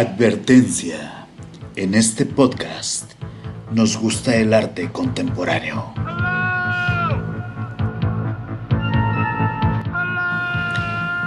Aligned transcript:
Advertencia. 0.00 1.26
En 1.76 1.94
este 1.94 2.24
podcast 2.24 3.12
nos 3.70 3.98
gusta 3.98 4.34
el 4.34 4.54
arte 4.54 4.90
contemporáneo. 4.90 5.92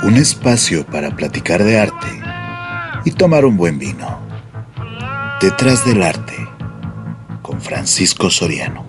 Un 0.01 0.15
espacio 0.15 0.83
para 0.87 1.15
platicar 1.15 1.63
de 1.63 1.79
arte 1.81 2.07
y 3.05 3.11
tomar 3.11 3.45
un 3.45 3.57
buen 3.57 3.77
vino. 3.77 4.19
Detrás 5.39 5.85
del 5.85 6.01
arte 6.01 6.35
con 7.43 7.61
Francisco 7.61 8.31
Soriano. 8.31 8.83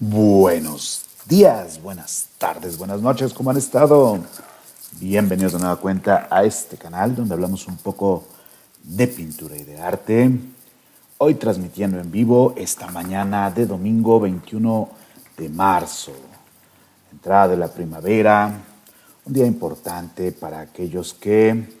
Buenos 0.00 1.04
días, 1.28 1.80
buenas 1.80 2.26
tardes, 2.38 2.76
buenas 2.76 3.00
noches, 3.00 3.32
¿cómo 3.32 3.50
han 3.50 3.58
estado? 3.58 4.18
Bienvenidos 5.00 5.52
de 5.52 5.60
nueva 5.60 5.76
cuenta 5.76 6.26
a 6.28 6.42
este 6.42 6.76
canal 6.76 7.14
donde 7.14 7.32
hablamos 7.32 7.68
un 7.68 7.76
poco 7.76 8.24
de 8.82 9.06
pintura 9.06 9.56
y 9.56 9.62
de 9.62 9.78
arte. 9.80 10.28
Hoy 11.18 11.34
transmitiendo 11.36 12.00
en 12.00 12.10
vivo 12.10 12.52
esta 12.56 12.88
mañana 12.88 13.48
de 13.52 13.64
domingo 13.64 14.18
21 14.18 14.88
de 15.36 15.48
marzo, 15.50 16.10
entrada 17.12 17.46
de 17.46 17.56
la 17.58 17.68
primavera, 17.68 18.60
un 19.24 19.32
día 19.32 19.46
importante 19.46 20.32
para 20.32 20.58
aquellos 20.58 21.14
que 21.14 21.78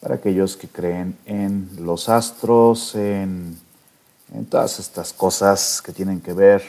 para 0.00 0.14
aquellos 0.14 0.56
que 0.56 0.68
creen 0.68 1.18
en 1.26 1.68
los 1.80 2.08
astros, 2.08 2.94
en, 2.94 3.58
en 4.32 4.46
todas 4.46 4.78
estas 4.78 5.12
cosas 5.12 5.82
que 5.82 5.92
tienen 5.92 6.20
que 6.20 6.32
ver 6.32 6.62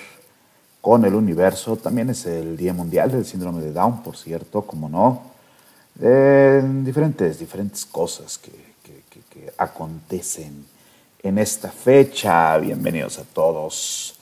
con 0.82 1.06
el 1.06 1.14
universo. 1.14 1.78
También 1.78 2.10
es 2.10 2.26
el 2.26 2.58
Día 2.58 2.74
Mundial 2.74 3.12
del 3.12 3.26
Síndrome 3.26 3.62
de 3.62 3.72
Down, 3.72 4.02
por 4.02 4.18
cierto, 4.18 4.64
como 4.64 4.90
no. 4.90 5.31
Diferentes, 5.96 7.40
diferentes 7.40 7.86
cosas 7.86 8.38
que, 8.38 8.52
que, 8.84 9.22
que, 9.30 9.54
acontecen 9.58 10.66
en 11.22 11.38
esta 11.38 11.70
fecha. 11.70 12.58
Bienvenidos 12.58 13.20
a 13.20 13.24
todos 13.24 14.16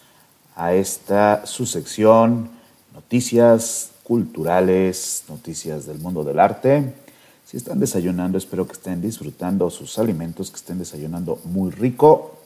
a 0.56 0.74
esta 0.74 1.46
su 1.46 1.66
sección, 1.66 2.50
noticias 2.94 3.92
culturales, 4.04 5.24
noticias 5.30 5.86
del 5.86 6.00
mundo 6.00 6.24
del 6.24 6.40
arte. 6.40 6.94
Si 7.46 7.58
están 7.58 7.80
desayunando, 7.80 8.38
espero 8.38 8.68
que 8.68 8.74
estén 8.74 9.02
disfrutando 9.02 9.70
sus 9.70 9.98
alimentos, 9.98 10.52
que 10.52 10.58
estén 10.58 10.80
desayunando 10.80 11.40
muy 11.46 11.72
rico 11.72 12.40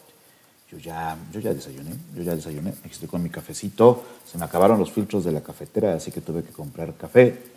yo 0.73 0.79
ya, 0.79 1.15
yo 1.31 1.39
ya 1.39 1.53
desayuné, 1.53 1.91
yo 2.15 2.23
ya 2.23 2.35
desayuné, 2.35 2.73
estoy 2.89 3.07
con 3.07 3.21
mi 3.21 3.29
cafecito, 3.29 4.03
se 4.25 4.39
me 4.39 4.45
acabaron 4.45 4.79
los 4.79 4.91
filtros 4.91 5.23
de 5.23 5.31
la 5.31 5.41
cafetera, 5.41 5.93
así 5.93 6.11
que 6.11 6.19
tuve 6.19 6.43
que 6.43 6.51
comprar 6.51 6.95
café. 6.95 7.52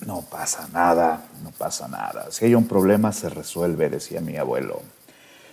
No 0.00 0.22
pasa 0.22 0.68
nada, 0.72 1.24
no 1.42 1.50
pasa 1.50 1.88
nada. 1.88 2.26
Si 2.30 2.44
hay 2.44 2.54
un 2.54 2.66
problema, 2.66 3.12
se 3.12 3.28
resuelve, 3.28 3.88
decía 3.88 4.20
mi 4.20 4.36
abuelo. 4.36 4.80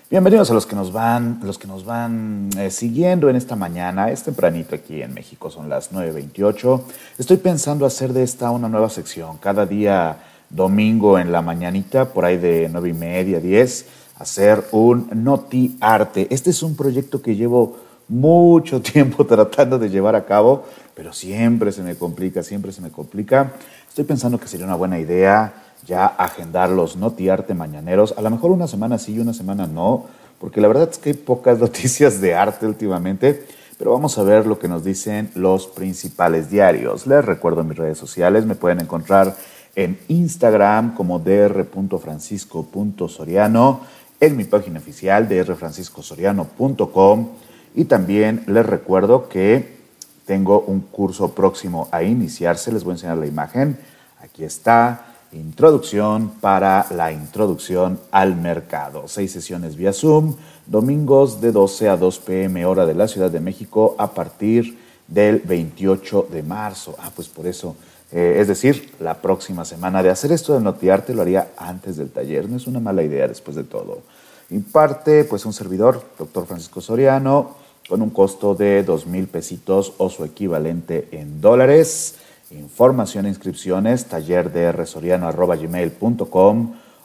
Bienvenidos 0.10 0.52
a 0.52 0.54
los 0.54 0.66
que 0.66 0.76
nos 0.76 0.92
van, 0.92 1.40
los 1.44 1.58
que 1.58 1.68
nos 1.68 1.86
van 1.86 2.50
eh, 2.58 2.70
siguiendo 2.70 3.30
en 3.30 3.38
esta 3.38 3.56
mañana. 3.56 4.12
Es 4.12 4.24
tempranito 4.24 4.76
aquí 4.76 5.02
en 5.02 5.14
México, 5.14 5.50
son 5.50 5.70
las 5.70 5.94
9.28. 5.94 6.82
Estoy 7.18 7.38
pensando 7.38 7.86
hacer 7.86 8.12
de 8.12 8.24
esta 8.24 8.52
una 8.52 8.68
nueva 8.68 8.90
sección. 8.90 9.38
Cada 9.38 9.66
día 9.66 10.18
domingo 10.50 11.18
en 11.18 11.32
la 11.32 11.42
mañanita, 11.42 12.10
por 12.10 12.26
ahí 12.26 12.38
de 12.38 12.68
9 12.70 12.90
y 12.90 12.94
media, 12.94 13.40
10 13.40 13.86
hacer 14.22 14.66
un 14.72 15.10
Noti 15.14 15.78
Arte. 15.80 16.28
Este 16.30 16.50
es 16.50 16.62
un 16.62 16.76
proyecto 16.76 17.22
que 17.22 17.36
llevo 17.36 17.78
mucho 18.12 18.82
tiempo 18.82 19.26
tratando 19.26 19.80
de 19.80 19.90
llevar 19.90 20.16
a 20.16 20.26
cabo, 20.26 20.66
pero 20.94 21.14
siempre 21.14 21.72
se 21.72 21.82
me 21.82 21.96
complica, 21.96 22.44
siempre 22.44 22.72
se 22.72 22.82
me 22.82 22.92
complica. 22.92 23.54
Estoy 23.88 24.04
pensando 24.04 24.40
que 24.40 24.48
sería 24.48 24.66
una 24.66 24.76
buena 24.76 25.00
idea 25.00 25.54
ya 25.86 26.06
agendar 26.06 26.70
los 26.70 26.98
Noti 26.98 27.30
Arte 27.30 27.56
mañaneros. 27.56 28.14
A 28.18 28.22
lo 28.22 28.30
mejor 28.30 28.52
una 28.52 28.68
semana 28.68 29.00
sí 29.00 29.16
y 29.16 29.20
una 29.20 29.34
semana 29.34 29.66
no, 29.66 30.06
porque 30.40 30.62
la 30.62 30.68
verdad 30.68 30.90
es 30.92 31.00
que 31.00 31.10
hay 31.12 31.16
pocas 31.16 31.58
noticias 31.60 32.20
de 32.22 32.36
arte 32.36 32.68
últimamente. 32.68 33.48
Pero 33.78 33.94
vamos 33.94 34.18
a 34.20 34.24
ver 34.24 34.46
lo 34.46 34.60
que 34.60 34.68
nos 34.68 34.84
dicen 34.84 35.32
los 35.34 35.66
principales 35.66 36.52
diarios. 36.52 37.08
Les 37.08 37.26
recuerdo 37.26 37.64
mis 37.64 37.78
redes 37.78 37.98
sociales, 37.98 38.46
me 38.46 38.54
pueden 38.54 38.80
encontrar 38.80 39.36
en 39.76 39.98
Instagram 40.08 40.94
como 40.94 41.18
dr.francisco.soriano 41.18 43.82
en 44.20 44.38
mi 44.38 44.44
página 44.44 44.78
oficial 44.78 45.28
de 45.28 45.44
rfranciscosoriano.com 45.44 47.30
y 47.76 47.86
también 47.86 48.44
les 48.48 48.66
recuerdo 48.66 49.30
que 49.30 49.82
tengo 50.26 50.62
un 50.62 50.82
curso 50.82 51.34
próximo 51.34 51.88
a 51.92 52.04
iniciarse. 52.04 52.72
Les 52.72 52.84
voy 52.84 52.92
a 52.92 52.96
enseñar 52.96 53.18
la 53.18 53.28
imagen. 53.28 53.78
Aquí 54.22 54.44
está. 54.44 55.08
Introducción 55.34 56.34
para 56.42 56.88
la 56.92 57.12
introducción 57.12 58.00
al 58.12 58.36
mercado. 58.36 59.08
Seis 59.08 59.32
sesiones 59.32 59.78
vía 59.78 59.94
Zoom, 59.94 60.36
domingos 60.66 61.40
de 61.40 61.54
12 61.54 61.88
a 61.88 61.96
2 61.96 62.20
pm 62.20 62.66
hora 62.66 62.86
de 62.86 62.96
la 62.96 63.08
Ciudad 63.08 63.32
de 63.32 63.40
México 63.40 63.96
a 63.98 64.12
partir 64.12 64.78
del 65.08 65.40
28 65.40 66.28
de 66.32 66.44
marzo. 66.44 66.96
Ah, 67.00 67.12
pues 67.16 67.30
por 67.30 67.48
eso 67.48 67.76
eh, 68.12 68.38
es 68.40 68.48
decir, 68.48 68.94
la 69.00 69.22
próxima 69.22 69.64
semana. 69.64 70.04
De 70.04 70.10
hacer 70.10 70.32
esto 70.32 70.54
de 70.54 70.60
notearte 70.60 71.14
lo 71.14 71.22
haría 71.22 71.52
antes 71.58 71.96
del 71.96 72.10
taller. 72.10 72.50
No 72.50 72.58
es 72.58 72.68
una 72.68 72.80
mala 72.80 73.04
idea 73.04 73.28
después 73.28 73.56
de 73.56 73.64
todo. 73.64 74.02
Imparte 74.50 75.24
pues 75.24 75.46
un 75.46 75.54
servidor, 75.54 76.04
doctor 76.20 76.46
Francisco 76.46 76.82
Soriano, 76.82 77.61
con 77.92 78.02
un 78.02 78.10
costo 78.10 78.56
de 78.56 78.84
dos 78.84 79.06
mil 79.06 79.28
pesitos 79.28 79.92
o 79.98 80.10
su 80.10 80.24
equivalente 80.24 81.10
en 81.12 81.42
dólares. 81.42 82.16
Información 82.52 83.26
e 83.26 83.30
inscripciones, 83.30 84.06
taller 84.06 84.50
de 84.50 84.72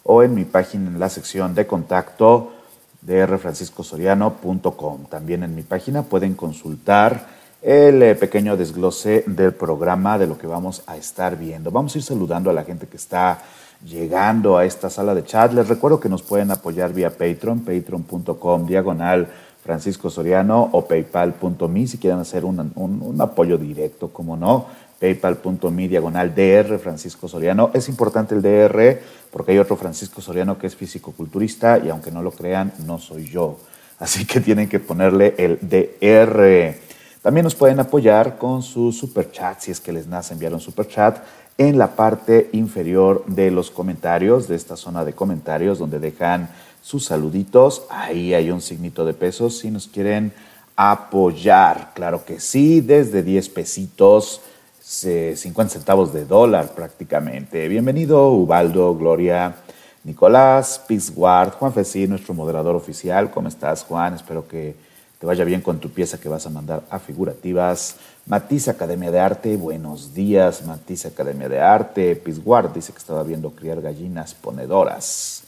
o 0.05 0.23
en 0.23 0.35
mi 0.37 0.45
página 0.45 0.87
en 0.89 1.01
la 1.01 1.09
sección 1.09 1.57
de 1.57 1.67
contacto 1.67 2.53
de 3.01 3.27
rfranciscosoriano.com. 3.27 5.07
También 5.07 5.43
en 5.43 5.57
mi 5.57 5.63
página 5.63 6.05
pueden 6.05 6.35
consultar 6.35 7.27
el 7.63 8.01
eh, 8.01 8.15
pequeño 8.15 8.57
desglose 8.57 9.25
del 9.27 9.55
programa 9.55 10.19
de 10.19 10.29
lo 10.29 10.39
que 10.39 10.47
vamos 10.47 10.85
a 10.87 10.97
estar 10.97 11.37
viendo. 11.37 11.73
Vamos 11.73 11.97
a 11.97 11.99
ir 11.99 12.05
saludando 12.05 12.49
a 12.49 12.53
la 12.53 12.63
gente 12.63 12.87
que 12.87 12.97
está 12.97 13.43
llegando 13.85 14.57
a 14.57 14.65
esta 14.65 14.89
sala 14.89 15.17
de 15.17 15.25
chat. 15.25 15.53
Les 15.53 15.67
recuerdo 15.67 15.99
que 15.99 16.09
nos 16.09 16.23
pueden 16.23 16.53
apoyar 16.53 16.93
vía 16.93 17.11
Patreon, 17.11 17.63
patreon.com 17.65 18.67
diagonal 18.67 19.29
Francisco 19.67 20.09
Soriano 20.09 20.71
o 20.73 20.87
paypal.me 20.87 21.87
si 21.87 21.99
quieren 21.99 22.21
hacer 22.21 22.45
un, 22.45 22.73
un, 22.77 23.21
apoyo 23.21 23.59
directo, 23.59 24.09
como 24.09 24.37
no, 24.37 24.67
paypal.me 24.99 25.89
diagonal 25.89 26.35
DR 26.35 26.79
Francisco 26.79 27.29
Soriano. 27.29 27.71
Es 27.75 27.89
importante 27.89 28.35
el 28.35 28.43
DR 28.43 29.01
porque 29.31 29.53
hay 29.53 29.59
otro 29.59 29.77
Francisco 29.77 30.23
Soriano 30.23 30.57
que 30.57 30.69
es 30.69 30.77
físico-culturista 30.77 31.79
y 31.85 31.91
aunque 31.91 32.11
no 32.11 32.23
lo 32.23 32.31
crean, 32.31 32.73
no 32.87 32.99
soy 32.99 33.29
yo. 33.29 33.59
Así 33.99 34.25
que 34.25 34.41
tienen 34.41 34.69
que 34.69 34.79
ponerle 34.79 35.35
el 35.37 35.59
DR. 35.61 36.77
También 37.21 37.45
nos 37.45 37.55
pueden 37.55 37.81
apoyar 37.81 38.39
con 38.39 38.63
su 38.63 38.93
super 38.93 39.33
chat, 39.33 39.61
si 39.61 39.73
es 39.73 39.81
que 39.81 39.93
les 39.93 40.07
nace 40.07 40.33
enviar 40.33 40.55
un 40.55 40.61
super 40.61 40.87
chat, 40.87 41.19
en 41.59 41.79
la 41.79 41.97
parte 41.97 42.51
inferior 42.53 43.25
de 43.27 43.51
los 43.51 43.71
comentarios, 43.71 44.47
de 44.47 44.57
esta 44.57 44.77
zona 44.77 45.05
de 45.05 45.15
comentarios, 45.15 45.79
donde 45.79 45.99
dejan 45.99 46.51
sus 46.87 47.07
saluditos. 47.07 47.83
Ahí 47.91 48.33
hay 48.33 48.53
un 48.53 48.61
signito 48.61 49.05
de 49.05 49.13
pesos 49.13 49.59
si 49.59 49.73
nos 49.73 49.89
quieren 49.89 50.33
apoyar. 50.77 51.91
Claro 51.95 52.25
que 52.25 52.39
sí, 52.39 52.81
desde 52.81 53.25
10 53.25 53.49
pesitos, 53.49 54.41
50 54.81 55.69
centavos 55.69 56.13
de 56.13 56.25
dólar 56.25 56.77
prácticamente. 56.77 57.67
Bienvenido, 57.67 58.31
Ubaldo, 58.31 58.95
Gloria, 58.95 59.57
Nicolás, 60.05 60.81
Pizguard, 60.87 61.55
Juan 61.55 61.73
Fesí, 61.73 62.07
nuestro 62.07 62.35
moderador 62.35 62.77
oficial. 62.77 63.33
¿Cómo 63.33 63.49
estás, 63.49 63.83
Juan? 63.83 64.15
Espero 64.15 64.47
que 64.47 64.77
te 65.19 65.27
vaya 65.27 65.43
bien 65.43 65.63
con 65.63 65.81
tu 65.81 65.91
pieza 65.91 66.21
que 66.21 66.29
vas 66.29 66.47
a 66.47 66.51
mandar 66.51 66.85
a 66.89 67.01
figurativas. 67.01 67.97
Matiz 68.27 68.69
Academia 68.69 69.11
de 69.11 69.19
Arte, 69.19 69.57
buenos 69.57 70.15
días, 70.15 70.65
Matiz 70.65 71.05
Academia 71.05 71.49
de 71.49 71.59
Arte. 71.59 72.15
Pisguard 72.15 72.73
dice 72.73 72.93
que 72.93 72.99
estaba 72.99 73.25
viendo 73.25 73.51
criar 73.51 73.81
gallinas 73.81 74.35
ponedoras. 74.35 75.46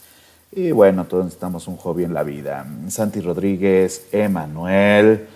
Y 0.51 0.71
bueno, 0.71 1.05
todos 1.05 1.25
necesitamos 1.25 1.67
un 1.67 1.77
hobby 1.77 2.05
en 2.05 2.13
la 2.13 2.23
vida. 2.23 2.65
Santi 2.87 3.21
Rodríguez, 3.21 4.07
Emanuel, 4.11 5.27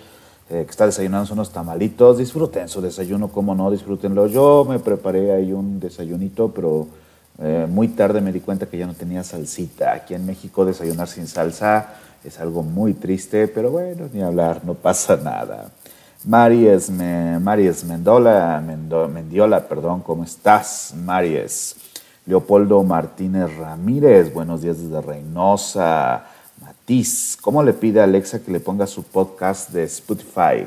eh, 0.50 0.64
que 0.64 0.70
está 0.70 0.86
desayunando 0.86 1.32
unos 1.32 1.52
tamalitos. 1.52 2.18
Disfruten 2.18 2.68
su 2.68 2.80
desayuno, 2.80 3.28
como 3.28 3.54
no, 3.54 3.70
disfrútenlo. 3.70 4.26
Yo 4.26 4.66
me 4.68 4.80
preparé 4.80 5.32
ahí 5.32 5.52
un 5.52 5.78
desayunito, 5.78 6.50
pero 6.52 6.88
eh, 7.38 7.66
muy 7.70 7.88
tarde 7.88 8.20
me 8.20 8.32
di 8.32 8.40
cuenta 8.40 8.66
que 8.66 8.76
ya 8.76 8.86
no 8.86 8.94
tenía 8.94 9.22
salsita. 9.22 9.92
Aquí 9.92 10.14
en 10.14 10.26
México 10.26 10.64
desayunar 10.64 11.06
sin 11.06 11.28
salsa 11.28 11.94
es 12.24 12.40
algo 12.40 12.64
muy 12.64 12.94
triste, 12.94 13.46
pero 13.46 13.70
bueno, 13.70 14.08
ni 14.12 14.20
hablar, 14.20 14.62
no 14.64 14.74
pasa 14.74 15.16
nada. 15.16 15.70
Maries, 16.24 16.90
Maries 16.90 17.84
Mendola, 17.84 18.62
Mendiola, 19.12 19.68
perdón, 19.68 20.00
¿cómo 20.00 20.24
estás, 20.24 20.94
Maries? 20.96 21.76
Leopoldo 22.26 22.82
Martínez 22.82 23.54
Ramírez, 23.56 24.32
buenos 24.32 24.62
días 24.62 24.80
desde 24.80 25.00
Reynosa. 25.00 26.24
Matiz, 26.62 27.36
¿cómo 27.40 27.62
le 27.62 27.74
pide 27.74 28.00
a 28.00 28.04
Alexa 28.04 28.42
que 28.42 28.50
le 28.50 28.60
ponga 28.60 28.86
su 28.86 29.02
podcast 29.02 29.70
de 29.70 29.84
Spotify? 29.84 30.66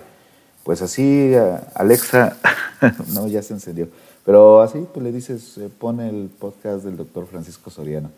pues 0.68 0.82
así, 0.82 1.32
Alexa, 1.76 2.36
no, 3.14 3.26
ya 3.30 3.42
se 3.42 3.54
encendió. 3.54 3.88
Pero 4.26 4.62
así, 4.62 4.86
pues 4.94 5.02
le 5.02 5.14
dices, 5.14 5.58
eh, 5.60 5.70
pone 5.70 6.10
el 6.10 6.28
podcast 6.28 6.84
del 6.84 6.98
doctor 6.98 7.26
Francisco 7.26 7.70
Soriano 7.70 8.12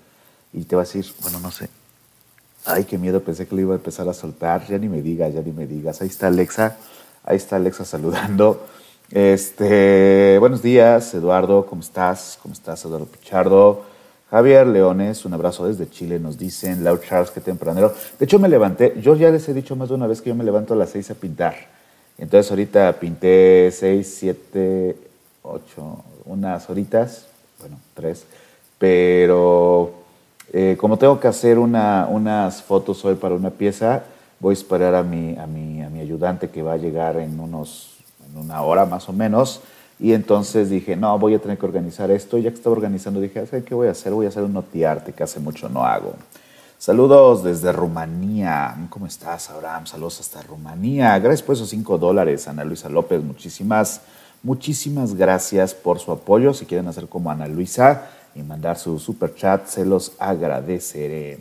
y 0.52 0.64
te 0.64 0.76
va 0.76 0.82
a 0.82 0.86
decir, 0.86 1.06
bueno, 1.22 1.40
no 1.42 1.52
sé. 1.52 1.70
Ay, 2.66 2.86
qué 2.86 2.98
miedo, 2.98 3.22
pensé 3.22 3.48
que 3.48 3.56
le 3.56 3.62
iba 3.62 3.76
a 3.76 3.78
empezar 3.78 4.10
a 4.10 4.16
soltar. 4.16 4.66
Ya 4.68 4.80
ni 4.80 4.90
me 4.90 5.04
digas, 5.04 5.32
ya 5.32 5.42
ni 5.44 5.52
me 5.52 5.68
digas. 5.68 6.02
Ahí 6.02 6.08
está 6.08 6.26
Alexa, 6.26 6.76
ahí 7.24 7.38
está 7.38 7.58
Alexa 7.58 7.86
saludando. 7.86 8.66
Este, 9.12 10.38
buenos 10.38 10.62
días, 10.62 11.16
Eduardo, 11.16 11.66
¿cómo 11.66 11.82
estás? 11.82 12.38
¿Cómo 12.44 12.54
estás, 12.54 12.86
Eduardo 12.86 13.08
Pichardo? 13.08 13.82
Javier 14.30 14.68
Leones, 14.68 15.26
un 15.26 15.34
abrazo 15.34 15.68
desde 15.68 15.90
Chile, 15.90 16.20
nos 16.20 16.38
dicen. 16.38 16.84
Lau 16.84 17.00
Charles, 17.00 17.32
qué 17.32 17.42
tempranero. 17.42 17.92
De 18.20 18.26
hecho, 18.26 18.38
me 18.38 18.48
levanté, 18.48 18.94
yo 19.02 19.16
ya 19.16 19.32
les 19.32 19.50
he 19.50 19.54
dicho 19.56 19.76
más 19.76 19.90
de 19.90 19.96
una 19.96 20.06
vez 20.06 20.22
que 20.22 20.30
yo 20.30 20.36
me 20.36 20.44
levanto 20.44 20.76
a 20.76 20.78
las 20.78 20.92
seis 20.92 21.10
a 21.10 21.16
pintar. 21.16 21.56
Entonces, 22.20 22.52
ahorita 22.52 22.94
pinté 23.00 23.72
seis, 23.72 24.16
siete, 24.16 24.96
ocho, 25.42 26.04
unas 26.26 26.70
horitas, 26.70 27.26
bueno, 27.60 27.80
tres, 27.96 28.26
pero 28.78 29.92
eh, 30.54 30.78
como 30.80 30.98
tengo 30.98 31.20
que 31.20 31.28
hacer 31.28 31.58
unas 31.58 32.62
fotos 32.62 33.04
hoy 33.06 33.16
para 33.16 33.34
una 33.34 33.50
pieza, 33.50 34.04
voy 34.40 34.52
a 34.52 34.54
esperar 34.54 34.94
a 34.94 35.02
mi, 35.02 35.36
a, 35.36 35.48
mi, 35.48 35.82
a 35.82 35.90
mi 35.90 36.00
ayudante 36.00 36.52
que 36.52 36.62
va 36.62 36.74
a 36.74 36.78
llegar 36.78 37.18
en, 37.18 37.40
unos, 37.40 37.99
en 38.32 38.38
una 38.38 38.62
hora 38.62 38.86
más 38.86 39.10
o 39.10 39.14
menos. 39.14 39.62
Y 40.00 40.14
entonces 40.14 40.70
dije, 40.70 40.96
no, 40.96 41.18
voy 41.20 41.36
a 41.36 41.40
tener 41.40 41.58
que 41.58 41.66
organizar 41.66 42.10
esto. 42.12 42.38
Y 42.38 42.44
ya 42.44 42.50
que 42.52 42.56
estaba 42.56 42.76
organizando, 42.76 43.20
dije, 43.20 43.44
¿qué 43.66 43.76
voy 43.76 43.88
a 43.88 43.92
hacer? 43.92 44.14
Voy 44.14 44.26
a 44.26 44.30
hacer 44.30 44.44
un 44.44 44.54
notiarte 44.54 45.14
que 45.14 45.24
hace 45.24 45.40
mucho 45.40 45.68
no 45.68 45.84
hago. 45.84 46.14
Saludos 46.78 47.44
desde 47.44 47.72
Rumanía. 47.74 48.88
¿Cómo 48.90 49.06
estás, 49.08 49.50
Abraham? 49.50 49.86
Saludos 49.86 50.22
hasta 50.22 50.42
Rumanía. 50.42 51.20
Gracias 51.20 51.44
por 51.44 51.56
esos 51.56 51.70
cinco 51.70 51.98
dólares, 51.98 52.48
Ana 52.48 52.64
Luisa 52.64 52.88
López. 52.88 53.22
Muchísimas 53.22 54.02
Muchísimas 54.42 55.16
gracias 55.16 55.74
por 55.74 56.00
su 56.00 56.14
apoyo. 56.14 56.54
Si 56.54 56.66
quieren 56.66 56.88
hacer 56.88 57.10
como 57.10 57.30
Ana 57.30 57.48
Luisa 57.48 58.08
y 58.34 58.42
mandar 58.42 58.78
su 58.78 58.98
super 58.98 59.36
chat, 59.36 59.68
se 59.68 59.86
los 59.86 60.14
agradeceré. 60.18 61.40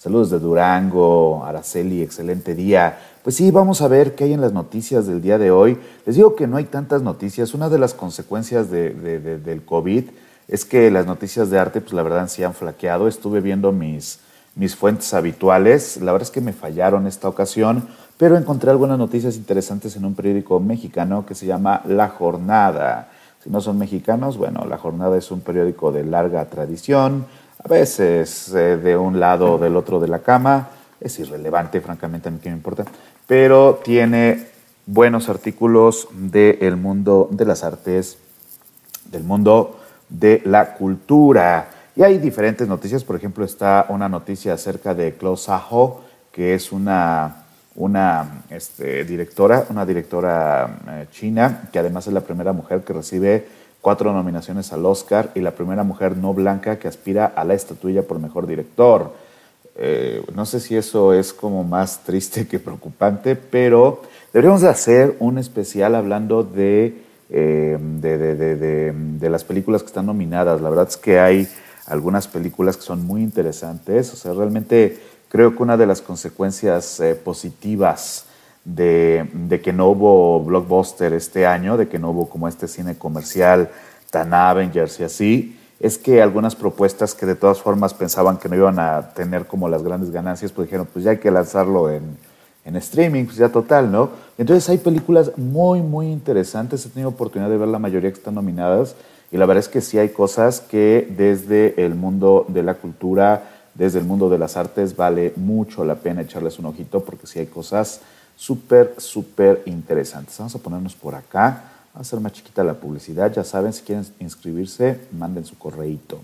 Saludos 0.00 0.30
de 0.30 0.38
Durango, 0.38 1.44
Araceli, 1.44 2.00
excelente 2.00 2.54
día. 2.54 2.98
Pues 3.22 3.36
sí, 3.36 3.50
vamos 3.50 3.82
a 3.82 3.88
ver 3.88 4.14
qué 4.14 4.24
hay 4.24 4.32
en 4.32 4.40
las 4.40 4.54
noticias 4.54 5.06
del 5.06 5.20
día 5.20 5.36
de 5.36 5.50
hoy. 5.50 5.76
Les 6.06 6.16
digo 6.16 6.34
que 6.34 6.46
no 6.46 6.56
hay 6.56 6.64
tantas 6.64 7.02
noticias. 7.02 7.52
Una 7.52 7.68
de 7.68 7.78
las 7.78 7.92
consecuencias 7.92 8.70
del 8.70 9.62
COVID 9.66 10.04
es 10.48 10.64
que 10.64 10.90
las 10.90 11.04
noticias 11.04 11.50
de 11.50 11.58
arte, 11.58 11.82
pues 11.82 11.92
la 11.92 12.02
verdad 12.02 12.28
sí 12.28 12.42
han 12.42 12.54
flaqueado. 12.54 13.08
Estuve 13.08 13.42
viendo 13.42 13.72
mis, 13.72 14.20
mis 14.54 14.74
fuentes 14.74 15.12
habituales. 15.12 15.98
La 15.98 16.12
verdad 16.12 16.28
es 16.28 16.32
que 16.32 16.40
me 16.40 16.54
fallaron 16.54 17.06
esta 17.06 17.28
ocasión 17.28 17.86
pero 18.20 18.36
encontré 18.36 18.70
algunas 18.70 18.98
noticias 18.98 19.36
interesantes 19.36 19.96
en 19.96 20.04
un 20.04 20.14
periódico 20.14 20.60
mexicano 20.60 21.24
que 21.24 21.34
se 21.34 21.46
llama 21.46 21.80
La 21.86 22.08
Jornada. 22.08 23.08
Si 23.42 23.48
no 23.48 23.62
son 23.62 23.78
mexicanos, 23.78 24.36
bueno, 24.36 24.66
La 24.66 24.76
Jornada 24.76 25.16
es 25.16 25.30
un 25.30 25.40
periódico 25.40 25.90
de 25.90 26.04
larga 26.04 26.44
tradición, 26.44 27.24
a 27.62 27.68
veces 27.68 28.52
eh, 28.54 28.76
de 28.76 28.96
un 28.96 29.20
lado 29.20 29.54
o 29.54 29.58
del 29.58 29.76
otro 29.76 30.00
de 30.00 30.08
la 30.08 30.20
cama, 30.20 30.70
es 31.00 31.18
irrelevante, 31.18 31.80
francamente, 31.80 32.28
a 32.28 32.32
mí 32.32 32.38
que 32.38 32.50
me 32.50 32.56
importa, 32.56 32.84
pero 33.26 33.80
tiene 33.84 34.46
buenos 34.86 35.28
artículos 35.28 36.08
del 36.12 36.76
mundo 36.76 37.28
de 37.30 37.44
las 37.44 37.64
artes, 37.64 38.18
del 39.10 39.24
mundo 39.24 39.78
de 40.08 40.42
la 40.44 40.74
cultura. 40.74 41.70
Y 41.96 42.02
hay 42.02 42.18
diferentes 42.18 42.66
noticias, 42.66 43.04
por 43.04 43.16
ejemplo, 43.16 43.44
está 43.44 43.86
una 43.88 44.08
noticia 44.08 44.54
acerca 44.54 44.94
de 44.94 45.14
Klaus 45.14 45.42
Saho, 45.42 46.02
que 46.32 46.54
es 46.54 46.72
una 46.72 47.44
una 47.76 48.42
este, 48.50 49.04
directora, 49.04 49.64
una 49.70 49.86
directora 49.86 50.78
eh, 50.88 51.06
china, 51.10 51.68
que 51.72 51.78
además 51.78 52.06
es 52.06 52.12
la 52.12 52.20
primera 52.20 52.52
mujer 52.52 52.82
que 52.82 52.92
recibe 52.92 53.46
cuatro 53.80 54.12
nominaciones 54.12 54.72
al 54.72 54.84
Oscar 54.86 55.30
y 55.34 55.40
la 55.40 55.52
primera 55.52 55.82
mujer 55.84 56.16
no 56.16 56.34
blanca 56.34 56.78
que 56.78 56.88
aspira 56.88 57.26
a 57.26 57.44
la 57.44 57.54
estatuilla 57.54 58.02
por 58.02 58.18
mejor 58.18 58.46
director. 58.46 59.12
Eh, 59.76 60.22
no 60.34 60.44
sé 60.46 60.60
si 60.60 60.76
eso 60.76 61.14
es 61.14 61.32
como 61.32 61.64
más 61.64 62.00
triste 62.04 62.46
que 62.46 62.58
preocupante, 62.58 63.36
pero 63.36 64.02
deberíamos 64.32 64.62
de 64.62 64.68
hacer 64.68 65.16
un 65.20 65.38
especial 65.38 65.94
hablando 65.94 66.42
de, 66.42 67.02
eh, 67.30 67.78
de, 67.80 68.18
de, 68.18 68.92
de, 68.92 69.30
las 69.30 69.44
películas 69.44 69.82
que 69.82 69.88
están 69.88 70.06
nominadas. 70.06 70.60
La 70.60 70.68
verdad 70.68 70.88
es 70.88 70.96
que 70.96 71.18
hay 71.18 71.48
algunas 71.86 72.28
películas 72.28 72.76
que 72.76 72.82
son 72.82 73.06
muy 73.06 73.22
interesantes. 73.22 74.12
O 74.12 74.16
sea, 74.16 74.34
realmente 74.34 74.98
Creo 75.30 75.54
que 75.54 75.62
una 75.62 75.76
de 75.76 75.86
las 75.86 76.02
consecuencias 76.02 76.98
eh, 76.98 77.14
positivas 77.14 78.24
de, 78.64 79.60
que 79.62 79.72
no 79.72 79.88
hubo 79.88 80.40
blockbuster 80.40 81.12
este 81.12 81.46
año, 81.46 81.76
de 81.76 81.88
que 81.88 81.98
no 81.98 82.10
hubo 82.10 82.28
como 82.28 82.48
este 82.48 82.68
cine 82.68 82.96
comercial 82.96 83.70
tan 84.10 84.34
Avengers 84.34 85.00
y 85.00 85.04
así, 85.04 85.58
es 85.78 85.96
que 85.96 86.20
algunas 86.20 86.54
propuestas 86.54 87.14
que 87.14 87.24
de 87.24 87.34
todas 87.34 87.60
formas 87.60 87.94
pensaban 87.94 88.36
que 88.36 88.48
no 88.48 88.56
iban 88.56 88.78
a 88.78 89.14
tener 89.14 89.46
como 89.46 89.68
las 89.68 89.82
grandes 89.82 90.10
ganancias, 90.10 90.52
pues 90.52 90.68
dijeron, 90.68 90.86
pues 90.92 91.04
ya 91.04 91.12
hay 91.12 91.18
que 91.18 91.30
lanzarlo 91.30 91.90
en, 91.90 92.18
en 92.64 92.76
streaming, 92.76 93.24
pues 93.24 93.36
ya 93.36 93.48
total, 93.48 93.90
¿no? 93.90 94.10
Entonces 94.36 94.68
hay 94.68 94.78
películas 94.78 95.32
muy, 95.38 95.80
muy 95.80 96.08
interesantes, 96.08 96.84
he 96.84 96.90
tenido 96.90 97.08
oportunidad 97.08 97.48
de 97.48 97.56
ver 97.56 97.68
la 97.68 97.78
mayoría 97.78 98.10
que 98.10 98.18
están 98.18 98.34
nominadas 98.34 98.94
y 99.32 99.38
la 99.38 99.46
verdad 99.46 99.60
es 99.60 99.68
que 99.68 99.80
sí 99.80 99.96
hay 99.96 100.10
cosas 100.10 100.60
que 100.60 101.08
desde 101.16 101.82
el 101.84 101.94
mundo 101.94 102.44
de 102.48 102.62
la 102.62 102.74
cultura, 102.74 103.44
desde 103.74 104.00
el 104.00 104.04
mundo 104.04 104.28
de 104.28 104.38
las 104.38 104.56
artes 104.56 104.96
vale 104.96 105.32
mucho 105.36 105.84
la 105.84 105.94
pena 105.94 106.22
echarles 106.22 106.58
un 106.58 106.66
ojito 106.66 107.00
porque 107.00 107.26
sí 107.26 107.38
hay 107.38 107.46
cosas 107.46 108.00
súper, 108.40 108.94
súper 108.96 109.62
interesantes. 109.66 110.38
Vamos 110.38 110.54
a 110.54 110.58
ponernos 110.58 110.94
por 110.94 111.14
acá. 111.14 111.62
Va 111.94 112.00
a 112.00 112.04
ser 112.04 112.20
más 112.20 112.32
chiquita 112.32 112.64
la 112.64 112.72
publicidad. 112.72 113.30
Ya 113.30 113.44
saben, 113.44 113.70
si 113.70 113.82
quieren 113.82 114.06
inscribirse, 114.18 114.98
manden 115.12 115.44
su 115.44 115.58
correíto. 115.58 116.22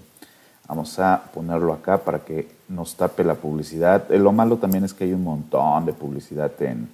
Vamos 0.67 0.99
a 0.99 1.23
ponerlo 1.35 1.75
acá 1.75 1.99
para 1.99 2.21
que 2.21 2.49
nos 2.71 2.97
tape 2.97 3.23
la 3.23 3.35
publicidad. 3.35 4.11
Eh, 4.11 4.19
lo 4.19 4.33
malo 4.33 4.57
también 4.57 4.85
es 4.85 4.95
que 4.95 5.05
hay 5.05 5.13
un 5.13 5.25
montón 5.25 5.85
de 5.85 5.93
publicidad 5.93 6.51
en, 6.63 6.89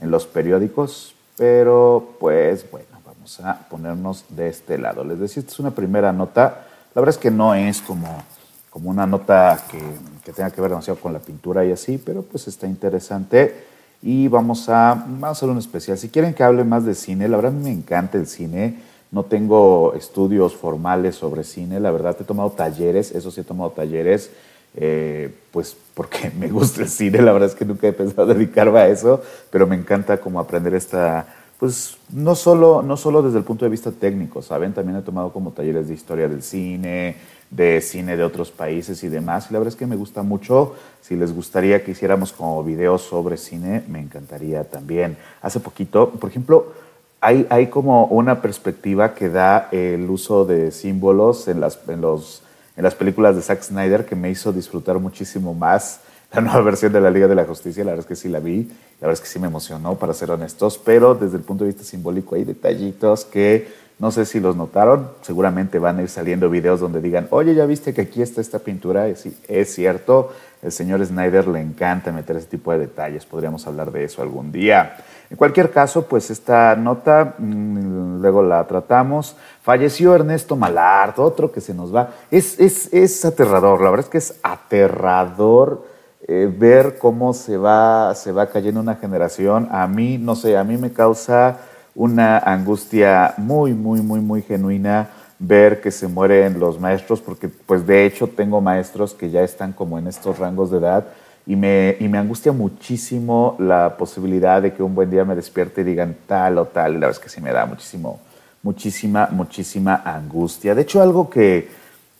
en 0.00 0.10
los 0.10 0.26
periódicos, 0.26 1.14
pero 1.36 2.16
pues 2.18 2.68
bueno, 2.70 2.88
vamos 3.04 3.38
a 3.40 3.68
ponernos 3.68 4.24
de 4.30 4.48
este 4.48 4.78
lado. 4.78 5.04
Les 5.04 5.20
decía, 5.20 5.42
esta 5.42 5.52
es 5.52 5.60
una 5.60 5.72
primera 5.72 6.12
nota. 6.14 6.66
La 6.94 7.02
verdad 7.02 7.14
es 7.14 7.20
que 7.20 7.30
no 7.30 7.54
es 7.54 7.82
como 7.82 8.24
como 8.70 8.90
una 8.90 9.06
nota 9.06 9.58
que, 9.70 9.80
que, 10.22 10.34
tenga 10.34 10.50
que 10.50 10.60
ver 10.60 10.68
demasiado 10.68 11.00
con 11.00 11.10
la 11.10 11.18
pintura 11.18 11.64
y 11.64 11.72
así, 11.72 11.96
pero 11.96 12.20
pues 12.20 12.46
está 12.46 12.66
interesante. 12.66 13.75
Y 14.02 14.28
vamos 14.28 14.68
a, 14.68 14.94
vamos 14.94 15.24
a 15.24 15.30
hacer 15.30 15.48
un 15.48 15.58
especial. 15.58 15.98
Si 15.98 16.08
quieren 16.08 16.34
que 16.34 16.42
hable 16.42 16.64
más 16.64 16.84
de 16.84 16.94
cine, 16.94 17.28
la 17.28 17.36
verdad 17.36 17.52
me 17.52 17.72
encanta 17.72 18.18
el 18.18 18.26
cine. 18.26 18.76
No 19.10 19.24
tengo 19.24 19.94
estudios 19.94 20.54
formales 20.54 21.14
sobre 21.14 21.44
cine, 21.44 21.80
la 21.80 21.90
verdad 21.90 22.16
he 22.20 22.24
tomado 22.24 22.50
talleres, 22.50 23.12
eso 23.12 23.30
sí 23.30 23.40
he 23.40 23.44
tomado 23.44 23.70
talleres, 23.70 24.30
eh, 24.74 25.32
pues 25.52 25.76
porque 25.94 26.30
me 26.38 26.48
gusta 26.48 26.82
el 26.82 26.88
cine, 26.88 27.22
la 27.22 27.32
verdad 27.32 27.48
es 27.48 27.54
que 27.54 27.64
nunca 27.64 27.86
he 27.86 27.92
pensado 27.92 28.26
dedicarme 28.34 28.80
a 28.80 28.88
eso, 28.88 29.22
pero 29.50 29.66
me 29.66 29.76
encanta 29.76 30.18
como 30.18 30.40
aprender 30.40 30.74
esta, 30.74 31.26
pues 31.58 31.96
no 32.10 32.34
solo, 32.34 32.82
no 32.82 32.96
solo 32.96 33.22
desde 33.22 33.38
el 33.38 33.44
punto 33.44 33.64
de 33.64 33.70
vista 33.70 33.92
técnico, 33.92 34.42
¿saben? 34.42 34.74
También 34.74 34.98
he 34.98 35.02
tomado 35.02 35.32
como 35.32 35.52
talleres 35.52 35.88
de 35.88 35.94
historia 35.94 36.28
del 36.28 36.42
cine, 36.42 37.16
de 37.50 37.80
cine 37.80 38.16
de 38.16 38.24
otros 38.24 38.50
países 38.50 39.02
y 39.04 39.08
demás. 39.08 39.46
Y 39.48 39.52
la 39.52 39.60
verdad 39.60 39.72
es 39.74 39.78
que 39.78 39.86
me 39.86 39.96
gusta 39.96 40.22
mucho. 40.22 40.74
Si 41.00 41.16
les 41.16 41.34
gustaría 41.34 41.84
que 41.84 41.92
hiciéramos 41.92 42.32
como 42.32 42.62
videos 42.64 43.02
sobre 43.02 43.36
cine, 43.36 43.82
me 43.88 44.00
encantaría 44.00 44.64
también. 44.64 45.16
Hace 45.42 45.60
poquito, 45.60 46.10
por 46.10 46.30
ejemplo, 46.30 46.72
hay, 47.20 47.46
hay 47.50 47.68
como 47.68 48.06
una 48.06 48.42
perspectiva 48.42 49.14
que 49.14 49.28
da 49.28 49.68
el 49.72 50.08
uso 50.10 50.44
de 50.44 50.70
símbolos 50.70 51.48
en 51.48 51.60
las, 51.60 51.78
en, 51.88 52.00
los, 52.00 52.42
en 52.76 52.84
las 52.84 52.94
películas 52.94 53.36
de 53.36 53.42
Zack 53.42 53.62
Snyder 53.62 54.04
que 54.04 54.16
me 54.16 54.30
hizo 54.30 54.52
disfrutar 54.52 54.98
muchísimo 54.98 55.54
más 55.54 56.00
la 56.32 56.40
nueva 56.40 56.60
versión 56.60 56.92
de 56.92 57.00
la 57.00 57.10
Liga 57.10 57.28
de 57.28 57.34
la 57.34 57.44
Justicia. 57.44 57.84
La 57.84 57.92
verdad 57.92 58.04
es 58.04 58.08
que 58.08 58.16
sí 58.16 58.28
la 58.28 58.40
vi, 58.40 58.64
la 59.00 59.08
verdad 59.08 59.14
es 59.14 59.20
que 59.20 59.28
sí 59.28 59.38
me 59.38 59.46
emocionó, 59.46 59.94
para 59.94 60.12
ser 60.12 60.30
honestos, 60.30 60.78
pero 60.78 61.14
desde 61.14 61.36
el 61.36 61.42
punto 61.42 61.64
de 61.64 61.70
vista 61.70 61.84
simbólico 61.84 62.34
hay 62.34 62.44
detallitos 62.44 63.24
que 63.24 63.85
no 63.98 64.10
sé 64.10 64.26
si 64.26 64.40
los 64.40 64.56
notaron, 64.56 65.08
seguramente 65.22 65.78
van 65.78 65.98
a 65.98 66.02
ir 66.02 66.10
saliendo 66.10 66.50
videos 66.50 66.80
donde 66.80 67.00
digan, 67.00 67.28
oye, 67.30 67.54
ya 67.54 67.64
viste 67.64 67.94
que 67.94 68.02
aquí 68.02 68.20
está 68.20 68.42
esta 68.42 68.58
pintura. 68.58 69.14
Sí, 69.14 69.34
es 69.48 69.74
cierto, 69.74 70.32
el 70.62 70.70
señor 70.70 71.04
Snyder 71.04 71.48
le 71.48 71.60
encanta 71.60 72.12
meter 72.12 72.36
ese 72.36 72.46
tipo 72.46 72.72
de 72.72 72.78
detalles, 72.78 73.24
podríamos 73.24 73.66
hablar 73.66 73.90
de 73.90 74.04
eso 74.04 74.20
algún 74.20 74.52
día. 74.52 74.96
En 75.30 75.36
cualquier 75.38 75.70
caso, 75.70 76.06
pues 76.06 76.30
esta 76.30 76.76
nota, 76.76 77.34
mm, 77.38 78.20
luego 78.20 78.42
la 78.42 78.66
tratamos. 78.66 79.34
Falleció 79.62 80.14
Ernesto 80.14 80.56
Malard, 80.56 81.18
otro 81.18 81.50
que 81.50 81.62
se 81.62 81.72
nos 81.72 81.94
va. 81.94 82.10
Es, 82.30 82.60
es, 82.60 82.92
es 82.92 83.24
aterrador, 83.24 83.80
la 83.80 83.90
verdad 83.90 84.06
es 84.06 84.10
que 84.10 84.18
es 84.18 84.38
aterrador 84.42 85.84
eh, 86.28 86.52
ver 86.52 86.98
cómo 86.98 87.32
se 87.32 87.56
va, 87.56 88.14
se 88.14 88.30
va 88.30 88.48
cayendo 88.48 88.80
una 88.80 88.96
generación. 88.96 89.68
A 89.70 89.86
mí, 89.86 90.18
no 90.18 90.36
sé, 90.36 90.56
a 90.56 90.64
mí 90.64 90.76
me 90.76 90.92
causa 90.92 91.58
una 91.96 92.38
angustia 92.38 93.34
muy, 93.38 93.72
muy, 93.72 94.02
muy, 94.02 94.20
muy 94.20 94.42
genuina 94.42 95.08
ver 95.38 95.80
que 95.80 95.90
se 95.90 96.06
mueren 96.06 96.60
los 96.60 96.78
maestros, 96.78 97.20
porque 97.20 97.48
pues 97.48 97.86
de 97.86 98.06
hecho 98.06 98.28
tengo 98.28 98.60
maestros 98.60 99.14
que 99.14 99.30
ya 99.30 99.42
están 99.42 99.72
como 99.72 99.98
en 99.98 100.06
estos 100.06 100.38
rangos 100.38 100.70
de 100.70 100.78
edad 100.78 101.06
y 101.46 101.56
me, 101.56 101.96
y 102.00 102.08
me 102.08 102.18
angustia 102.18 102.52
muchísimo 102.52 103.56
la 103.58 103.96
posibilidad 103.96 104.60
de 104.60 104.72
que 104.72 104.82
un 104.82 104.94
buen 104.94 105.10
día 105.10 105.24
me 105.24 105.34
despierte 105.34 105.80
y 105.80 105.84
digan 105.84 106.16
tal 106.26 106.58
o 106.58 106.66
tal. 106.66 106.94
La 106.94 107.00
verdad 107.00 107.10
es 107.12 107.18
que 107.18 107.28
sí 107.28 107.40
me 107.40 107.52
da 107.52 107.66
muchísimo, 107.66 108.20
muchísima, 108.62 109.28
muchísima 109.30 110.02
angustia. 110.04 110.74
De 110.74 110.82
hecho, 110.82 111.00
algo 111.00 111.30
que, 111.30 111.68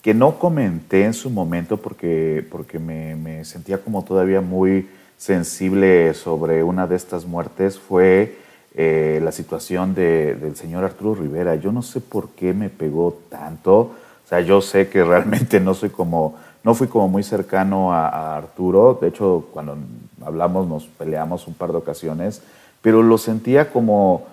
que 0.01 0.15
no 0.15 0.39
comenté 0.39 1.05
en 1.05 1.13
su 1.13 1.29
momento 1.29 1.77
porque, 1.77 2.47
porque 2.51 2.79
me, 2.79 3.17
me, 3.17 3.45
sentía 3.45 3.79
como 3.79 4.05
todavía 4.05 4.41
muy 4.41 4.89
sensible 5.17 6.15
sobre 6.15 6.63
una 6.63 6.87
de 6.87 6.97
estas 6.97 7.27
muertes 7.27 7.79
fue 7.79 8.46
eh, 8.77 9.21
la 9.23 9.33
situación 9.33 9.95
de, 9.95 10.35
del 10.35 10.55
señor 10.55 10.85
Arturo 10.85 11.15
Rivera. 11.15 11.57
Yo 11.57 11.73
no 11.73 11.83
sé 11.83 12.01
por 12.01 12.29
qué 12.31 12.53
me 12.53 12.69
pegó 12.69 13.19
tanto. 13.29 13.79
O 13.79 14.29
sea, 14.29 14.41
yo 14.41 14.61
sé 14.61 14.89
que 14.89 15.03
realmente 15.03 15.59
no 15.61 15.75
soy 15.75 15.91
como 15.91 16.37
no 16.67 16.75
fui 16.75 16.89
como 16.89 17.07
muy 17.07 17.23
cercano 17.23 17.93
a, 17.93 18.37
Arturo, 18.37 18.99
de 19.01 19.07
hecho 19.07 19.47
cuando 19.53 19.77
hablamos 20.21 20.67
nos 20.67 20.87
peleamos 20.87 21.47
un 21.47 21.55
par 21.55 21.71
de 21.71 21.77
ocasiones, 21.77 22.43
pero 22.83 23.05
lo 23.05 23.19
sentía 23.19 23.71
como, 23.71 24.25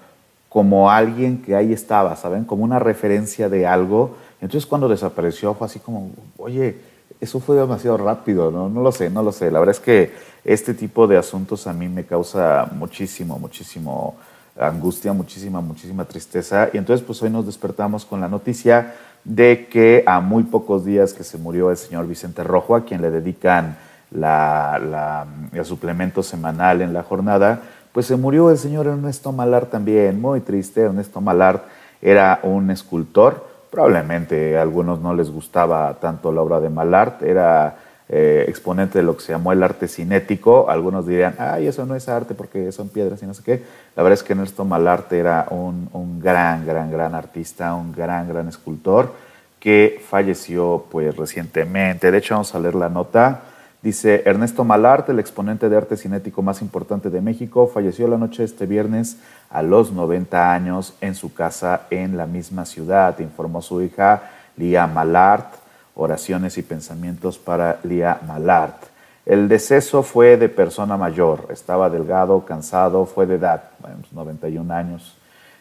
como 0.50 0.90
alguien 0.90 1.44
que 1.44 1.56
ahí 1.56 1.72
estaba, 1.72 2.16
¿saben? 2.16 2.44
Como 2.44 2.64
una 2.64 2.80
referencia 2.80 3.50
de 3.50 3.68
algo. 3.68 4.16
Entonces 4.42 4.66
cuando 4.66 4.90
desapareció 4.90 5.54
fue 5.54 5.68
así 5.68 5.78
como, 5.78 6.10
oye, 6.38 6.78
eso 7.22 7.40
fue 7.40 7.56
demasiado 7.56 7.98
rápido, 7.98 8.50
¿no? 8.50 8.68
No 8.68 8.82
lo 8.82 8.92
sé, 8.92 9.12
no 9.12 9.22
lo 9.22 9.32
sé. 9.32 9.52
La 9.52 9.60
verdad 9.60 9.76
es 9.76 9.80
que 9.80 10.12
este 10.44 10.74
tipo 10.74 11.06
de 11.06 11.18
asuntos 11.18 11.68
a 11.68 11.74
mí 11.74 11.88
me 11.88 12.04
causa 12.04 12.68
muchísimo, 12.74 13.38
muchísimo 13.38 14.16
angustia, 14.60 15.14
muchísima, 15.14 15.62
muchísima 15.62 16.06
tristeza. 16.06 16.70
Y 16.74 16.78
entonces 16.78 17.06
pues 17.06 17.22
hoy 17.22 17.30
nos 17.30 17.46
despertamos 17.46 18.06
con 18.06 18.22
la 18.22 18.28
noticia 18.28 18.96
de 19.24 19.68
que 19.68 20.04
a 20.06 20.20
muy 20.20 20.44
pocos 20.44 20.86
días 20.86 21.14
que 21.14 21.24
se 21.24 21.38
murió 21.38 21.72
el 21.72 21.78
señor 21.78 22.08
Vicente 22.08 22.44
Rojo, 22.44 22.76
a 22.76 22.86
quien 22.86 23.02
le 23.02 23.10
dedican 23.10 23.78
la, 24.12 25.26
el 25.52 25.66
suplemento 25.66 26.24
semanal 26.24 26.82
en 26.82 26.94
la 26.94 27.04
jornada, 27.04 27.62
pues 27.92 28.06
se 28.08 28.16
murió 28.16 28.50
el 28.50 28.58
señor 28.58 28.88
Ernesto 28.88 29.32
Malart 29.32 29.72
también, 29.72 30.20
muy 30.20 30.42
triste. 30.42 30.82
Ernesto 30.82 31.22
Malart 31.22 31.64
era 32.02 32.40
un 32.44 32.70
escultor, 32.70 33.48
probablemente 33.72 34.58
a 34.58 34.62
algunos 34.62 35.00
no 35.00 35.14
les 35.14 35.32
gustaba 35.32 35.94
tanto 36.00 36.32
la 36.32 36.42
obra 36.42 36.60
de 36.60 36.70
Malart, 36.70 37.24
era 37.24 37.78
eh, 38.10 38.46
exponente 38.50 39.00
de 39.00 39.04
lo 39.04 39.16
que 39.16 39.24
se 39.24 39.32
llamó 39.32 39.54
el 39.54 39.64
arte 39.64 39.88
cinético. 39.88 40.70
Algunos 40.70 41.08
dirían, 41.08 41.36
ay, 41.38 41.68
eso 41.68 41.86
no 41.86 41.96
es 41.96 42.10
arte 42.10 42.34
porque 42.34 42.72
son 42.72 42.90
piedras 42.90 43.24
y 43.24 43.26
no 43.26 43.34
sé 43.34 43.44
qué. 43.44 43.64
La 43.96 44.04
verdad 44.04 44.20
es 44.20 44.24
que 44.24 44.34
Ernesto 44.34 44.66
Malarte 44.66 45.18
era 45.18 45.48
un, 45.50 46.20
gran, 46.22 46.66
gran, 46.66 46.92
gran 46.92 47.16
artista, 47.16 47.74
un 47.74 47.94
gran, 47.94 48.28
gran 48.28 48.50
escultor 48.50 49.14
que 49.60 50.02
falleció 50.06 50.86
pues 50.92 51.16
recientemente. 51.16 52.12
De 52.12 52.18
hecho, 52.18 52.34
vamos 52.34 52.54
a 52.54 52.60
leer 52.60 52.76
la 52.76 52.90
nota. 52.90 53.44
Dice 53.82 54.24
Ernesto 54.26 54.64
Malarte, 54.64 55.14
el 55.14 55.20
exponente 55.20 55.70
de 55.70 55.78
arte 55.78 55.96
cinético 55.96 56.42
más 56.42 56.62
importante 56.62 57.10
de 57.10 57.22
México, 57.22 57.68
falleció 57.68 58.08
la 58.08 58.18
noche 58.18 58.42
de 58.44 58.48
este 58.48 58.66
viernes 58.66 59.18
a 59.50 59.62
los 59.62 59.92
90 59.92 60.54
años 60.54 60.94
en 61.02 61.16
su 61.16 61.34
casa 61.34 61.88
en 61.90 62.18
la 62.18 62.26
misma 62.26 62.66
ciudad, 62.66 63.18
informó 63.20 63.62
su 63.62 63.82
hija 63.82 64.24
Lía 64.56 64.88
Malart 64.88 65.63
oraciones 65.96 66.58
y 66.58 66.64
pensamientos 66.64 67.38
para 67.38 67.80
Lía 67.84 68.20
Malart. 68.28 68.84
El 69.26 69.48
deceso 69.48 70.04
fue 70.04 70.36
de 70.38 70.50
persona 70.50 70.98
mayor, 70.98 71.48
estaba 71.50 71.90
delgado, 71.90 72.44
cansado, 72.44 73.06
fue 73.06 73.26
de 73.26 73.36
edad, 73.36 73.64
bueno, 73.80 73.98
91 74.12 74.74
años. 74.74 75.16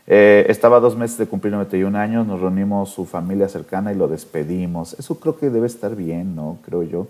Eh, 0.07 0.47
estaba 0.49 0.81
dos 0.81 0.97
meses 0.97 1.17
de 1.17 1.27
cumplir 1.27 1.53
91 1.53 1.97
años, 1.97 2.27
nos 2.27 2.41
reunimos 2.41 2.91
su 2.91 3.07
familia 3.07 3.49
cercana 3.49 3.93
y 3.93 3.97
lo 3.97 4.09
despedimos. 4.09 4.95
Eso 4.99 5.21
creo 5.21 5.39
que 5.39 5.49
debe 5.49 5.69
estar 5.69 5.95
bien, 5.95 6.35
¿no? 6.35 6.59
Creo 6.65 6.83
yo. 6.83 7.07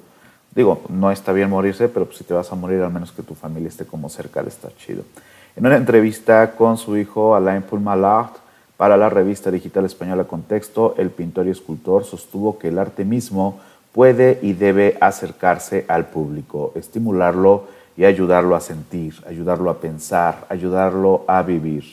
Digo, 0.55 0.83
no 0.91 1.11
está 1.11 1.33
bien 1.33 1.49
morirse, 1.49 1.89
pero 1.89 2.05
pues 2.05 2.19
si 2.19 2.25
te 2.25 2.35
vas 2.35 2.53
a 2.53 2.55
morir, 2.55 2.83
al 2.83 2.93
menos 2.93 3.13
que 3.13 3.23
tu 3.23 3.35
familia 3.35 3.69
esté 3.69 3.87
como 3.87 4.11
cerca, 4.11 4.43
de 4.43 4.51
estar 4.51 4.75
chido. 4.77 5.05
En 5.57 5.65
una 5.65 5.77
entrevista 5.77 6.53
con 6.53 6.77
su 6.77 6.97
hijo 6.99 7.35
Alain 7.35 7.63
Paul 7.63 7.81
Malart, 7.81 8.37
para 8.83 8.97
la 8.97 9.09
revista 9.09 9.53
digital 9.53 9.85
española 9.85 10.25
Contexto, 10.25 10.97
el 10.99 11.11
pintor 11.11 11.47
y 11.47 11.51
escultor 11.51 12.03
sostuvo 12.05 12.59
que 12.59 12.67
el 12.67 12.81
arte 12.81 13.05
mismo 13.05 13.61
puede 13.93 14.41
y 14.43 14.55
debe 14.55 14.99
acercarse 15.01 15.85
al 15.87 16.07
público, 16.07 16.73
estimularlo 16.75 17.69
y 17.97 18.07
ayudarlo 18.07 18.57
a 18.57 18.61
sentir, 18.61 19.15
ayudarlo 19.29 19.71
a 19.71 19.79
pensar, 19.79 20.47
ayudarlo 20.49 21.23
a 21.29 21.43
vivir. 21.43 21.85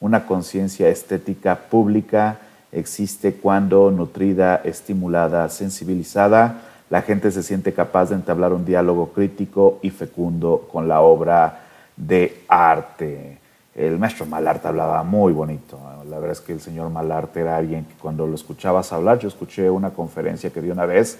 Una 0.00 0.24
conciencia 0.24 0.88
estética 0.88 1.54
pública 1.54 2.38
existe 2.72 3.34
cuando 3.34 3.90
nutrida, 3.90 4.62
estimulada, 4.64 5.50
sensibilizada, 5.50 6.62
la 6.88 7.02
gente 7.02 7.30
se 7.30 7.42
siente 7.42 7.74
capaz 7.74 8.08
de 8.08 8.14
entablar 8.14 8.54
un 8.54 8.64
diálogo 8.64 9.12
crítico 9.12 9.80
y 9.82 9.90
fecundo 9.90 10.66
con 10.72 10.88
la 10.88 11.02
obra 11.02 11.60
de 11.94 12.40
arte 12.48 13.36
el 13.74 13.98
maestro 13.98 14.26
Malarte 14.26 14.68
hablaba 14.68 15.02
muy 15.02 15.32
bonito. 15.32 15.78
La 16.08 16.18
verdad 16.18 16.32
es 16.32 16.40
que 16.40 16.52
el 16.52 16.60
señor 16.60 16.90
Malarte 16.90 17.40
era 17.40 17.56
alguien 17.56 17.84
que 17.84 17.94
cuando 17.94 18.26
lo 18.26 18.34
escuchabas 18.34 18.92
hablar, 18.92 19.18
yo 19.18 19.28
escuché 19.28 19.70
una 19.70 19.90
conferencia 19.90 20.50
que 20.50 20.60
dio 20.60 20.72
una 20.72 20.86
vez, 20.86 21.18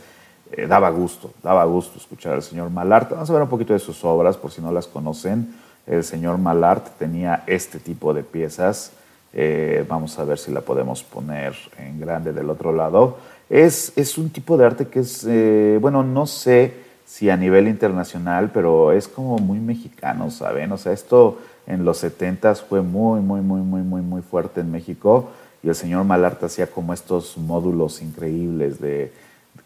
eh, 0.52 0.66
daba 0.66 0.90
gusto, 0.90 1.32
daba 1.42 1.64
gusto 1.64 1.98
escuchar 1.98 2.34
al 2.34 2.42
señor 2.42 2.70
Malarte. 2.70 3.14
Vamos 3.14 3.30
a 3.30 3.32
ver 3.34 3.42
un 3.42 3.48
poquito 3.48 3.72
de 3.72 3.78
sus 3.78 4.04
obras, 4.04 4.36
por 4.36 4.50
si 4.50 4.60
no 4.60 4.72
las 4.72 4.86
conocen. 4.86 5.54
El 5.86 6.02
señor 6.04 6.38
Malarte 6.38 6.90
tenía 6.98 7.44
este 7.46 7.78
tipo 7.78 8.12
de 8.12 8.22
piezas. 8.22 8.92
Eh, 9.32 9.84
vamos 9.88 10.18
a 10.18 10.24
ver 10.24 10.38
si 10.38 10.50
la 10.50 10.62
podemos 10.62 11.02
poner 11.02 11.54
en 11.76 12.00
grande 12.00 12.32
del 12.32 12.50
otro 12.50 12.72
lado. 12.72 13.18
Es, 13.48 13.92
es 13.96 14.18
un 14.18 14.30
tipo 14.30 14.56
de 14.56 14.66
arte 14.66 14.88
que 14.88 15.00
es, 15.00 15.24
eh, 15.28 15.78
bueno, 15.80 16.02
no 16.02 16.26
sé 16.26 16.74
si 17.06 17.30
a 17.30 17.36
nivel 17.36 17.68
internacional, 17.68 18.50
pero 18.52 18.92
es 18.92 19.08
como 19.08 19.38
muy 19.38 19.58
mexicano, 19.58 20.30
¿saben? 20.30 20.72
O 20.72 20.76
sea, 20.76 20.92
esto 20.92 21.38
en 21.68 21.84
los 21.84 21.98
70 21.98 22.54
fue 22.56 22.80
muy, 22.80 23.20
muy, 23.20 23.42
muy, 23.42 23.60
muy, 23.60 23.82
muy, 23.82 24.00
muy 24.00 24.22
fuerte 24.22 24.62
en 24.62 24.72
México 24.72 25.30
y 25.62 25.68
el 25.68 25.74
señor 25.74 26.04
Malarte 26.04 26.46
hacía 26.46 26.66
como 26.66 26.94
estos 26.94 27.36
módulos 27.36 28.00
increíbles 28.00 28.80
de, 28.80 29.12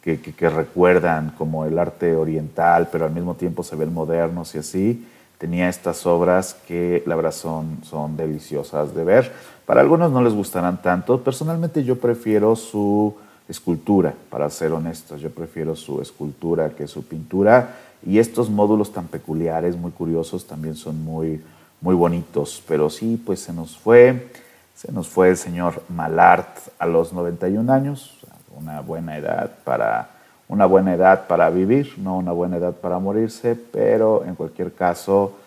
que, 0.03 0.21
que, 0.21 0.51
recuerdan 0.51 1.33
como 1.39 1.65
el 1.65 1.79
arte 1.79 2.17
oriental, 2.17 2.89
pero 2.91 3.05
al 3.05 3.13
mismo 3.13 3.35
tiempo 3.35 3.63
se 3.63 3.77
ven 3.77 3.95
modernos 3.95 4.55
y 4.55 4.59
así. 4.59 5.07
Tenía 5.39 5.69
estas 5.69 6.05
obras 6.07 6.57
que 6.67 7.03
la 7.07 7.15
verdad 7.15 7.33
son, 7.33 7.79
son 7.83 8.17
deliciosas 8.17 8.95
de 8.95 9.05
ver. 9.05 9.33
Para 9.67 9.81
algunos 9.81 10.11
no 10.11 10.23
les 10.23 10.35
gustarán 10.35 10.83
tanto. 10.83 11.23
Personalmente 11.23 11.85
yo 11.85 11.99
prefiero 11.99 12.57
su 12.57 13.15
escultura, 13.49 14.15
para 14.31 14.49
ser 14.51 14.73
honestos. 14.73 15.21
Yo 15.21 15.31
prefiero 15.31 15.77
su 15.77 16.01
escultura 16.01 16.71
que 16.71 16.87
su 16.87 17.05
pintura. 17.05 17.77
Y 18.05 18.19
estos 18.19 18.51
módulos 18.51 18.93
tan 18.93 19.07
peculiares, 19.07 19.77
muy 19.77 19.93
curiosos, 19.93 20.47
también 20.47 20.75
son 20.75 21.05
muy, 21.05 21.41
muy 21.83 21.95
bonitos, 21.95 22.63
pero 22.67 22.89
sí, 22.89 23.21
pues 23.25 23.41
se 23.41 23.53
nos 23.53 23.77
fue, 23.77 24.31
se 24.75 24.91
nos 24.93 25.09
fue 25.09 25.29
el 25.31 25.37
señor 25.37 25.83
Malart 25.89 26.49
a 26.79 26.87
los 26.87 27.13
91 27.13 27.71
años, 27.71 28.19
una 28.57 28.81
buena 28.81 29.19
edad 29.19 29.51
para 29.65 30.09
una 30.49 30.67
buena 30.67 30.93
edad 30.93 31.27
para 31.29 31.49
vivir, 31.49 31.95
no 31.97 32.19
una 32.19 32.33
buena 32.33 32.59
edad 32.59 32.75
para 32.75 32.99
morirse, 32.99 33.57
pero 33.57 34.23
en 34.27 34.35
cualquier 34.35 34.75
caso, 34.75 35.39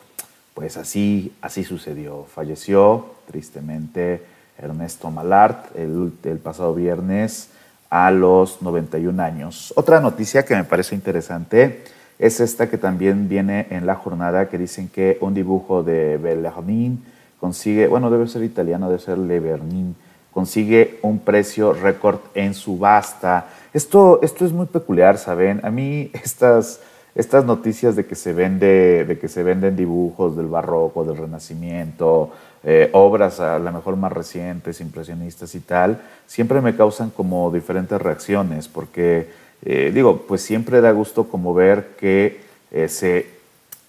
pues 0.56 0.78
así, 0.78 1.32
así 1.42 1.64
sucedió. 1.64 2.26
Falleció 2.26 3.06
tristemente 3.28 4.26
Ernesto 4.58 5.12
Malart 5.12 5.76
el, 5.76 6.12
el 6.24 6.40
pasado 6.40 6.74
viernes 6.74 7.50
a 7.92 8.10
los 8.10 8.64
91 8.64 9.22
años. 9.22 9.74
Otra 9.76 10.00
noticia 10.00 10.44
que 10.44 10.56
me 10.56 10.64
parece 10.64 10.96
interesante 10.96 11.84
es 12.18 12.40
esta 12.40 12.70
que 12.70 12.78
también 12.78 13.28
viene 13.28 13.68
en 13.70 13.86
la 13.86 13.96
jornada 13.96 14.50
que 14.50 14.58
dicen 14.58 14.90
que 14.90 15.18
un 15.22 15.34
dibujo 15.34 15.84
de 15.84 16.18
Bellarmin 16.18 17.04
consigue, 17.40 17.88
bueno, 17.88 18.10
debe 18.10 18.28
ser 18.28 18.44
italiano, 18.44 18.88
debe 18.88 19.02
ser 19.02 19.18
Levernin, 19.18 19.96
consigue 20.32 21.00
un 21.02 21.20
precio 21.20 21.74
récord 21.74 22.20
en 22.34 22.54
subasta. 22.54 23.48
Esto, 23.74 24.20
esto 24.22 24.46
es 24.46 24.52
muy 24.52 24.66
peculiar, 24.66 25.18
¿saben? 25.18 25.62
A 25.64 25.70
mí 25.70 26.10
estas, 26.14 26.82
estas 27.14 27.46
noticias 27.46 27.96
de 27.96 28.06
que, 28.06 28.16
se 28.16 28.34
vende, 28.34 29.06
de 29.06 29.20
que 29.20 29.28
se 29.28 29.44
venden 29.44 29.76
dibujos 29.76 30.36
del 30.36 30.48
barroco, 30.48 31.04
del 31.04 31.18
renacimiento, 31.18 32.32
eh, 32.64 32.90
obras 32.94 33.40
a 33.40 33.60
lo 33.60 33.72
mejor 33.72 33.96
más 33.96 34.12
recientes, 34.12 34.82
impresionistas 34.82 35.54
y 35.54 35.60
tal, 35.60 36.02
siempre 36.26 36.62
me 36.62 36.76
causan 36.76 37.12
como 37.12 37.52
diferentes 37.52 38.02
reacciones, 38.02 38.68
porque 38.68 39.45
eh, 39.64 39.92
digo, 39.94 40.26
pues 40.28 40.42
siempre 40.42 40.82
da 40.82 40.92
gusto 40.92 41.28
como 41.28 41.54
ver 41.54 41.96
que 41.98 42.42
eh, 42.72 42.88
se 42.88 43.28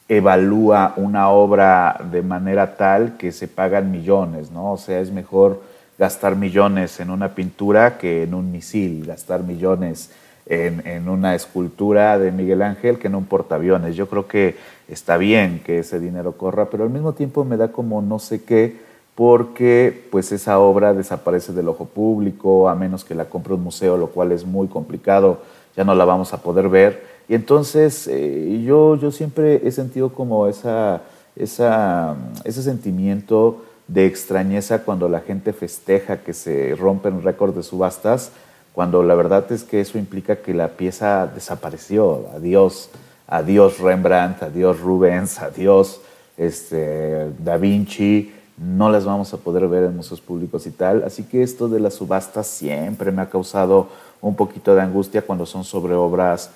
evalúa 0.09 0.95
una 0.97 1.31
obra 1.31 2.01
de 2.11 2.23
manera 2.23 2.77
tal 2.77 3.17
que 3.17 3.33
se 3.33 3.49
pagan 3.49 3.91
millones, 3.91 4.51
¿no? 4.51 4.73
O 4.73 4.79
sea, 4.79 5.01
es 5.01 5.11
mejor 5.11 5.63
gastar 5.99 6.37
millones 6.37 7.01
en 7.01 7.11
una 7.11 7.35
pintura 7.35 7.99
que 7.99 8.23
en 8.23 8.35
un 8.35 8.53
misil, 8.53 9.05
gastar 9.07 9.43
millones 9.43 10.11
en, 10.47 10.87
en, 10.87 11.09
una 11.09 11.35
escultura 11.35 12.19
de 12.19 12.31
Miguel 12.31 12.63
Ángel 12.63 12.99
que 12.99 13.09
en 13.09 13.17
un 13.17 13.25
portaaviones. 13.25 13.97
Yo 13.97 14.09
creo 14.09 14.29
que 14.29 14.57
está 14.89 15.17
bien 15.17 15.61
que 15.65 15.81
ese 15.81 15.99
dinero 15.99 16.33
corra, 16.33 16.67
pero 16.67 16.85
al 16.85 16.91
mismo 16.91 17.15
tiempo 17.15 17.45
me 17.45 17.57
da 17.57 17.73
como 17.73 18.01
no 18.03 18.19
sé 18.19 18.45
qué, 18.45 18.77
porque 19.17 20.07
pues 20.13 20.31
esa 20.31 20.61
obra 20.61 20.95
desaparece 20.95 21.53
del 21.53 21.69
ojo 21.69 21.87
público, 21.87 22.69
a 22.69 22.77
menos 22.77 23.05
que 23.05 23.17
la 23.17 23.25
compre 23.25 23.55
un 23.55 23.65
museo, 23.65 23.97
lo 23.97 24.09
cual 24.09 24.31
es 24.31 24.45
muy 24.45 24.69
complicado 24.69 25.41
ya 25.77 25.85
no 25.85 25.95
la 25.95 26.05
vamos 26.05 26.33
a 26.33 26.39
poder 26.39 26.69
ver. 26.69 27.05
Y 27.29 27.35
entonces 27.35 28.09
eh, 28.09 28.63
yo, 28.65 28.97
yo 28.97 29.11
siempre 29.13 29.61
he 29.65 29.71
sentido 29.71 30.13
como 30.13 30.47
esa, 30.47 31.03
esa, 31.37 32.17
ese 32.45 32.63
sentimiento 32.63 33.63
de 33.87 34.07
extrañeza 34.07 34.83
cuando 34.83 35.09
la 35.09 35.21
gente 35.21 35.53
festeja 35.53 36.19
que 36.19 36.33
se 36.33 36.75
rompen 36.75 37.23
récords 37.23 37.55
de 37.55 37.63
subastas, 37.63 38.33
cuando 38.73 39.03
la 39.03 39.15
verdad 39.15 39.51
es 39.53 39.65
que 39.65 39.81
eso 39.81 39.99
implica 39.99 40.37
que 40.37 40.55
la 40.55 40.69
pieza 40.69 41.27
desapareció. 41.27 42.27
Adiós, 42.35 42.91
adiós 43.27 43.79
Rembrandt, 43.79 44.43
adiós 44.43 44.81
Rubens, 44.81 45.41
adiós 45.41 46.01
este, 46.37 47.31
Da 47.39 47.57
Vinci, 47.57 48.33
no 48.59 48.89
las 48.91 49.05
vamos 49.05 49.33
a 49.35 49.37
poder 49.37 49.69
ver 49.69 49.85
en 49.85 49.97
museos 49.97 50.21
públicos 50.21 50.67
y 50.67 50.71
tal. 50.71 51.05
Así 51.05 51.25
que 51.25 51.43
esto 51.43 51.69
de 51.69 51.81
las 51.81 51.95
subastas 51.95 52.47
siempre 52.47 53.13
me 53.13 53.23
ha 53.23 53.29
causado 53.29 53.89
un 54.21 54.35
poquito 54.35 54.75
de 54.75 54.83
angustia 54.83 55.23
cuando 55.23 55.45
son 55.45 55.63
sobre 55.65 55.95
obras 55.95 56.51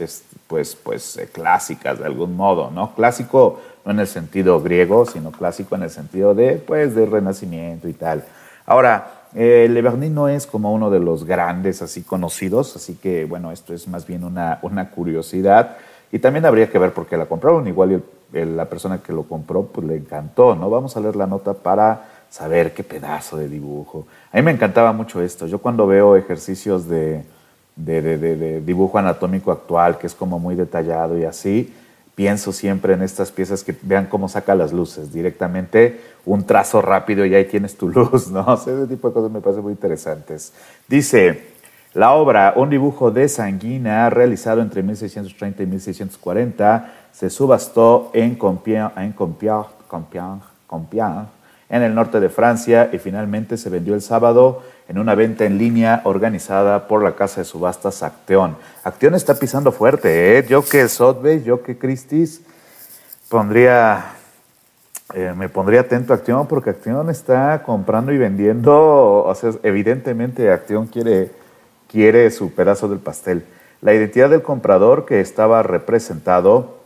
pues, 0.46 0.76
pues, 0.76 1.16
eh, 1.18 1.28
clásicas 1.30 1.98
de 1.98 2.06
algún 2.06 2.36
modo, 2.36 2.70
¿no? 2.70 2.94
Clásico 2.94 3.60
no 3.84 3.92
en 3.92 4.00
el 4.00 4.06
sentido 4.06 4.60
griego, 4.60 5.06
sino 5.06 5.30
clásico 5.30 5.74
en 5.74 5.82
el 5.82 5.90
sentido 5.90 6.34
de, 6.34 6.54
pues, 6.54 6.94
de 6.94 7.06
renacimiento 7.06 7.88
y 7.88 7.92
tal. 7.92 8.24
Ahora, 8.66 9.26
eh, 9.34 9.68
Le 9.70 9.82
Vernis 9.82 10.10
no 10.10 10.28
es 10.28 10.46
como 10.46 10.72
uno 10.72 10.90
de 10.90 11.00
los 11.00 11.24
grandes 11.24 11.82
así 11.82 12.02
conocidos, 12.02 12.74
así 12.76 12.94
que 12.96 13.26
bueno, 13.26 13.52
esto 13.52 13.72
es 13.74 13.86
más 13.86 14.06
bien 14.06 14.24
una, 14.24 14.58
una 14.62 14.90
curiosidad 14.90 15.76
y 16.12 16.18
también 16.18 16.44
habría 16.46 16.70
que 16.70 16.78
ver 16.78 16.92
por 16.92 17.06
qué 17.06 17.16
la 17.16 17.26
compraron, 17.26 17.66
igual 17.68 18.02
la 18.32 18.64
persona 18.66 19.02
que 19.02 19.12
lo 19.12 19.24
compró 19.24 19.64
pues 19.64 19.86
le 19.86 19.96
encantó, 19.96 20.54
¿no? 20.54 20.70
Vamos 20.70 20.96
a 20.96 21.00
leer 21.00 21.16
la 21.16 21.26
nota 21.26 21.54
para 21.54 22.08
saber 22.30 22.72
qué 22.72 22.84
pedazo 22.84 23.36
de 23.36 23.48
dibujo. 23.48 24.06
A 24.32 24.36
mí 24.36 24.42
me 24.42 24.50
encantaba 24.50 24.92
mucho 24.92 25.22
esto, 25.22 25.46
yo 25.46 25.58
cuando 25.58 25.86
veo 25.86 26.16
ejercicios 26.16 26.88
de, 26.88 27.24
de, 27.76 28.60
dibujo 28.60 28.98
anatómico 28.98 29.52
actual, 29.52 29.98
que 29.98 30.06
es 30.06 30.14
como 30.14 30.38
muy 30.38 30.54
detallado 30.54 31.18
y 31.18 31.24
así, 31.24 31.74
pienso 32.14 32.52
siempre 32.52 32.94
en 32.94 33.02
estas 33.02 33.30
piezas 33.30 33.64
que 33.64 33.74
vean 33.82 34.06
cómo 34.06 34.28
saca 34.28 34.54
las 34.54 34.72
luces, 34.72 35.12
directamente 35.12 36.00
un 36.26 36.44
trazo 36.44 36.82
rápido 36.82 37.24
y 37.24 37.34
ahí 37.34 37.46
tienes 37.46 37.76
tu 37.76 37.88
luz, 37.92 38.30
¿no? 38.30 38.54
ese 38.54 38.86
tipo 38.86 39.08
de 39.08 39.14
cosas 39.14 39.30
me 39.30 39.40
parecen 39.40 39.62
muy 39.62 39.72
interesantes. 39.72 40.52
Dice, 40.88 41.49
la 41.92 42.12
obra, 42.12 42.54
un 42.56 42.70
dibujo 42.70 43.10
de 43.10 43.28
Sanguina 43.28 44.08
realizado 44.10 44.60
entre 44.62 44.82
1630 44.82 45.62
y 45.62 45.66
1640, 45.66 46.92
se 47.12 47.30
subastó 47.30 48.10
en 48.14 48.36
Compiègne, 48.36 48.90
en 51.68 51.82
el 51.82 51.94
norte 51.94 52.20
de 52.20 52.28
Francia 52.28 52.90
y 52.92 52.98
finalmente 52.98 53.56
se 53.56 53.70
vendió 53.70 53.94
el 53.94 54.02
sábado 54.02 54.62
en 54.88 54.98
una 54.98 55.14
venta 55.14 55.44
en 55.44 55.56
línea 55.56 56.00
organizada 56.04 56.88
por 56.88 57.02
la 57.02 57.14
casa 57.14 57.40
de 57.40 57.44
subastas 57.44 58.02
Acteón. 58.02 58.56
Acteón 58.82 59.14
está 59.14 59.34
pisando 59.36 59.70
fuerte, 59.70 60.36
¿eh? 60.36 60.44
Yo 60.48 60.64
que 60.64 60.88
Sotheby's, 60.88 61.44
yo 61.44 61.62
que 61.62 61.78
Christie's, 61.78 62.40
pondría, 63.28 64.06
eh, 65.14 65.32
me 65.36 65.48
pondría 65.48 65.82
atento 65.82 66.12
a 66.12 66.16
Acteón 66.16 66.48
porque 66.48 66.70
Acteón 66.70 67.08
está 67.08 67.62
comprando 67.62 68.12
y 68.12 68.18
vendiendo, 68.18 69.24
o 69.24 69.34
sea, 69.36 69.52
evidentemente 69.62 70.50
Acteón 70.50 70.88
quiere, 70.88 71.30
quiere 71.90 72.30
su 72.30 72.52
pedazo 72.52 72.88
del 72.88 73.00
pastel. 73.00 73.44
La 73.80 73.92
identidad 73.92 74.30
del 74.30 74.42
comprador 74.42 75.06
que 75.06 75.20
estaba 75.20 75.62
representado 75.62 76.78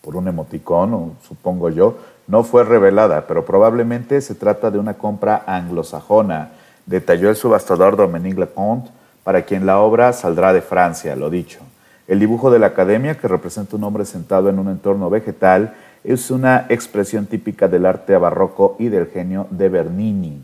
por 0.00 0.16
un 0.16 0.26
emoticón, 0.26 1.14
supongo 1.26 1.68
yo, 1.68 1.98
no 2.26 2.44
fue 2.44 2.64
revelada, 2.64 3.26
pero 3.26 3.44
probablemente 3.44 4.20
se 4.20 4.34
trata 4.34 4.70
de 4.70 4.78
una 4.78 4.94
compra 4.94 5.42
anglosajona, 5.46 6.52
detalló 6.86 7.28
el 7.28 7.36
subastador 7.36 7.96
Dominique 7.96 8.40
Leconte, 8.40 8.90
para 9.22 9.42
quien 9.42 9.66
la 9.66 9.78
obra 9.78 10.12
saldrá 10.12 10.52
de 10.52 10.62
Francia, 10.62 11.14
lo 11.14 11.30
dicho. 11.30 11.60
El 12.08 12.18
dibujo 12.18 12.50
de 12.50 12.58
la 12.58 12.68
academia, 12.68 13.18
que 13.18 13.28
representa 13.28 13.76
un 13.76 13.84
hombre 13.84 14.04
sentado 14.04 14.48
en 14.48 14.58
un 14.58 14.68
entorno 14.68 15.10
vegetal, 15.10 15.74
es 16.02 16.30
una 16.30 16.66
expresión 16.68 17.26
típica 17.26 17.68
del 17.68 17.86
arte 17.86 18.16
barroco 18.16 18.76
y 18.78 18.88
del 18.88 19.06
genio 19.06 19.46
de 19.50 19.68
Bernini. 19.68 20.42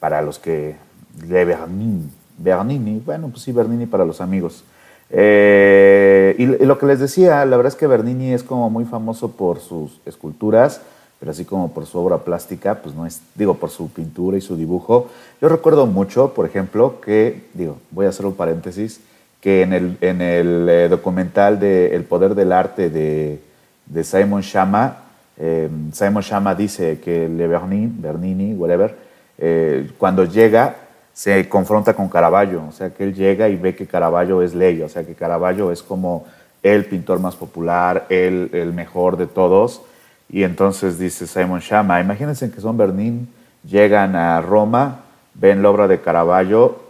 Para 0.00 0.20
los 0.20 0.38
que... 0.38 0.76
De 1.14 1.44
Bernini. 1.44 2.10
Bernini, 2.38 3.00
bueno, 3.04 3.28
pues 3.28 3.42
sí, 3.42 3.52
Bernini 3.52 3.86
para 3.86 4.04
los 4.04 4.20
amigos. 4.20 4.64
Eh, 5.10 6.34
y, 6.38 6.46
lo 6.46 6.78
que 6.78 6.86
les 6.86 6.98
decía, 6.98 7.44
la 7.44 7.56
verdad 7.56 7.72
es 7.72 7.78
que 7.78 7.86
Bernini 7.86 8.32
es 8.32 8.42
como 8.42 8.70
muy 8.70 8.84
famoso 8.84 9.30
por 9.32 9.60
sus 9.60 10.00
esculturas, 10.06 10.80
pero 11.20 11.30
así 11.30 11.44
como 11.44 11.72
por 11.72 11.86
su 11.86 11.98
obra 11.98 12.18
plástica, 12.18 12.76
pues 12.82 12.94
no 12.94 13.06
es, 13.06 13.20
digo, 13.34 13.54
por 13.54 13.70
su 13.70 13.90
pintura 13.90 14.36
y 14.36 14.40
su 14.40 14.56
dibujo. 14.56 15.08
Yo 15.40 15.48
recuerdo 15.48 15.86
mucho, 15.86 16.34
por 16.34 16.46
ejemplo, 16.46 17.00
que, 17.00 17.44
digo, 17.54 17.78
voy 17.90 18.06
a 18.06 18.10
hacer 18.10 18.26
un 18.26 18.34
paréntesis, 18.34 19.00
que 19.40 19.62
en 19.62 19.72
el, 19.72 19.96
en 20.00 20.20
el 20.20 20.68
eh, 20.68 20.88
documental 20.88 21.60
de 21.60 21.94
El 21.94 22.04
Poder 22.04 22.34
del 22.34 22.52
Arte 22.52 22.90
de, 22.90 23.40
de 23.86 24.04
Simon 24.04 24.40
Shama, 24.40 25.04
eh, 25.36 25.68
Simon 25.92 26.22
Shama 26.22 26.54
dice 26.54 27.00
que 27.00 27.28
Le 27.28 27.46
Bernini, 27.46 27.92
Bernini 27.98 28.54
whatever, 28.54 28.94
eh, 29.38 29.90
cuando 29.98 30.24
llega 30.24 30.76
se 31.14 31.48
confronta 31.48 31.94
con 31.94 32.08
Caravaggio, 32.08 32.64
o 32.68 32.72
sea 32.72 32.90
que 32.90 33.04
él 33.04 33.14
llega 33.14 33.48
y 33.48 33.56
ve 33.56 33.74
que 33.74 33.86
Caravaggio 33.86 34.42
es 34.42 34.54
ley, 34.54 34.82
o 34.82 34.88
sea 34.88 35.04
que 35.04 35.14
Caravaggio 35.14 35.70
es 35.72 35.82
como 35.82 36.26
el 36.62 36.84
pintor 36.84 37.20
más 37.20 37.36
popular, 37.36 38.06
el, 38.08 38.50
el 38.52 38.72
mejor 38.72 39.16
de 39.16 39.26
todos, 39.26 39.80
y 40.28 40.42
entonces 40.42 40.98
dice 40.98 41.26
Simon 41.26 41.60
Shama, 41.60 42.00
imagínense 42.00 42.50
que 42.50 42.60
son 42.60 42.76
Bernín, 42.76 43.28
llegan 43.64 44.16
a 44.16 44.40
Roma, 44.40 45.04
ven 45.34 45.62
la 45.62 45.70
obra 45.70 45.88
de 45.88 46.00
Caravaggio 46.00 46.80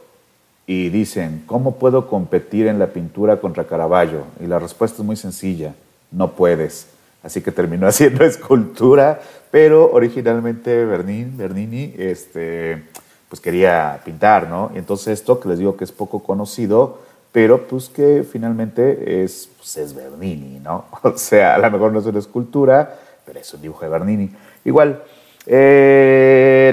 y 0.66 0.88
dicen, 0.88 1.42
¿cómo 1.46 1.76
puedo 1.76 2.08
competir 2.08 2.66
en 2.66 2.78
la 2.78 2.86
pintura 2.86 3.36
contra 3.36 3.64
Caravaggio? 3.64 4.24
Y 4.40 4.46
la 4.46 4.58
respuesta 4.58 5.02
es 5.02 5.06
muy 5.06 5.16
sencilla, 5.16 5.74
no 6.10 6.32
puedes. 6.32 6.88
Así 7.22 7.42
que 7.42 7.52
terminó 7.52 7.86
haciendo 7.88 8.24
escultura, 8.24 9.20
pero 9.50 9.90
originalmente 9.92 10.84
Bernin, 10.84 11.36
Bernini 11.36 11.94
este, 11.98 12.84
pues 13.28 13.40
quería 13.40 14.00
pintar, 14.04 14.48
¿no? 14.48 14.70
Y 14.74 14.78
entonces 14.78 15.18
esto 15.18 15.40
que 15.40 15.48
les 15.48 15.58
digo 15.58 15.76
que 15.76 15.84
es 15.84 15.92
poco 15.92 16.22
conocido, 16.22 16.98
pero 17.32 17.66
pues 17.66 17.88
que 17.88 18.24
finalmente 18.30 19.24
es, 19.24 19.50
pues 19.56 19.76
es 19.76 19.94
Bernini, 19.94 20.60
¿no? 20.60 20.84
O 21.02 21.16
sea, 21.16 21.54
a 21.54 21.58
lo 21.58 21.70
mejor 21.70 21.92
no 21.92 21.98
es 21.98 22.06
una 22.06 22.18
escultura, 22.18 22.96
pero 23.24 23.40
es 23.40 23.52
un 23.52 23.60
dibujo 23.60 23.84
de 23.84 23.90
Bernini. 23.90 24.30
Igual, 24.64 25.02
eh, 25.46 26.72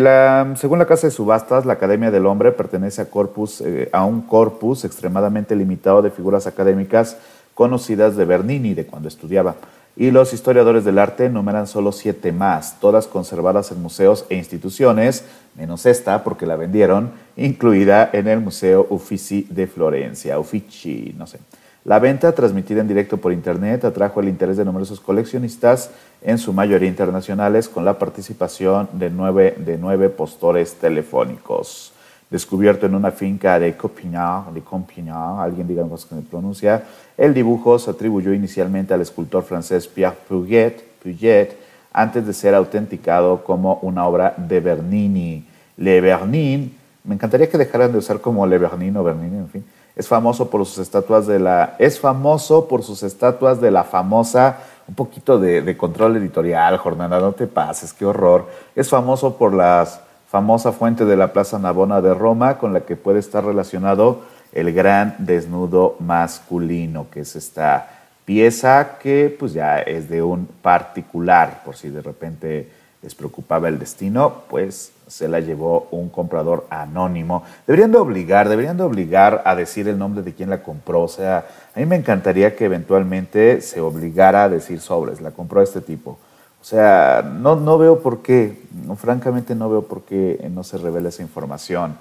según 0.55 0.79
la 0.79 0.85
Casa 0.85 1.07
de 1.07 1.11
Subastas, 1.11 1.65
la 1.65 1.73
Academia 1.73 2.11
del 2.11 2.25
Hombre 2.25 2.51
pertenece 2.51 3.01
a, 3.01 3.09
corpus, 3.09 3.61
eh, 3.61 3.89
a 3.91 4.05
un 4.05 4.21
corpus 4.21 4.85
extremadamente 4.85 5.55
limitado 5.55 6.01
de 6.01 6.11
figuras 6.11 6.47
académicas 6.47 7.17
conocidas 7.53 8.15
de 8.15 8.25
Bernini, 8.25 8.73
de 8.73 8.85
cuando 8.85 9.07
estudiaba. 9.07 9.55
Y 9.95 10.11
los 10.11 10.33
historiadores 10.33 10.85
del 10.85 10.99
arte 10.99 11.29
numeran 11.29 11.67
solo 11.67 11.91
siete 11.91 12.31
más, 12.31 12.79
todas 12.79 13.07
conservadas 13.07 13.71
en 13.71 13.81
museos 13.81 14.25
e 14.29 14.35
instituciones, 14.35 15.25
menos 15.55 15.85
esta, 15.85 16.23
porque 16.23 16.45
la 16.45 16.55
vendieron, 16.55 17.11
incluida 17.35 18.09
en 18.13 18.27
el 18.27 18.39
Museo 18.39 18.87
Uffizi 18.89 19.47
de 19.49 19.67
Florencia, 19.67 20.39
Uffizi, 20.39 21.13
no 21.17 21.27
sé. 21.27 21.39
La 21.83 21.97
venta, 21.97 22.31
transmitida 22.33 22.81
en 22.81 22.87
directo 22.87 23.17
por 23.17 23.33
Internet, 23.33 23.83
atrajo 23.83 24.19
el 24.19 24.29
interés 24.29 24.55
de 24.55 24.65
numerosos 24.65 24.99
coleccionistas, 24.99 25.89
en 26.21 26.37
su 26.37 26.53
mayoría 26.53 26.87
internacionales, 26.87 27.67
con 27.67 27.83
la 27.83 27.97
participación 27.97 28.87
de 28.93 29.09
nueve, 29.09 29.55
de 29.57 29.79
nueve 29.79 30.09
postores 30.09 30.75
telefónicos. 30.75 31.91
Descubierto 32.31 32.85
en 32.85 32.95
una 32.95 33.11
finca 33.11 33.59
de 33.59 33.75
Compiègne, 33.75 34.53
de 34.53 34.61
Compiègne, 34.61 35.11
alguien 35.11 35.67
diga 35.67 35.83
cómo 35.83 35.97
se 35.97 36.07
pronuncia, 36.29 36.81
el 37.17 37.33
dibujo 37.33 37.77
se 37.77 37.91
atribuyó 37.91 38.33
inicialmente 38.33 38.93
al 38.93 39.01
escultor 39.01 39.43
francés 39.43 39.85
Pierre 39.85 40.15
Puget, 40.29 40.81
Puget 41.03 41.57
antes 41.91 42.25
de 42.25 42.31
ser 42.31 42.55
autenticado 42.55 43.43
como 43.43 43.79
una 43.81 44.07
obra 44.07 44.33
de 44.37 44.61
Bernini. 44.61 45.45
Le 45.75 45.99
Bernin, 45.99 46.73
me 47.03 47.15
encantaría 47.15 47.49
que 47.49 47.57
dejaran 47.57 47.91
de 47.91 47.97
usar 47.97 48.21
como 48.21 48.47
Le 48.47 48.57
Bernin 48.57 48.95
o 48.95 49.03
Bernini, 49.03 49.37
en 49.37 49.49
fin, 49.49 49.65
es 49.93 50.07
famoso 50.07 50.49
por 50.49 50.65
sus 50.65 50.77
estatuas 50.77 51.27
de 51.27 51.37
la, 51.37 51.75
es 51.79 51.99
famoso 51.99 52.67
por 52.67 52.81
sus 52.81 53.03
estatuas 53.03 53.59
de 53.59 53.71
la 53.71 53.83
famosa, 53.83 54.59
un 54.87 54.95
poquito 54.95 55.37
de, 55.37 55.75
control 55.77 56.17
editorial, 56.17 56.77
jornada, 56.77 57.19
no 57.19 57.33
te 57.33 57.47
pases, 57.47 57.93
qué 57.93 58.05
horror. 58.05 58.47
Es 58.75 58.89
famoso 58.89 59.35
por 59.37 59.53
la 59.53 59.85
famosa 60.31 60.71
fuente 60.71 61.03
de 61.03 61.17
la 61.17 61.33
Plaza 61.33 61.59
Navona 61.59 61.99
de 61.99 62.13
Roma, 62.13 62.57
con 62.57 62.71
la 62.71 62.85
que 62.85 62.95
puede 62.95 63.19
estar 63.19 63.43
relacionado 63.43 64.21
el 64.53 64.71
gran 64.71 65.15
desnudo 65.17 65.97
masculino, 65.99 67.07
que 67.11 67.19
es 67.19 67.35
esta 67.35 68.05
pieza 68.23 68.97
que 68.97 69.35
pues 69.37 69.51
ya 69.51 69.79
es 69.79 70.09
de 70.09 70.23
un 70.23 70.45
particular, 70.45 71.63
por 71.65 71.75
si 71.75 71.89
de 71.89 72.01
repente 72.01 72.69
les 73.01 73.13
preocupaba 73.13 73.67
el 73.67 73.77
destino, 73.77 74.43
pues 74.49 74.93
se 75.05 75.27
la 75.27 75.41
llevó 75.41 75.89
un 75.91 76.07
comprador 76.07 76.65
anónimo. 76.69 77.43
Deberían 77.67 77.91
de 77.91 77.97
obligar, 77.97 78.47
deberían 78.47 78.77
de 78.77 78.83
obligar 78.83 79.41
a 79.43 79.53
decir 79.53 79.89
el 79.89 79.99
nombre 79.99 80.23
de 80.23 80.33
quien 80.33 80.49
la 80.49 80.63
compró. 80.63 81.01
O 81.01 81.07
sea, 81.09 81.45
a 81.75 81.79
mí 81.79 81.85
me 81.85 81.97
encantaría 81.97 82.55
que 82.55 82.63
eventualmente 82.63 83.59
se 83.59 83.81
obligara 83.81 84.43
a 84.43 84.49
decir 84.49 84.79
sobres, 84.79 85.19
la 85.19 85.31
compró 85.31 85.61
este 85.61 85.81
tipo. 85.81 86.17
O 86.61 86.63
sea, 86.63 87.23
no, 87.23 87.55
no 87.55 87.79
veo 87.79 87.99
por 87.99 88.21
qué, 88.21 88.61
francamente 88.95 89.55
no 89.55 89.69
veo 89.69 89.81
por 89.81 90.03
qué 90.03 90.47
no 90.53 90.63
se 90.63 90.77
revela 90.77 91.09
esa 91.09 91.23
información. 91.23 91.97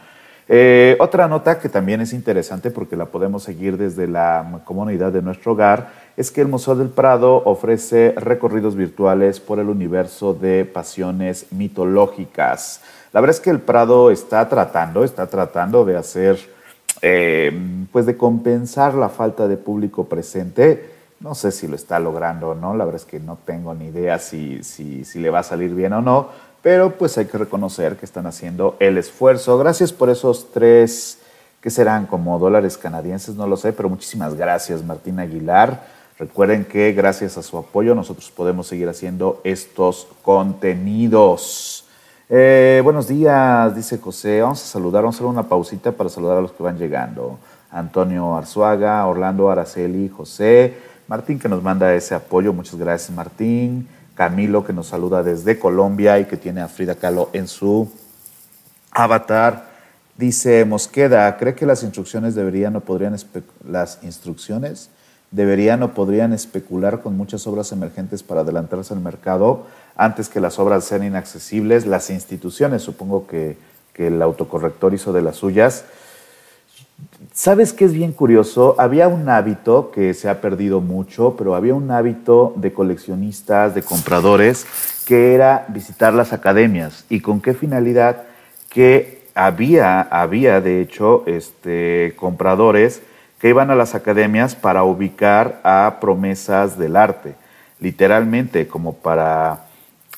Eh, 0.52 0.96
otra 0.98 1.28
nota 1.28 1.60
que 1.60 1.68
también 1.68 2.00
es 2.00 2.12
interesante 2.12 2.72
porque 2.72 2.96
la 2.96 3.06
podemos 3.06 3.44
seguir 3.44 3.78
desde 3.78 4.08
la 4.08 4.60
comunidad 4.64 5.12
de 5.12 5.22
nuestro 5.22 5.52
hogar 5.52 5.92
es 6.16 6.32
que 6.32 6.40
el 6.40 6.48
Museo 6.48 6.74
del 6.74 6.88
Prado 6.88 7.40
ofrece 7.44 8.14
recorridos 8.16 8.74
virtuales 8.74 9.38
por 9.38 9.60
el 9.60 9.68
universo 9.68 10.34
de 10.34 10.64
pasiones 10.64 11.46
mitológicas. 11.52 12.82
La 13.12 13.20
verdad 13.20 13.36
es 13.36 13.40
que 13.40 13.50
el 13.50 13.60
Prado 13.60 14.10
está 14.10 14.48
tratando, 14.48 15.04
está 15.04 15.28
tratando 15.28 15.84
de 15.84 15.96
hacer, 15.96 16.38
eh, 17.00 17.52
pues 17.92 18.04
de 18.04 18.16
compensar 18.16 18.94
la 18.94 19.08
falta 19.08 19.46
de 19.48 19.56
público 19.56 20.06
presente. 20.06 20.99
No 21.20 21.34
sé 21.34 21.52
si 21.52 21.66
lo 21.66 21.76
está 21.76 21.98
logrando 21.98 22.50
o 22.50 22.54
no, 22.54 22.74
la 22.74 22.86
verdad 22.86 23.02
es 23.02 23.06
que 23.06 23.20
no 23.20 23.36
tengo 23.44 23.74
ni 23.74 23.88
idea 23.88 24.18
si, 24.18 24.64
si, 24.64 25.04
si 25.04 25.18
le 25.18 25.28
va 25.28 25.40
a 25.40 25.42
salir 25.42 25.74
bien 25.74 25.92
o 25.92 26.00
no, 26.00 26.28
pero 26.62 26.96
pues 26.96 27.18
hay 27.18 27.26
que 27.26 27.36
reconocer 27.36 27.96
que 27.96 28.06
están 28.06 28.26
haciendo 28.26 28.76
el 28.80 28.96
esfuerzo. 28.96 29.58
Gracias 29.58 29.92
por 29.92 30.08
esos 30.08 30.50
tres, 30.50 31.18
que 31.60 31.68
serán 31.68 32.06
como 32.06 32.38
dólares 32.38 32.78
canadienses, 32.78 33.34
no 33.34 33.46
lo 33.46 33.58
sé, 33.58 33.74
pero 33.74 33.90
muchísimas 33.90 34.34
gracias 34.34 34.82
Martín 34.82 35.20
Aguilar. 35.20 35.84
Recuerden 36.18 36.64
que 36.64 36.92
gracias 36.92 37.36
a 37.36 37.42
su 37.42 37.58
apoyo 37.58 37.94
nosotros 37.94 38.30
podemos 38.30 38.66
seguir 38.66 38.88
haciendo 38.88 39.42
estos 39.44 40.08
contenidos. 40.22 41.84
Eh, 42.30 42.80
buenos 42.82 43.08
días, 43.08 43.74
dice 43.74 43.98
José. 43.98 44.40
Vamos 44.40 44.62
a 44.62 44.66
saludar, 44.66 45.02
vamos 45.02 45.16
a 45.16 45.18
hacer 45.18 45.26
una 45.26 45.48
pausita 45.48 45.92
para 45.92 46.08
saludar 46.08 46.38
a 46.38 46.40
los 46.40 46.52
que 46.52 46.62
van 46.62 46.78
llegando. 46.78 47.38
Antonio 47.70 48.36
Arzuaga, 48.36 49.06
Orlando 49.06 49.50
Araceli, 49.50 50.08
José, 50.08 50.76
Martín 51.10 51.40
que 51.40 51.48
nos 51.48 51.60
manda 51.60 51.92
ese 51.92 52.14
apoyo. 52.14 52.52
Muchas 52.52 52.76
gracias, 52.76 53.10
Martín. 53.10 53.88
Camilo, 54.14 54.64
que 54.64 54.72
nos 54.72 54.86
saluda 54.86 55.24
desde 55.24 55.58
Colombia 55.58 56.20
y 56.20 56.26
que 56.26 56.36
tiene 56.36 56.60
a 56.60 56.68
Frida 56.68 56.94
Kahlo 56.94 57.30
en 57.32 57.48
su 57.48 57.90
avatar. 58.92 59.70
Dice 60.16 60.64
Mosqueda, 60.64 61.36
¿cree 61.36 61.56
que 61.56 61.66
las 61.66 61.82
instrucciones 61.82 62.36
deberían 62.36 62.76
o 62.76 62.80
podrían 62.82 63.16
las 63.68 63.98
instrucciones 64.02 64.90
deberían 65.32 65.82
o 65.82 65.94
podrían 65.94 66.32
especular 66.32 67.00
con 67.00 67.16
muchas 67.16 67.44
obras 67.48 67.72
emergentes 67.72 68.22
para 68.22 68.42
adelantarse 68.42 68.94
al 68.94 69.00
mercado 69.00 69.66
antes 69.96 70.28
que 70.28 70.38
las 70.38 70.60
obras 70.60 70.84
sean 70.84 71.02
inaccesibles? 71.02 71.86
Las 71.86 72.10
instituciones, 72.10 72.82
supongo 72.82 73.26
que, 73.26 73.58
que 73.94 74.06
el 74.06 74.22
autocorrector 74.22 74.94
hizo 74.94 75.12
de 75.12 75.22
las 75.22 75.34
suyas. 75.34 75.86
¿Sabes 77.32 77.72
qué 77.72 77.84
es 77.84 77.92
bien 77.92 78.12
curioso? 78.12 78.74
Había 78.78 79.08
un 79.08 79.28
hábito 79.28 79.90
que 79.92 80.14
se 80.14 80.28
ha 80.28 80.40
perdido 80.40 80.80
mucho, 80.80 81.36
pero 81.38 81.54
había 81.54 81.74
un 81.74 81.90
hábito 81.90 82.52
de 82.56 82.72
coleccionistas, 82.72 83.74
de 83.74 83.82
compradores, 83.82 84.66
que 85.06 85.34
era 85.34 85.64
visitar 85.68 86.12
las 86.12 86.32
academias. 86.32 87.04
¿Y 87.08 87.20
con 87.20 87.40
qué 87.40 87.54
finalidad? 87.54 88.24
Que 88.68 89.22
había, 89.34 90.00
había 90.02 90.60
de 90.60 90.80
hecho, 90.80 91.24
este, 91.26 92.14
compradores 92.16 93.02
que 93.38 93.48
iban 93.48 93.70
a 93.70 93.74
las 93.74 93.94
academias 93.94 94.54
para 94.54 94.84
ubicar 94.84 95.60
a 95.64 95.96
promesas 96.00 96.78
del 96.78 96.94
arte, 96.94 97.34
literalmente, 97.80 98.68
como 98.68 98.94
para, 98.94 99.64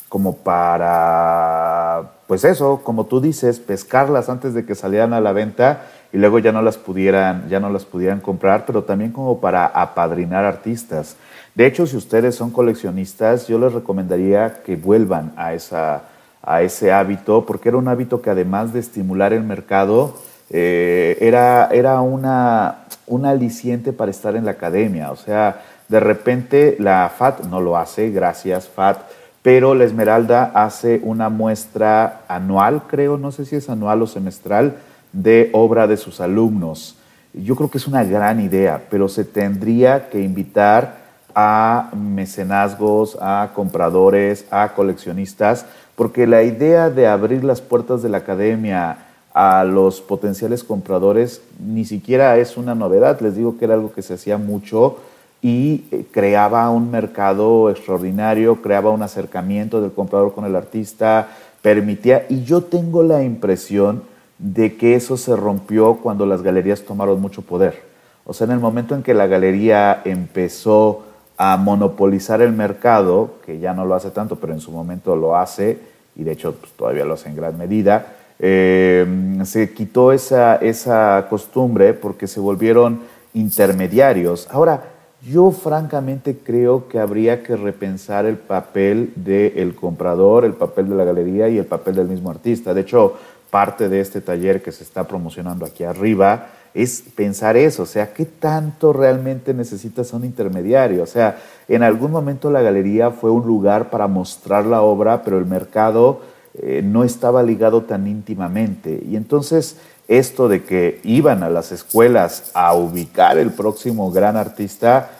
como 0.08 0.38
para, 0.38 2.10
pues 2.26 2.42
eso, 2.42 2.80
como 2.82 3.06
tú 3.06 3.20
dices, 3.20 3.60
pescarlas 3.60 4.28
antes 4.28 4.54
de 4.54 4.66
que 4.66 4.74
salieran 4.74 5.12
a 5.12 5.20
la 5.20 5.32
venta 5.32 5.86
y 6.12 6.18
luego 6.18 6.38
ya 6.38 6.52
no 6.52 6.60
las 6.60 6.76
pudieran, 6.76 7.48
ya 7.48 7.58
no 7.58 7.70
las 7.70 7.84
pudieran 7.84 8.20
comprar, 8.20 8.66
pero 8.66 8.84
también 8.84 9.12
como 9.12 9.40
para 9.40 9.66
apadrinar 9.66 10.44
artistas. 10.44 11.16
De 11.54 11.66
hecho, 11.66 11.86
si 11.86 11.96
ustedes 11.96 12.34
son 12.34 12.50
coleccionistas, 12.50 13.48
yo 13.48 13.58
les 13.58 13.72
recomendaría 13.72 14.62
que 14.62 14.76
vuelvan 14.76 15.32
a, 15.36 15.54
esa, 15.54 16.02
a 16.42 16.62
ese 16.62 16.92
hábito, 16.92 17.46
porque 17.46 17.70
era 17.70 17.78
un 17.78 17.88
hábito 17.88 18.20
que 18.20 18.30
además 18.30 18.72
de 18.72 18.80
estimular 18.80 19.32
el 19.32 19.42
mercado, 19.42 20.14
eh, 20.50 21.16
era, 21.20 21.68
era 21.72 22.00
una, 22.02 22.84
un 23.06 23.24
aliciente 23.24 23.92
para 23.92 24.10
estar 24.10 24.36
en 24.36 24.44
la 24.44 24.52
academia. 24.52 25.10
O 25.12 25.16
sea, 25.16 25.62
de 25.88 26.00
repente 26.00 26.76
la 26.78 27.10
FAT 27.14 27.44
no 27.44 27.60
lo 27.60 27.78
hace, 27.78 28.10
gracias 28.10 28.68
FAT, 28.68 28.98
pero 29.42 29.74
la 29.74 29.84
Esmeralda 29.84 30.52
hace 30.54 31.00
una 31.02 31.30
muestra 31.30 32.20
anual, 32.28 32.82
creo, 32.86 33.16
no 33.16 33.32
sé 33.32 33.44
si 33.44 33.56
es 33.56 33.68
anual 33.68 34.02
o 34.02 34.06
semestral, 34.06 34.76
de 35.12 35.50
obra 35.52 35.86
de 35.86 35.96
sus 35.96 36.20
alumnos. 36.20 36.96
Yo 37.34 37.56
creo 37.56 37.70
que 37.70 37.78
es 37.78 37.86
una 37.86 38.04
gran 38.04 38.40
idea, 38.40 38.82
pero 38.90 39.08
se 39.08 39.24
tendría 39.24 40.08
que 40.10 40.20
invitar 40.20 41.02
a 41.34 41.90
mecenazgos, 41.94 43.16
a 43.20 43.50
compradores, 43.54 44.44
a 44.50 44.74
coleccionistas, 44.74 45.64
porque 45.96 46.26
la 46.26 46.42
idea 46.42 46.90
de 46.90 47.06
abrir 47.06 47.44
las 47.44 47.60
puertas 47.60 48.02
de 48.02 48.08
la 48.08 48.18
academia 48.18 48.98
a 49.34 49.64
los 49.64 50.00
potenciales 50.02 50.62
compradores 50.62 51.40
ni 51.58 51.84
siquiera 51.84 52.36
es 52.36 52.56
una 52.56 52.74
novedad. 52.74 53.20
Les 53.20 53.36
digo 53.36 53.56
que 53.56 53.64
era 53.64 53.74
algo 53.74 53.92
que 53.92 54.02
se 54.02 54.14
hacía 54.14 54.36
mucho 54.36 54.98
y 55.40 55.84
eh, 55.90 56.04
creaba 56.10 56.68
un 56.70 56.90
mercado 56.90 57.70
extraordinario, 57.70 58.60
creaba 58.62 58.90
un 58.90 59.02
acercamiento 59.02 59.80
del 59.80 59.92
comprador 59.92 60.34
con 60.34 60.44
el 60.44 60.54
artista, 60.54 61.28
permitía, 61.62 62.26
y 62.28 62.44
yo 62.44 62.62
tengo 62.62 63.02
la 63.02 63.22
impresión 63.22 64.02
de 64.42 64.76
que 64.76 64.96
eso 64.96 65.16
se 65.16 65.36
rompió 65.36 65.94
cuando 66.02 66.26
las 66.26 66.42
galerías 66.42 66.82
tomaron 66.82 67.20
mucho 67.20 67.42
poder. 67.42 67.80
O 68.24 68.34
sea, 68.34 68.46
en 68.46 68.52
el 68.52 68.58
momento 68.58 68.96
en 68.96 69.02
que 69.02 69.14
la 69.14 69.28
galería 69.28 70.02
empezó 70.04 71.04
a 71.36 71.56
monopolizar 71.56 72.42
el 72.42 72.52
mercado, 72.52 73.36
que 73.46 73.60
ya 73.60 73.72
no 73.72 73.84
lo 73.84 73.94
hace 73.94 74.10
tanto, 74.10 74.36
pero 74.36 74.52
en 74.52 74.60
su 74.60 74.72
momento 74.72 75.14
lo 75.14 75.36
hace, 75.36 75.78
y 76.16 76.24
de 76.24 76.32
hecho 76.32 76.54
pues, 76.56 76.72
todavía 76.72 77.04
lo 77.04 77.14
hace 77.14 77.28
en 77.28 77.36
gran 77.36 77.56
medida, 77.56 78.14
eh, 78.40 79.06
se 79.44 79.72
quitó 79.72 80.12
esa, 80.12 80.56
esa 80.56 81.26
costumbre 81.30 81.94
porque 81.94 82.26
se 82.26 82.40
volvieron 82.40 83.00
intermediarios. 83.34 84.48
Ahora, 84.50 84.82
yo 85.24 85.52
francamente 85.52 86.38
creo 86.44 86.88
que 86.88 86.98
habría 86.98 87.44
que 87.44 87.54
repensar 87.54 88.26
el 88.26 88.36
papel 88.36 89.12
del 89.14 89.76
comprador, 89.76 90.44
el 90.44 90.54
papel 90.54 90.88
de 90.88 90.96
la 90.96 91.04
galería 91.04 91.48
y 91.48 91.58
el 91.58 91.66
papel 91.66 91.94
del 91.94 92.08
mismo 92.08 92.30
artista. 92.30 92.74
De 92.74 92.80
hecho, 92.80 93.14
parte 93.52 93.90
de 93.90 94.00
este 94.00 94.22
taller 94.22 94.62
que 94.62 94.72
se 94.72 94.82
está 94.82 95.06
promocionando 95.06 95.66
aquí 95.66 95.84
arriba 95.84 96.46
es 96.72 97.04
pensar 97.14 97.54
eso, 97.58 97.82
o 97.82 97.86
sea, 97.86 98.14
¿qué 98.14 98.24
tanto 98.24 98.94
realmente 98.94 99.52
necesitas 99.52 100.14
un 100.14 100.24
intermediario? 100.24 101.02
O 101.02 101.06
sea, 101.06 101.38
en 101.68 101.82
algún 101.82 102.10
momento 102.10 102.50
la 102.50 102.62
galería 102.62 103.10
fue 103.10 103.30
un 103.30 103.46
lugar 103.46 103.90
para 103.90 104.06
mostrar 104.06 104.64
la 104.64 104.80
obra, 104.80 105.22
pero 105.22 105.36
el 105.36 105.44
mercado 105.44 106.22
eh, 106.54 106.80
no 106.82 107.04
estaba 107.04 107.42
ligado 107.42 107.82
tan 107.82 108.06
íntimamente. 108.06 109.02
Y 109.06 109.16
entonces 109.16 109.76
esto 110.08 110.48
de 110.48 110.64
que 110.64 111.02
iban 111.04 111.42
a 111.42 111.50
las 111.50 111.72
escuelas 111.72 112.52
a 112.54 112.74
ubicar 112.74 113.36
el 113.36 113.50
próximo 113.50 114.10
gran 114.10 114.38
artista, 114.38 115.10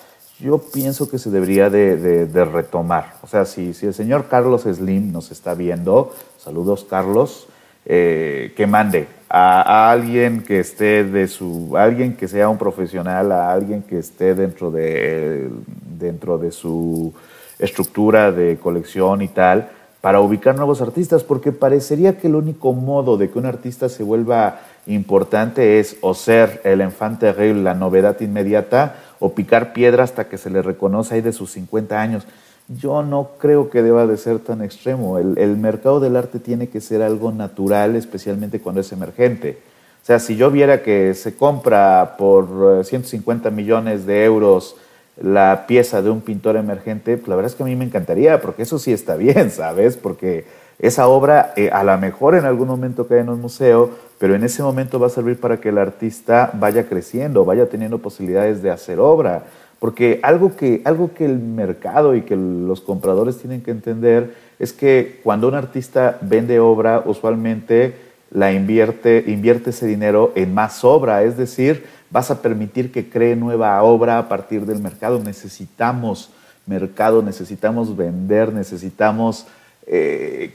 yo 0.40 0.56
pienso 0.56 1.10
que 1.10 1.18
se 1.18 1.28
debería 1.28 1.68
de, 1.68 2.26
retomar. 2.50 3.16
O 3.20 3.26
sea, 3.26 3.44
si, 3.44 3.74
si 3.74 3.84
el 3.84 3.92
señor 3.92 4.28
Carlos 4.28 4.62
Slim 4.62 5.12
nos 5.12 5.30
está 5.30 5.52
viendo, 5.52 6.14
saludos 6.38 6.86
Carlos, 6.88 7.46
eh, 7.84 8.52
que 8.56 8.66
mande 8.66 9.06
a, 9.28 9.90
alguien 9.90 10.42
que 10.42 10.60
esté 10.60 11.04
de 11.04 11.26
su, 11.26 11.76
alguien 11.76 12.14
que 12.14 12.28
sea 12.28 12.48
un 12.48 12.58
profesional, 12.58 13.32
a 13.32 13.52
alguien 13.52 13.82
que 13.82 13.98
esté 13.98 14.34
dentro 14.34 14.70
de, 14.70 15.48
dentro 15.98 16.38
de 16.38 16.52
su 16.52 17.12
estructura 17.58 18.30
de 18.30 18.58
colección 18.58 19.22
y 19.22 19.28
tal, 19.28 19.70
para 20.00 20.20
ubicar 20.20 20.56
nuevos 20.56 20.82
artistas, 20.82 21.24
porque 21.24 21.52
parecería 21.52 22.18
que 22.18 22.26
el 22.26 22.34
único 22.34 22.72
modo 22.72 23.16
de 23.16 23.30
que 23.30 23.38
un 23.38 23.46
artista 23.46 23.88
se 23.88 24.02
vuelva 24.02 24.60
importante 24.86 25.78
es 25.78 25.96
o 26.00 26.12
ser 26.12 26.60
el 26.64 26.82
infante 26.82 27.32
rey, 27.32 27.54
la 27.54 27.74
novedad 27.74 28.20
inmediata, 28.20 28.96
o 29.20 29.32
picar 29.32 29.72
piedra 29.72 30.02
hasta 30.02 30.28
que 30.28 30.38
se 30.38 30.50
le 30.50 30.60
reconoce 30.60 31.14
ahí 31.14 31.20
de 31.20 31.32
sus 31.32 31.52
50 31.52 32.00
años 32.00 32.26
yo 32.78 33.02
no 33.02 33.30
creo 33.38 33.70
que 33.70 33.82
deba 33.82 34.06
de 34.06 34.16
ser 34.16 34.38
tan 34.38 34.62
extremo. 34.62 35.18
El, 35.18 35.56
mercado 35.56 36.00
del 36.00 36.16
arte 36.16 36.38
tiene 36.38 36.68
que 36.68 36.80
ser 36.80 37.02
algo 37.02 37.32
natural, 37.32 37.96
especialmente 37.96 38.60
cuando 38.60 38.80
es 38.80 38.92
emergente. 38.92 39.58
O 40.02 40.06
sea, 40.06 40.18
si 40.18 40.36
yo 40.36 40.50
viera 40.50 40.82
que 40.82 41.14
se 41.14 41.36
compra 41.36 42.16
por 42.18 42.84
150 42.84 43.48
eh, 43.48 43.52
millones 43.52 44.06
de 44.06 44.24
euros 44.24 44.76
la 45.22 45.66
pieza 45.66 46.02
de 46.02 46.10
un 46.10 46.22
pintor 46.22 46.56
emergente, 46.56 47.16
pues 47.16 47.28
la 47.28 47.36
verdad 47.36 47.50
es 47.50 47.56
que 47.56 47.62
a 47.62 47.66
mí 47.66 47.76
me 47.76 47.84
encantaría, 47.84 48.40
porque 48.40 48.62
eso 48.62 48.78
sí 48.78 48.92
está 48.92 49.16
bien, 49.16 49.50
¿sabes? 49.52 49.96
Porque 49.96 50.44
esa 50.78 51.06
obra 51.06 51.52
eh, 51.56 51.70
a 51.72 51.84
lo 51.84 51.96
mejor 51.98 52.34
en 52.34 52.44
algún 52.44 52.68
momento 52.68 53.06
cae 53.06 53.20
en 53.20 53.28
un 53.28 53.40
museo, 53.40 53.90
pero 54.18 54.34
en 54.34 54.42
ese 54.42 54.62
momento 54.62 54.98
va 54.98 55.08
a 55.08 55.10
servir 55.10 55.38
para 55.38 55.58
que 55.58 55.68
el 55.68 55.78
artista 55.78 56.50
vaya 56.54 56.88
creciendo, 56.88 57.44
vaya 57.44 57.66
teniendo 57.68 57.98
posibilidades 57.98 58.62
de 58.62 58.70
hacer 58.70 58.98
obra. 58.98 59.44
Porque 59.82 60.20
algo 60.22 60.54
que, 60.54 60.80
algo 60.84 61.12
que 61.12 61.24
el 61.24 61.40
mercado 61.40 62.14
y 62.14 62.22
que 62.22 62.36
los 62.36 62.80
compradores 62.80 63.38
tienen 63.38 63.62
que 63.62 63.72
entender 63.72 64.32
es 64.60 64.72
que 64.72 65.18
cuando 65.24 65.48
un 65.48 65.56
artista 65.56 66.18
vende 66.20 66.60
obra, 66.60 67.02
usualmente 67.04 67.96
la 68.30 68.52
invierte, 68.52 69.24
invierte 69.26 69.70
ese 69.70 69.88
dinero 69.88 70.30
en 70.36 70.54
más 70.54 70.84
obra, 70.84 71.24
es 71.24 71.36
decir, 71.36 71.84
vas 72.12 72.30
a 72.30 72.40
permitir 72.42 72.92
que 72.92 73.10
cree 73.10 73.34
nueva 73.34 73.82
obra 73.82 74.18
a 74.18 74.28
partir 74.28 74.66
del 74.66 74.78
mercado. 74.78 75.18
Necesitamos 75.18 76.30
mercado, 76.64 77.20
necesitamos 77.20 77.96
vender, 77.96 78.52
necesitamos 78.52 79.48
eh, 79.88 80.54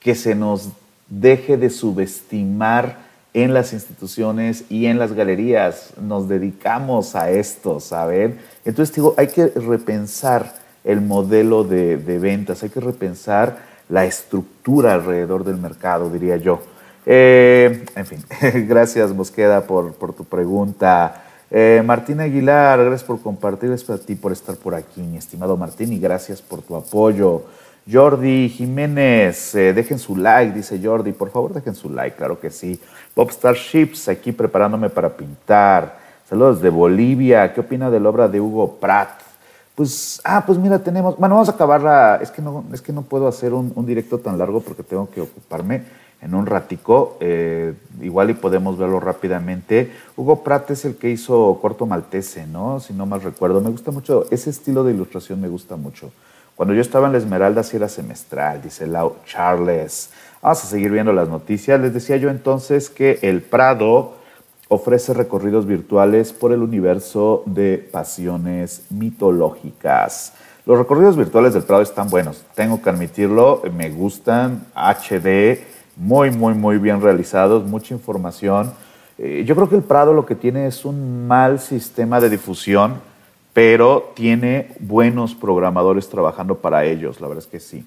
que 0.00 0.16
se 0.16 0.34
nos 0.34 0.70
deje 1.08 1.56
de 1.56 1.70
subestimar 1.70 3.09
en 3.32 3.54
las 3.54 3.72
instituciones 3.72 4.64
y 4.68 4.86
en 4.86 4.98
las 4.98 5.12
galerías. 5.12 5.92
Nos 6.00 6.28
dedicamos 6.28 7.14
a 7.14 7.30
esto, 7.30 7.80
¿saben? 7.80 8.38
Entonces 8.64 8.94
digo, 8.94 9.14
hay 9.16 9.28
que 9.28 9.46
repensar 9.46 10.54
el 10.84 11.00
modelo 11.00 11.64
de, 11.64 11.96
ventas, 11.96 12.62
hay 12.62 12.70
que 12.70 12.80
repensar 12.80 13.58
la 13.88 14.04
estructura 14.04 14.94
alrededor 14.94 15.44
del 15.44 15.56
mercado, 15.56 16.10
diría 16.10 16.36
yo. 16.36 16.60
Eh, 17.06 17.84
en 17.94 18.06
fin, 18.06 18.24
gracias 18.68 19.12
Mosqueda 19.12 19.62
por, 19.62 19.94
tu 20.14 20.24
pregunta. 20.24 21.24
Eh, 21.50 21.82
Martín 21.84 22.20
Aguilar, 22.20 22.78
gracias 22.78 23.04
por 23.04 23.20
compartir, 23.20 23.72
es 23.72 23.82
para 23.82 23.98
ti 23.98 24.14
por 24.14 24.32
estar 24.32 24.54
por 24.56 24.74
aquí, 24.74 25.00
mi 25.00 25.16
estimado 25.16 25.56
Martín, 25.56 25.92
y 25.92 25.98
gracias 25.98 26.40
por 26.40 26.62
tu 26.62 26.76
apoyo. 26.76 27.44
Jordi 27.90 28.48
Jiménez, 28.48 29.54
eh, 29.54 29.72
dejen 29.72 29.98
su 29.98 30.16
like, 30.16 30.54
dice 30.54 30.80
Jordi, 30.82 31.12
por 31.12 31.30
favor 31.30 31.52
dejen 31.52 31.74
su 31.74 31.90
like, 31.90 32.16
claro 32.16 32.38
que 32.38 32.50
sí. 32.50 32.80
Popstar 33.14 33.54
Ships, 33.54 34.08
aquí 34.08 34.32
preparándome 34.32 34.90
para 34.90 35.10
pintar. 35.10 35.98
Saludos 36.28 36.60
de 36.60 36.70
Bolivia, 36.70 37.52
¿qué 37.52 37.60
opina 37.60 37.90
de 37.90 38.00
la 38.00 38.08
obra 38.08 38.28
de 38.28 38.40
Hugo 38.40 38.76
Pratt? 38.76 39.20
Pues, 39.74 40.20
ah, 40.24 40.44
pues 40.46 40.58
mira, 40.58 40.78
tenemos, 40.78 41.16
bueno, 41.16 41.34
vamos 41.34 41.48
a 41.48 41.52
acabarla, 41.52 42.18
es 42.22 42.30
que 42.30 42.42
no, 42.42 42.64
es 42.72 42.82
que 42.82 42.92
no 42.92 43.02
puedo 43.02 43.26
hacer 43.26 43.54
un, 43.54 43.72
un 43.74 43.86
directo 43.86 44.18
tan 44.18 44.38
largo 44.38 44.60
porque 44.60 44.82
tengo 44.82 45.08
que 45.10 45.20
ocuparme 45.20 45.82
en 46.22 46.34
un 46.34 46.46
ratico, 46.46 47.16
eh, 47.20 47.74
igual 48.00 48.30
y 48.30 48.34
podemos 48.34 48.76
verlo 48.76 49.00
rápidamente. 49.00 49.90
Hugo 50.16 50.42
Pratt 50.42 50.70
es 50.70 50.84
el 50.84 50.96
que 50.96 51.10
hizo 51.10 51.58
Corto 51.62 51.86
Maltese, 51.86 52.46
¿no? 52.46 52.78
Si 52.78 52.92
no 52.92 53.06
mal 53.06 53.22
recuerdo. 53.22 53.60
Me 53.60 53.70
gusta 53.70 53.90
mucho, 53.90 54.26
ese 54.30 54.50
estilo 54.50 54.84
de 54.84 54.92
ilustración 54.92 55.40
me 55.40 55.48
gusta 55.48 55.76
mucho. 55.76 56.12
Cuando 56.56 56.74
yo 56.74 56.82
estaba 56.82 57.06
en 57.06 57.12
la 57.12 57.18
Esmeralda 57.18 57.62
sí 57.62 57.76
era 57.76 57.88
semestral, 57.88 58.60
dice 58.60 58.86
Lau 58.86 59.16
Charles. 59.24 60.10
Vamos 60.42 60.64
a 60.64 60.68
seguir 60.68 60.90
viendo 60.90 61.12
las 61.12 61.28
noticias. 61.28 61.78
Les 61.78 61.92
decía 61.92 62.16
yo 62.16 62.30
entonces 62.30 62.88
que 62.88 63.18
el 63.20 63.42
Prado 63.42 64.14
ofrece 64.68 65.12
recorridos 65.12 65.66
virtuales 65.66 66.32
por 66.32 66.52
el 66.52 66.62
universo 66.62 67.42
de 67.44 67.76
pasiones 67.76 68.86
mitológicas. 68.88 70.32
Los 70.64 70.78
recorridos 70.78 71.18
virtuales 71.18 71.52
del 71.52 71.64
Prado 71.64 71.82
están 71.82 72.08
buenos, 72.08 72.42
tengo 72.54 72.80
que 72.80 72.88
admitirlo, 72.88 73.62
me 73.76 73.90
gustan, 73.90 74.64
HD, 74.74 75.58
muy, 75.96 76.30
muy, 76.30 76.54
muy 76.54 76.78
bien 76.78 77.02
realizados, 77.02 77.66
mucha 77.66 77.92
información. 77.92 78.72
Eh, 79.18 79.44
yo 79.46 79.54
creo 79.54 79.68
que 79.68 79.76
el 79.76 79.82
Prado 79.82 80.14
lo 80.14 80.24
que 80.24 80.36
tiene 80.36 80.66
es 80.66 80.86
un 80.86 81.26
mal 81.26 81.60
sistema 81.60 82.18
de 82.18 82.30
difusión, 82.30 82.94
pero 83.52 84.12
tiene 84.14 84.68
buenos 84.78 85.34
programadores 85.34 86.08
trabajando 86.08 86.54
para 86.54 86.86
ellos, 86.86 87.20
la 87.20 87.28
verdad 87.28 87.44
es 87.44 87.50
que 87.50 87.60
sí. 87.60 87.84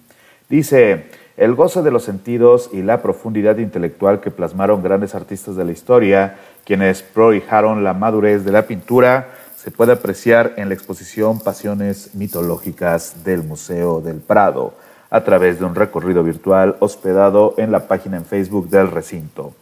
Dice, 0.49 1.05
el 1.37 1.55
goce 1.55 1.81
de 1.81 1.91
los 1.91 2.03
sentidos 2.03 2.69
y 2.73 2.83
la 2.83 3.01
profundidad 3.01 3.57
intelectual 3.57 4.21
que 4.21 4.31
plasmaron 4.31 4.83
grandes 4.83 5.15
artistas 5.15 5.55
de 5.55 5.65
la 5.65 5.71
historia, 5.71 6.37
quienes 6.65 7.01
prolijaron 7.01 7.83
la 7.83 7.93
madurez 7.93 8.45
de 8.45 8.51
la 8.51 8.67
pintura, 8.67 9.29
se 9.55 9.71
puede 9.71 9.93
apreciar 9.93 10.53
en 10.57 10.67
la 10.67 10.75
exposición 10.75 11.39
Pasiones 11.39 12.15
Mitológicas 12.15 13.23
del 13.23 13.43
Museo 13.43 14.01
del 14.01 14.17
Prado 14.17 14.73
a 15.09 15.23
través 15.23 15.59
de 15.59 15.65
un 15.65 15.75
recorrido 15.75 16.23
virtual 16.23 16.75
hospedado 16.79 17.53
en 17.57 17.71
la 17.71 17.87
página 17.87 18.17
en 18.17 18.25
Facebook 18.25 18.69
del 18.69 18.91
recinto. 18.91 19.53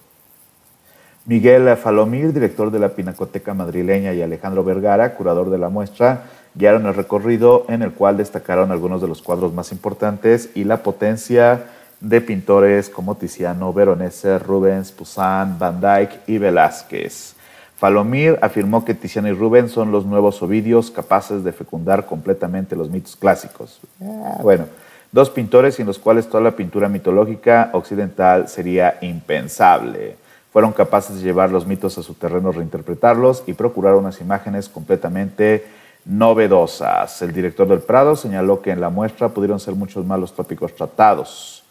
Miguel 1.26 1.78
Falomir, 1.78 2.34
director 2.34 2.72
de 2.72 2.80
la 2.80 2.90
Pinacoteca 2.90 3.54
Madrileña, 3.54 4.14
y 4.14 4.22
Alejandro 4.22 4.64
Vergara, 4.64 5.14
curador 5.14 5.52
de 5.52 5.60
la 5.60 5.70
muestra, 5.70 6.24
guiaron 6.54 6.86
el 6.86 6.94
recorrido 6.94 7.66
en 7.70 7.82
el 7.82 7.92
cual 7.92 8.18
destacaron 8.18 8.72
algunos 8.72 9.02
de 9.02 9.08
los 9.08 9.22
cuadros 9.22 9.54
más 9.54 9.72
importantes 9.72 10.50
y 10.56 10.64
la 10.64 10.84
potencia 10.84 11.66
de 12.00 12.20
pintores 12.20 12.90
como 12.90 13.16
Tiziano, 13.16 13.72
Veronese, 13.72 14.40
Rubens, 14.40 14.92
Poussin, 14.92 15.58
Van 15.60 15.80
Dyck 15.80 16.28
y 16.28 16.38
Velázquez. 16.40 17.36
Falomir 17.78 18.38
afirmó 18.42 18.86
que 18.86 18.94
Tiziano 18.94 19.28
y 19.28 19.34
Rubens 19.34 19.72
son 19.72 19.92
los 19.92 20.06
nuevos 20.06 20.42
Ovidios 20.44 20.92
capaces 20.92 21.44
de 21.44 21.52
fecundar 21.52 22.06
completamente 22.06 22.76
los 22.76 22.90
mitos 22.90 23.16
clásicos. 23.16 23.80
Ah, 24.02 24.40
bueno, 24.42 24.66
dos 25.12 25.30
pintores 25.30 25.76
sin 25.76 25.88
los 25.88 25.98
cuales 25.98 26.28
toda 26.28 26.44
la 26.44 26.56
pintura 26.56 26.90
mitológica 26.90 27.70
occidental 27.74 28.48
sería 28.50 28.98
impensable. 29.02 30.16
Fueron 30.52 30.74
capaces 30.74 31.16
de 31.16 31.24
llevar 31.24 31.50
los 31.50 31.66
mitos 31.66 31.98
a 31.98 32.04
su 32.04 32.14
terreno, 32.14 32.52
reinterpretarlos 32.52 33.44
y 33.48 33.54
procurar 33.54 33.96
unas 33.96 34.20
imágenes 34.22 34.70
completamente 34.70 35.66
novedosas. 36.06 37.22
El 37.22 37.34
director 37.34 37.68
del 37.68 37.80
Prado 37.80 38.16
señaló 38.16 38.62
que 38.62 38.72
en 38.72 38.82
la 38.82 38.90
muestra 38.90 39.30
pudieron 39.30 39.60
ser 39.60 39.76
muchos 39.76 40.06
más 40.06 40.20
los 40.20 40.34
tópicos 40.34 40.76
tratados. 40.76 41.64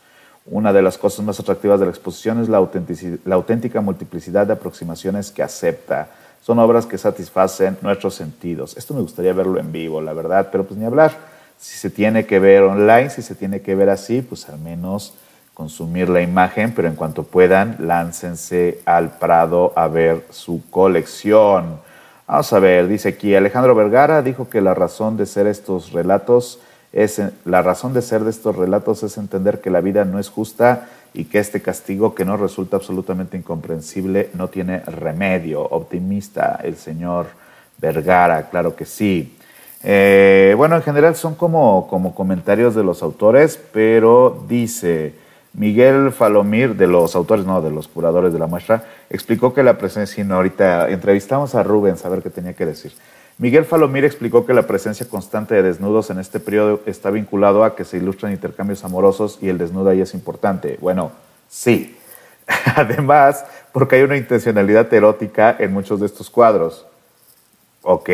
Una 0.46 0.72
de 0.72 0.82
las 0.82 0.98
cosas 0.98 1.24
más 1.24 1.38
atractivas 1.38 1.78
de 1.80 1.86
la 1.86 1.92
exposición 1.92 2.40
es 2.40 2.48
la, 2.48 2.66
la 3.24 3.34
auténtica 3.34 3.80
multiplicidad 3.80 4.46
de 4.46 4.54
aproximaciones 4.54 5.30
que 5.30 5.42
acepta. 5.42 6.08
Son 6.42 6.58
obras 6.58 6.86
que 6.86 6.96
satisfacen 6.96 7.76
nuestros 7.82 8.14
sentidos. 8.14 8.76
Esto 8.76 8.94
me 8.94 9.02
gustaría 9.02 9.32
verlo 9.32 9.58
en 9.58 9.70
vivo, 9.70 10.00
la 10.00 10.14
verdad, 10.14 10.48
pero 10.50 10.64
pues 10.64 10.78
ni 10.78 10.86
hablar 10.86 11.12
si 11.60 11.76
se 11.76 11.90
tiene 11.90 12.24
que 12.24 12.38
ver 12.38 12.62
online, 12.62 13.10
si 13.10 13.20
se 13.20 13.34
tiene 13.34 13.60
que 13.60 13.74
ver 13.74 13.90
así, 13.90 14.22
pues 14.22 14.48
al 14.48 14.58
menos 14.58 15.12
consumir 15.52 16.08
la 16.08 16.22
imagen, 16.22 16.72
pero 16.74 16.88
en 16.88 16.94
cuanto 16.94 17.22
puedan, 17.24 17.76
láncense 17.80 18.80
al 18.86 19.18
Prado 19.18 19.74
a 19.76 19.86
ver 19.86 20.24
su 20.30 20.62
colección. 20.70 21.78
Vamos 22.30 22.52
a 22.52 22.60
ver, 22.60 22.86
dice 22.86 23.08
aquí 23.08 23.34
Alejandro 23.34 23.74
Vergara 23.74 24.22
dijo 24.22 24.48
que 24.48 24.60
la 24.60 24.72
razón 24.72 25.16
de 25.16 25.26
ser 25.26 25.48
estos 25.48 25.90
relatos 25.90 26.60
es 26.92 27.20
la 27.44 27.60
razón 27.60 27.92
de 27.92 28.02
ser 28.02 28.22
de 28.22 28.30
estos 28.30 28.54
relatos 28.54 29.02
es 29.02 29.18
entender 29.18 29.60
que 29.60 29.68
la 29.68 29.80
vida 29.80 30.04
no 30.04 30.20
es 30.20 30.28
justa 30.28 30.88
y 31.12 31.24
que 31.24 31.40
este 31.40 31.60
castigo 31.60 32.14
que 32.14 32.24
nos 32.24 32.38
resulta 32.38 32.76
absolutamente 32.76 33.36
incomprensible 33.36 34.30
no 34.34 34.46
tiene 34.46 34.78
remedio. 34.78 35.60
Optimista 35.60 36.60
el 36.62 36.76
señor 36.76 37.26
Vergara, 37.78 38.48
claro 38.48 38.76
que 38.76 38.84
sí. 38.84 39.36
Eh, 39.82 40.54
bueno, 40.56 40.76
en 40.76 40.82
general 40.82 41.16
son 41.16 41.34
como, 41.34 41.88
como 41.88 42.14
comentarios 42.14 42.76
de 42.76 42.84
los 42.84 43.02
autores, 43.02 43.58
pero 43.72 44.44
dice 44.46 45.14
Miguel 45.52 46.12
Falomir, 46.12 46.76
de 46.76 46.86
los 46.86 47.16
autores, 47.16 47.44
no, 47.44 47.60
de 47.60 47.70
los 47.70 47.88
curadores 47.88 48.32
de 48.32 48.38
la 48.38 48.46
muestra, 48.46 48.84
explicó 49.08 49.52
que 49.52 49.62
la 49.62 49.78
presencia, 49.78 50.22
no, 50.24 50.36
ahorita 50.36 50.90
entrevistamos 50.90 51.54
a 51.54 51.62
Rubens 51.62 52.04
a 52.04 52.08
ver 52.08 52.22
qué 52.22 52.30
tenía 52.30 52.54
que 52.54 52.66
decir. 52.66 52.92
Miguel 53.38 53.64
Falomir 53.64 54.04
explicó 54.04 54.44
que 54.44 54.52
la 54.52 54.66
presencia 54.66 55.08
constante 55.08 55.54
de 55.54 55.62
desnudos 55.62 56.10
en 56.10 56.18
este 56.18 56.40
periodo 56.40 56.80
está 56.84 57.10
vinculado 57.10 57.64
a 57.64 57.74
que 57.74 57.84
se 57.84 57.96
ilustran 57.96 58.32
intercambios 58.32 58.84
amorosos 58.84 59.38
y 59.40 59.48
el 59.48 59.56
desnudo 59.56 59.88
ahí 59.88 60.02
es 60.02 60.12
importante. 60.14 60.76
Bueno, 60.80 61.10
sí. 61.48 61.96
Además, 62.76 63.44
porque 63.72 63.96
hay 63.96 64.02
una 64.02 64.18
intencionalidad 64.18 64.92
erótica 64.92 65.56
en 65.58 65.72
muchos 65.72 66.00
de 66.00 66.06
estos 66.06 66.28
cuadros. 66.28 66.86
Ok. 67.82 68.10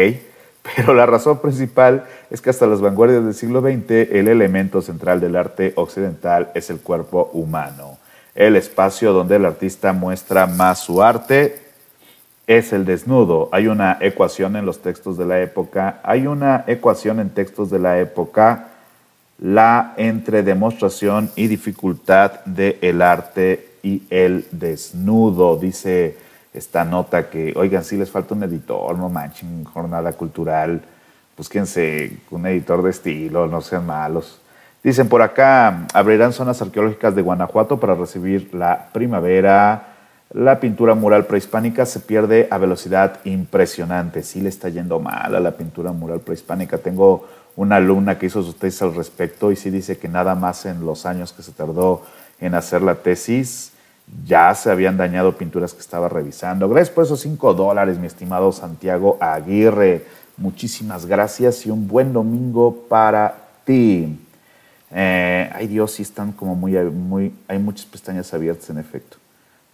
Pero 0.75 0.95
la 0.95 1.07
razón 1.07 1.39
principal 1.39 2.05
es 2.31 2.41
que 2.41 2.51
hasta 2.51 2.67
las 2.67 2.81
vanguardias 2.81 3.25
del 3.25 3.35
siglo 3.35 3.61
XX 3.61 3.91
el 4.13 4.29
elemento 4.29 4.83
central 4.83 5.21
del 5.21 5.37
arte 5.37 5.73
occidental 5.77 6.51
es 6.55 6.71
el 6.71 6.81
cuerpo 6.81 7.31
humano. 7.33 7.99
El 8.35 8.57
espacio 8.57 9.13
donde 9.13 9.37
el 9.37 9.45
artista 9.45 9.93
muestra 9.93 10.47
más 10.47 10.81
su 10.81 11.03
arte 11.03 11.59
es 12.47 12.73
el 12.73 12.85
desnudo. 12.85 13.49
Hay 13.53 13.67
una 13.67 13.99
ecuación 14.01 14.57
en 14.57 14.67
los 14.67 14.81
textos 14.81 15.17
de 15.17 15.27
la 15.27 15.41
época, 15.41 16.01
hay 16.03 16.27
una 16.27 16.65
ecuación 16.67 17.21
en 17.21 17.31
textos 17.31 17.71
de 17.71 17.79
la 17.79 17.99
época, 17.99 18.69
la 19.39 19.95
entre 19.97 20.43
demostración 20.43 21.31
y 21.37 21.47
dificultad 21.47 22.45
del 22.45 23.03
arte 23.03 23.69
y 23.83 24.03
el 24.11 24.47
desnudo, 24.51 25.57
dice 25.57 26.17
esta 26.57 26.85
nota 26.85 27.29
que, 27.29 27.53
oigan, 27.57 27.85
si 27.85 27.97
les 27.97 28.11
falta 28.11 28.35
un 28.35 28.43
editor, 28.43 28.97
no 28.97 29.09
manchen, 29.09 29.65
jornada 29.65 30.13
cultural, 30.13 30.81
búsquense 31.37 32.19
un 32.31 32.47
editor 32.47 32.83
de 32.83 32.91
estilo, 32.91 33.47
no 33.47 33.61
sean 33.61 33.87
malos. 33.87 34.41
Dicen 34.83 35.09
por 35.09 35.21
acá, 35.21 35.87
abrirán 35.95 36.33
zonas 36.33 36.63
arqueológicas 36.63 37.15
de 37.15 37.23
Guanajuato 37.23 37.81
para 37.81 37.95
recibir 37.95 38.55
la 38.55 38.89
primavera. 38.93 39.95
La 40.33 40.61
pintura 40.61 40.95
mural 40.95 41.27
prehispánica 41.27 41.87
se 41.87 42.01
pierde 42.01 42.47
a 42.51 42.59
velocidad 42.59 43.21
impresionante. 43.25 44.23
Sí 44.23 44.41
le 44.41 44.49
está 44.49 44.69
yendo 44.69 45.01
mal 45.01 45.35
a 45.35 45.41
la 45.41 45.53
pintura 45.53 45.93
mural 45.93 46.21
prehispánica. 46.21 46.79
Tengo 46.79 47.27
una 47.57 47.77
alumna 47.77 48.19
que 48.19 48.27
hizo 48.27 48.43
sus 48.43 48.57
tesis 48.57 48.83
al 48.83 48.95
respecto 48.95 49.51
y 49.51 49.57
sí 49.57 49.71
dice 49.71 49.99
que 49.99 50.09
nada 50.09 50.35
más 50.35 50.67
en 50.67 50.85
los 50.87 51.05
años 51.07 51.33
que 51.33 51.43
se 51.43 51.53
tardó 51.53 52.03
en 52.41 52.55
hacer 52.55 52.83
la 52.83 52.97
tesis, 52.97 53.73
ya 54.25 54.55
se 54.55 54.71
habían 54.71 54.97
dañado 54.97 55.37
pinturas 55.37 55.75
que 55.75 55.81
estaba 55.81 56.09
revisando. 56.09 56.69
Gracias 56.69 56.95
por 56.95 57.05
esos 57.05 57.21
cinco 57.21 57.55
dólares, 57.55 57.99
mi 57.99 58.07
estimado 58.07 58.53
Santiago 58.53 59.19
Aguirre. 59.21 60.07
Muchísimas 60.37 61.07
gracias 61.07 61.67
y 61.67 61.71
un 61.71 61.89
buen 61.89 62.13
domingo 62.13 62.87
para 62.89 63.35
ti. 63.65 64.19
Eh, 64.93 65.51
ay 65.53 65.67
Dios, 65.67 65.93
sí 65.93 66.03
están 66.03 66.33
como 66.33 66.55
muy, 66.55 66.73
muy, 66.75 67.35
hay 67.49 67.59
muchas 67.59 67.87
pestañas 67.87 68.33
abiertas 68.33 68.71
en 68.71 68.79
efecto. 68.79 69.17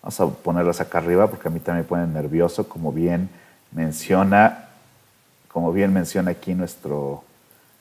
Vamos 0.03 0.21
a 0.21 0.27
ponerlas 0.29 0.81
acá 0.81 0.99
arriba 0.99 1.29
porque 1.29 1.49
a 1.49 1.51
mí 1.51 1.61
también 1.61 1.85
me 1.85 1.89
ponen 1.89 2.13
nervioso, 2.13 2.69
como 2.69 2.91
bien 2.91 3.29
menciona, 3.71 4.69
como 5.49 5.73
bien 5.73 5.93
menciona 5.93 6.31
aquí 6.31 6.55
nuestro, 6.55 7.23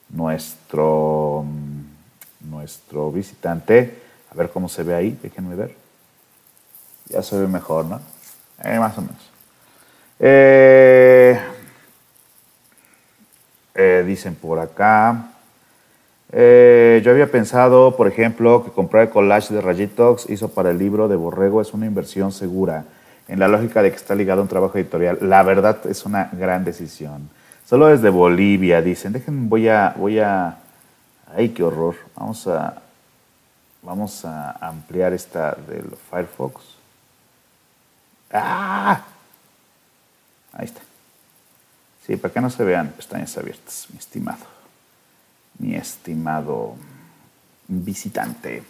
nuestro, 0.10 1.46
mm, 1.46 2.50
nuestro 2.52 3.12
visitante. 3.12 4.02
A 4.32 4.36
ver 4.36 4.50
cómo 4.50 4.70
se 4.70 4.84
ve 4.84 4.94
ahí, 4.94 5.18
déjenme 5.22 5.56
ver. 5.56 5.81
Ya 7.12 7.22
se 7.22 7.38
ve 7.38 7.48
mejor, 7.48 7.86
¿no? 7.86 8.00
Eh, 8.64 8.80
más 8.80 8.98
o 8.98 9.02
menos. 9.02 9.30
Eh, 10.20 11.40
eh, 13.76 14.04
dicen 14.06 14.36
por 14.36 14.60
acá. 14.60 15.28
yo 16.32 17.12
había 17.12 17.30
pensado, 17.30 17.98
por 17.98 18.08
ejemplo, 18.08 18.64
que 18.64 18.72
comprar 18.72 19.04
el 19.04 19.10
collage 19.10 19.54
de 19.54 19.62
Rayitox 19.62 20.30
hizo 20.30 20.50
para 20.50 20.72
el 20.72 20.78
libro 20.78 21.08
de 21.08 21.16
Borrego 21.18 21.62
es 21.62 21.74
una 21.74 21.86
inversión 21.86 22.32
segura, 22.32 22.86
en 23.28 23.40
la 23.40 23.48
lógica 23.48 23.82
de 23.82 23.90
que 23.90 23.98
está 23.98 24.16
ligado 24.16 24.40
a 24.40 24.44
un 24.44 24.50
trabajo 24.50 24.78
editorial. 24.78 25.18
La 25.22 25.44
verdad 25.44 25.80
es 25.88 26.06
una 26.06 26.30
gran 26.32 26.64
decisión. 26.64 27.30
Solo 27.66 27.88
desde 27.88 28.10
Bolivia, 28.10 28.82
dicen. 28.82 29.14
Déjenme, 29.14 29.48
voy 29.48 29.68
a, 29.68 29.94
voy 29.98 30.20
a. 30.20 30.58
Ay, 31.36 31.50
qué 31.50 31.64
horror. 31.64 31.96
Vamos 32.16 32.48
a, 32.48 32.82
vamos 33.82 34.26
a 34.26 34.52
ampliar 34.68 35.14
esta 35.14 35.56
del 35.68 35.96
Firefox. 36.10 36.81
¡Ah! 38.32 39.04
Ahí 40.54 40.66
está. 40.66 40.82
Sí, 42.06 42.18
para 42.18 42.34
que 42.34 42.42
no 42.42 42.50
se 42.50 42.64
vean 42.64 42.90
pestañas 42.90 43.38
abiertas, 43.38 43.88
mi 43.92 44.00
estimado. 44.00 44.46
Mi 45.60 45.76
estimado 45.76 46.76
visitante. 47.68 48.64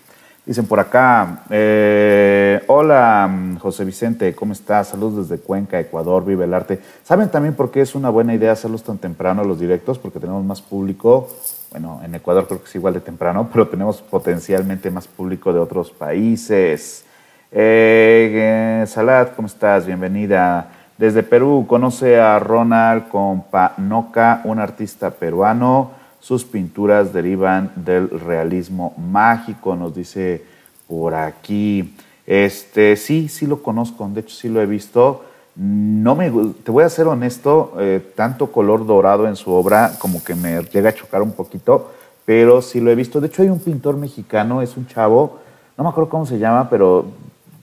Dicen 0.46 0.66
por 0.66 0.80
acá, 0.80 1.44
eh, 1.52 2.64
hola 2.66 3.58
José 3.60 3.86
Vicente, 3.86 4.34
¿cómo 4.34 4.54
estás? 4.54 4.88
Saludos 4.88 5.30
desde 5.30 5.42
Cuenca, 5.42 5.80
Ecuador, 5.80 6.26
vive 6.26 6.46
el 6.46 6.54
arte. 6.54 6.80
¿Saben 7.04 7.30
también 7.30 7.54
por 7.54 7.70
qué 7.70 7.82
es 7.82 7.94
una 7.94 8.10
buena 8.10 8.34
idea 8.34 8.52
hacerlos 8.52 8.84
tan 8.84 8.98
temprano 8.98 9.44
los 9.44 9.60
directos? 9.60 10.00
Porque 10.00 10.20
tenemos 10.20 10.44
más 10.44 10.62
público, 10.62 11.30
bueno, 11.70 12.02
en 12.04 12.16
Ecuador 12.16 12.48
creo 12.48 12.60
que 12.60 12.68
es 12.68 12.76
igual 12.76 12.96
de 12.96 13.02
temprano, 13.02 13.50
pero 13.54 13.68
tenemos 13.68 14.02
potencialmente 14.02 14.90
más 14.90 15.08
público 15.08 15.54
de 15.54 15.60
otros 15.60 15.92
países. 15.92 17.06
Eh, 17.52 18.86
Salad, 18.88 19.30
¿cómo 19.36 19.48
estás? 19.48 19.86
Bienvenida. 19.86 20.70
Desde 20.98 21.22
Perú, 21.22 21.66
conoce 21.68 22.20
a 22.20 22.40
Ronald 22.40 23.10
Companoca, 23.10 24.42
un 24.46 24.60
artista 24.60 25.12
peruano 25.12 26.02
sus 26.22 26.46
pinturas 26.46 27.12
derivan 27.12 27.72
del 27.76 28.10
realismo 28.10 28.94
mágico, 28.98 29.76
nos 29.76 29.94
dice 29.94 30.46
por 30.88 31.16
aquí. 31.16 31.96
Este, 32.28 32.96
sí, 32.96 33.28
sí 33.28 33.48
lo 33.48 33.64
conozco, 33.64 34.08
de 34.08 34.22
hecho 34.22 34.36
sí 34.36 34.48
lo 34.48 34.62
he 34.62 34.68
visto. 34.68 35.26
No 35.56 36.16
me, 36.16 36.30
te 36.64 36.72
voy 36.72 36.84
a 36.84 36.90
ser 36.90 37.08
honesto, 37.08 37.74
eh, 37.80 38.14
tanto 38.16 38.52
color 38.52 38.86
dorado 38.86 39.28
en 39.28 39.36
su 39.36 39.52
obra 39.52 39.94
como 40.00 40.24
que 40.24 40.36
me 40.36 40.62
llega 40.64 40.90
a 40.90 40.94
chocar 40.94 41.24
un 41.24 41.32
poquito, 41.32 41.92
pero 42.24 42.62
sí 42.62 42.80
lo 42.80 42.92
he 42.92 42.96
visto. 42.96 43.20
De 43.20 43.28
hecho 43.28 43.42
hay 43.42 43.50
un 43.50 43.60
pintor 43.60 43.98
mexicano, 43.98 44.62
es 44.62 44.78
un 44.78 44.88
chavo, 44.88 45.40
no 45.76 45.84
me 45.84 45.90
acuerdo 45.90 46.10
cómo 46.10 46.28
se 46.28 46.38
llama, 46.38 46.70
pero 46.70 47.08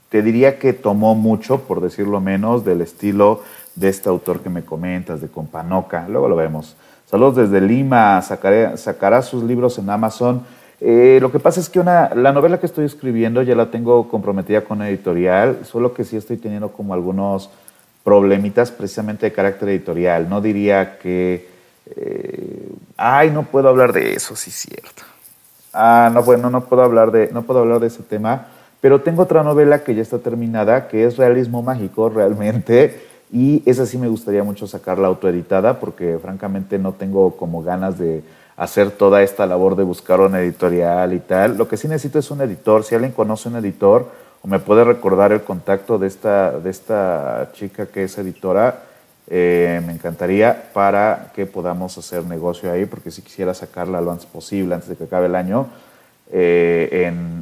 te 0.09 0.21
diría 0.21 0.59
que 0.59 0.73
tomó 0.73 1.15
mucho, 1.15 1.61
por 1.61 1.81
decirlo 1.81 2.19
menos, 2.19 2.65
del 2.65 2.81
estilo 2.81 3.41
de 3.75 3.89
este 3.89 4.09
autor 4.09 4.41
que 4.41 4.49
me 4.49 4.63
comentas, 4.63 5.21
de 5.21 5.27
Companoca. 5.27 6.07
Luego 6.09 6.27
lo 6.27 6.35
vemos. 6.35 6.75
Saludos 7.05 7.37
desde 7.37 7.61
Lima, 7.61 8.21
sacará 8.21 9.21
sus 9.21 9.43
libros 9.43 9.77
en 9.77 9.89
Amazon. 9.89 10.43
Eh, 10.81 11.19
lo 11.21 11.31
que 11.31 11.39
pasa 11.39 11.59
es 11.59 11.69
que 11.69 11.79
una, 11.79 12.13
la 12.15 12.31
novela 12.31 12.59
que 12.59 12.65
estoy 12.65 12.85
escribiendo 12.85 13.41
ya 13.41 13.55
la 13.55 13.69
tengo 13.69 14.07
comprometida 14.07 14.61
con 14.61 14.81
editorial, 14.81 15.59
solo 15.63 15.93
que 15.93 16.03
sí 16.03 16.17
estoy 16.17 16.37
teniendo 16.37 16.69
como 16.69 16.93
algunos 16.93 17.49
problemitas 18.03 18.71
precisamente 18.71 19.25
de 19.25 19.33
carácter 19.33 19.69
editorial. 19.69 20.29
No 20.29 20.41
diría 20.41 20.97
que... 20.97 21.49
Eh, 21.95 22.69
ay, 22.97 23.31
no 23.31 23.43
puedo 23.43 23.67
hablar 23.67 23.93
de 23.93 24.13
eso, 24.13 24.35
sí 24.35 24.51
es 24.51 24.55
cierto. 24.55 25.03
Ah, 25.73 26.09
no, 26.13 26.23
bueno, 26.23 26.49
no 26.49 26.65
puedo 26.65 26.83
hablar 26.83 27.11
de, 27.11 27.29
no 27.31 27.43
puedo 27.43 27.59
hablar 27.59 27.79
de 27.79 27.87
ese 27.87 28.03
tema, 28.03 28.47
pero 28.81 29.01
tengo 29.01 29.23
otra 29.23 29.43
novela 29.43 29.83
que 29.83 29.95
ya 29.95 30.01
está 30.01 30.19
terminada, 30.19 30.87
que 30.87 31.05
es 31.05 31.17
realismo 31.17 31.61
mágico 31.61 32.09
realmente, 32.09 33.01
y 33.31 33.61
esa 33.65 33.85
sí 33.85 33.97
me 33.97 34.07
gustaría 34.07 34.43
mucho 34.43 34.67
sacarla 34.67 35.07
autoeditada 35.07 35.79
porque 35.79 36.17
francamente 36.19 36.79
no 36.79 36.93
tengo 36.93 37.37
como 37.37 37.61
ganas 37.61 37.99
de 37.99 38.23
hacer 38.57 38.91
toda 38.91 39.21
esta 39.21 39.45
labor 39.45 39.75
de 39.75 39.83
buscar 39.83 40.19
una 40.19 40.41
editorial 40.41 41.13
y 41.13 41.19
tal. 41.19 41.57
Lo 41.57 41.67
que 41.67 41.77
sí 41.77 41.87
necesito 41.87 42.19
es 42.19 42.29
un 42.31 42.41
editor. 42.41 42.83
Si 42.83 42.95
alguien 42.95 43.13
conoce 43.13 43.47
un 43.47 43.55
editor 43.55 44.07
o 44.41 44.47
me 44.47 44.59
puede 44.59 44.83
recordar 44.83 45.31
el 45.31 45.43
contacto 45.43 45.97
de 45.97 46.07
esta, 46.07 46.59
de 46.59 46.69
esta 46.69 47.51
chica 47.53 47.85
que 47.85 48.03
es 48.03 48.17
editora, 48.17 48.83
eh, 49.27 49.79
me 49.85 49.93
encantaría 49.93 50.71
para 50.73 51.31
que 51.35 51.45
podamos 51.45 51.97
hacer 51.97 52.25
negocio 52.25 52.71
ahí, 52.71 52.85
porque 52.85 53.11
si 53.11 53.21
quisiera 53.21 53.53
sacarla 53.53 54.01
lo 54.01 54.11
antes 54.11 54.25
posible, 54.25 54.73
antes 54.73 54.89
de 54.89 54.95
que 54.95 55.03
acabe 55.03 55.27
el 55.27 55.35
año, 55.35 55.67
eh, 56.31 57.05
en 57.07 57.41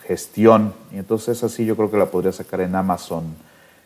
autogestión. 0.00 0.72
Y 0.92 0.98
entonces 0.98 1.42
así 1.44 1.64
yo 1.64 1.76
creo 1.76 1.90
que 1.90 1.96
la 1.96 2.06
podría 2.06 2.32
sacar 2.32 2.60
en 2.60 2.74
Amazon. 2.74 3.24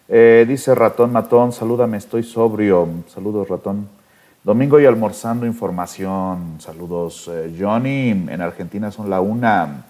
Eh, 0.08 0.44
dice 0.46 0.74
Ratón 0.74 1.12
Matón, 1.12 1.52
salúdame, 1.52 1.96
estoy 1.96 2.22
sobrio. 2.22 2.88
Saludos, 3.08 3.48
Ratón. 3.48 3.88
Domingo 4.42 4.78
y 4.78 4.86
almorzando 4.86 5.46
información. 5.46 6.56
Saludos, 6.58 7.30
eh, 7.32 7.54
Johnny. 7.58 8.10
En 8.10 8.40
Argentina 8.40 8.90
son 8.90 9.08
la 9.08 9.20
una. 9.20 9.86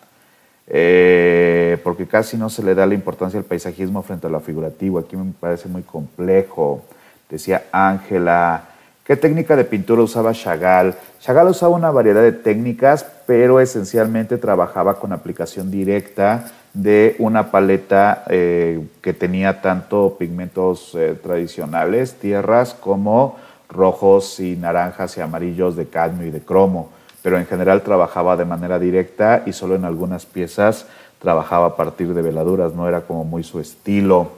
Eh, 0.67 1.79
porque 1.85 2.07
casi 2.07 2.37
no 2.37 2.49
se 2.49 2.63
le 2.63 2.75
da 2.75 2.87
la 2.87 2.95
importancia 2.95 3.39
al 3.39 3.45
paisajismo 3.45 4.03
frente 4.03 4.29
a 4.29 4.31
lo 4.31 4.41
figurativo. 4.41 4.99
Aquí 4.99 5.17
me 5.17 5.33
parece 5.39 5.69
muy 5.69 5.83
complejo. 5.83 6.85
Decía 7.29 7.65
Ángela. 7.73 8.69
¿Qué 9.05 9.17
técnica 9.17 9.55
de 9.55 9.67
pintura 9.67 10.01
usaba 10.01 10.33
Chagall? 10.33 10.95
Chagall 11.21 11.49
usaba 11.49 11.77
una 11.77 11.91
variedad 11.91 12.23
de 12.23 12.33
técnicas, 12.33 13.05
pero 13.27 13.61
esencialmente 13.61 14.39
trabajaba 14.39 14.99
con 14.99 15.13
aplicación 15.13 15.71
directa 15.71 16.47
de 16.73 17.15
una 17.19 17.51
paleta 17.51 18.25
eh, 18.31 18.83
que 19.03 19.13
tenía 19.13 19.61
tanto 19.61 20.17
pigmentos 20.19 20.95
eh, 20.95 21.19
tradicionales, 21.23 22.15
tierras, 22.15 22.73
como 22.73 23.37
rojos 23.69 24.41
y 24.41 24.57
naranjas 24.57 25.19
y 25.19 25.21
amarillos 25.21 25.77
de 25.77 25.87
cadmio 25.87 26.27
y 26.27 26.31
de 26.31 26.41
cromo, 26.41 26.89
pero 27.23 27.37
en 27.37 27.45
general 27.45 27.83
trabajaba 27.83 28.39
de 28.39 28.47
manera 28.47 28.79
directa 28.79 29.43
y 29.45 29.53
solo 29.53 29.75
en 29.75 29.85
algunas 29.85 30.25
piezas 30.25 30.87
trabajaba 31.19 31.67
a 31.67 31.77
partir 31.77 32.15
de 32.15 32.23
veladuras, 32.23 32.73
no 32.73 32.89
era 32.89 33.03
como 33.03 33.25
muy 33.25 33.45
su 33.45 33.61
estilo. 33.61 34.31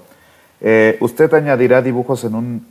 Eh, 0.60 0.96
¿Usted 1.00 1.32
añadirá 1.34 1.82
dibujos 1.82 2.24
en, 2.24 2.34
un, 2.34 2.66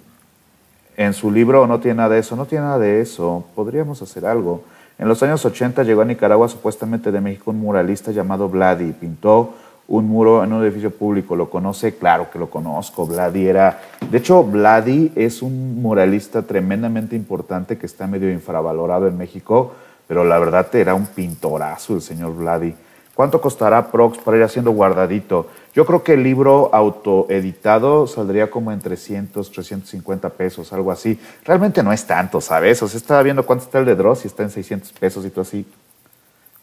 en 0.97 1.13
su 1.13 1.31
libro 1.31 1.67
no 1.67 1.79
tiene 1.79 1.97
nada 1.97 2.15
de 2.15 2.19
eso? 2.19 2.35
No 2.35 2.45
tiene 2.45 2.65
nada 2.65 2.79
de 2.79 3.01
eso, 3.01 3.45
podríamos 3.55 4.01
hacer 4.01 4.25
algo. 4.25 4.63
En 4.97 5.09
los 5.09 5.21
años 5.23 5.43
80 5.43 5.83
llegó 5.83 6.01
a 6.01 6.05
Nicaragua 6.05 6.47
supuestamente 6.47 7.11
de 7.11 7.19
México 7.19 7.51
un 7.51 7.59
muralista 7.59 8.11
llamado 8.11 8.47
Vladi. 8.47 8.93
Pintó 8.93 9.53
un 9.87 10.07
muro 10.07 10.43
en 10.43 10.53
un 10.53 10.63
edificio 10.63 10.91
público. 10.91 11.35
¿Lo 11.35 11.49
conoce? 11.49 11.97
Claro 11.97 12.29
que 12.31 12.39
lo 12.39 12.49
conozco. 12.49 13.05
Vladi 13.05 13.45
era... 13.45 13.81
De 14.09 14.19
hecho, 14.19 14.43
Vladi 14.43 15.11
es 15.15 15.41
un 15.41 15.81
muralista 15.81 16.43
tremendamente 16.43 17.15
importante 17.15 17.77
que 17.77 17.85
está 17.85 18.07
medio 18.07 18.31
infravalorado 18.31 19.07
en 19.07 19.17
México, 19.17 19.73
pero 20.07 20.23
la 20.23 20.39
verdad 20.39 20.73
era 20.75 20.95
un 20.95 21.07
pintorazo 21.07 21.95
el 21.95 22.01
señor 22.01 22.33
Vladi. 22.35 22.73
¿Cuánto 23.15 23.39
costará 23.39 23.91
Prox 23.91 24.17
para 24.17 24.37
ir 24.37 24.43
haciendo 24.43 24.71
guardadito? 24.71 25.47
Yo 25.73 25.85
creo 25.85 26.03
que 26.03 26.13
el 26.13 26.23
libro 26.23 26.69
autoeditado 26.73 28.07
saldría 28.07 28.51
como 28.51 28.73
en 28.73 28.79
300, 28.79 29.51
350 29.51 30.29
pesos, 30.29 30.71
algo 30.73 30.91
así. 30.91 31.17
Realmente 31.45 31.81
no 31.81 31.93
es 31.93 32.05
tanto, 32.05 32.41
¿sabes? 32.41 32.83
O 32.83 32.87
sea, 32.89 32.97
estaba 32.97 33.23
viendo 33.23 33.45
cuánto 33.45 33.63
está 33.65 33.79
el 33.79 33.85
de 33.85 33.95
Dross 33.95 34.25
y 34.25 34.27
está 34.27 34.43
en 34.43 34.49
600 34.49 34.91
pesos 34.93 35.25
y 35.25 35.29
todo 35.29 35.41
así. 35.41 35.65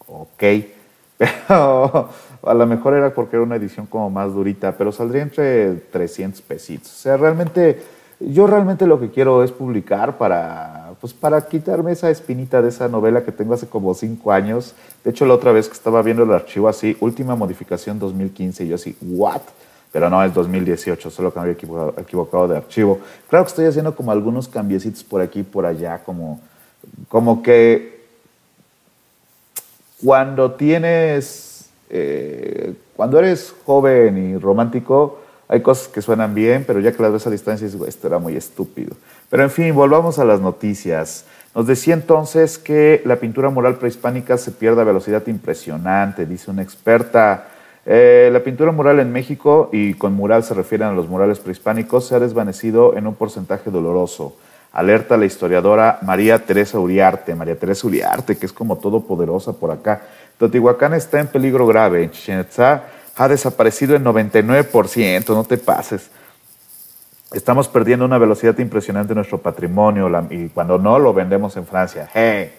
Ok. 0.06 0.42
Pero 1.18 2.10
a 2.42 2.54
lo 2.54 2.66
mejor 2.66 2.94
era 2.94 3.14
porque 3.14 3.36
era 3.36 3.44
una 3.44 3.56
edición 3.56 3.86
como 3.86 4.10
más 4.10 4.32
durita, 4.34 4.76
pero 4.76 4.90
saldría 4.92 5.22
entre 5.22 5.74
300 5.74 6.42
pesitos. 6.42 6.90
O 6.92 6.96
sea, 6.96 7.16
realmente, 7.16 7.80
yo 8.18 8.46
realmente 8.46 8.86
lo 8.86 8.98
que 8.98 9.10
quiero 9.10 9.44
es 9.44 9.52
publicar 9.52 10.18
para, 10.18 10.81
pues 11.02 11.12
para 11.12 11.48
quitarme 11.48 11.90
esa 11.90 12.10
espinita 12.10 12.62
de 12.62 12.68
esa 12.68 12.86
novela 12.86 13.24
que 13.24 13.32
tengo 13.32 13.54
hace 13.54 13.66
como 13.66 13.92
cinco 13.92 14.30
años. 14.30 14.72
De 15.02 15.10
hecho, 15.10 15.26
la 15.26 15.34
otra 15.34 15.50
vez 15.50 15.66
que 15.66 15.74
estaba 15.74 16.00
viendo 16.00 16.22
el 16.22 16.30
archivo 16.32 16.68
así, 16.68 16.96
última 17.00 17.34
modificación 17.34 17.98
2015, 17.98 18.64
y 18.64 18.68
yo 18.68 18.76
así, 18.76 18.96
¿what? 19.00 19.42
Pero 19.90 20.08
no, 20.08 20.22
es 20.22 20.32
2018, 20.32 21.10
solo 21.10 21.32
que 21.32 21.40
me 21.40 21.42
había 21.42 21.92
equivocado, 21.98 22.46
de 22.46 22.56
archivo. 22.56 23.00
Claro 23.28 23.44
que 23.44 23.48
estoy 23.48 23.66
haciendo 23.66 23.96
como 23.96 24.12
algunos 24.12 24.46
cambiecitos 24.46 25.02
por 25.02 25.20
aquí 25.20 25.40
y 25.40 25.42
por 25.42 25.66
allá, 25.66 25.98
como, 26.04 26.40
como 27.08 27.42
que 27.42 28.06
cuando 30.04 30.52
tienes 30.52 31.68
eh, 31.90 32.74
cuando 32.94 33.18
eres 33.18 33.52
joven 33.66 34.31
y 34.31 34.38
romántico, 34.38 35.18
hay 35.48 35.60
cosas 35.60 35.88
que 35.88 36.00
suenan 36.00 36.35
bien, 36.35 36.64
pero 36.64 36.79
ya 36.79 36.92
que 36.92 37.02
las 37.02 37.12
ves 37.12 37.27
a 37.27 37.31
distancia, 37.31 37.66
dices, 37.66 37.83
esto 37.87 38.06
era 38.06 38.18
muy 38.18 38.37
estúpido. 38.37 38.94
Pero 39.33 39.44
en 39.44 39.50
fin, 39.50 39.74
volvamos 39.74 40.18
a 40.18 40.26
las 40.26 40.42
noticias. 40.42 41.24
Nos 41.54 41.66
decía 41.66 41.94
entonces 41.94 42.58
que 42.58 43.00
la 43.06 43.16
pintura 43.16 43.48
mural 43.48 43.76
prehispánica 43.76 44.37
se 44.37 44.50
pierde 44.50 44.83
a 44.83 44.85
velocidad 44.85 45.26
impresionante, 45.26 46.26
dice 46.26 46.50
una 46.50 46.60
experta. 46.60 47.46
Eh, 47.87 48.28
la 48.30 48.40
pintura 48.40 48.72
mural 48.72 49.00
en 49.00 49.10
México, 49.10 49.70
y 49.72 49.94
con 49.94 50.12
mural 50.12 50.44
se 50.44 50.52
refieren 50.52 50.88
a 50.88 50.92
los 50.92 51.08
murales 51.08 51.38
prehispánicos, 51.38 52.08
se 52.08 52.14
ha 52.14 52.20
desvanecido 52.20 52.94
en 52.94 53.06
un 53.06 53.14
porcentaje 53.14 53.70
doloroso. 53.70 54.37
Alerta 54.70 55.16
la 55.16 55.24
historiadora 55.24 55.98
María 56.02 56.38
Teresa 56.38 56.78
Uriarte, 56.78 57.35
María 57.35 57.58
Teresa 57.58 57.87
Uriarte, 57.87 58.37
que 58.37 58.44
es 58.44 58.52
como 58.52 58.76
todopoderosa 58.76 59.54
por 59.54 59.70
acá. 59.70 60.02
Teotihuacán 60.37 60.92
está 60.92 61.20
en 61.20 61.28
peligro 61.28 61.66
grave. 61.66 62.04
En 62.04 62.10
Chichen 62.10 62.40
Itza 62.40 62.83
ha 63.16 63.28
desaparecido 63.28 63.96
en 63.96 64.04
99%, 64.04 65.28
no 65.28 65.44
te 65.44 65.56
pases. 65.56 66.10
Estamos 67.35 67.66
perdiendo 67.68 68.04
una 68.04 68.18
velocidad 68.18 68.58
impresionante 68.58 69.14
en 69.14 69.16
nuestro 69.16 69.38
patrimonio 69.38 70.10
y 70.28 70.48
cuando 70.48 70.76
no 70.78 70.98
lo 70.98 71.14
vendemos 71.14 71.56
en 71.56 71.66
Francia. 71.66 72.08
Hey. 72.12 72.52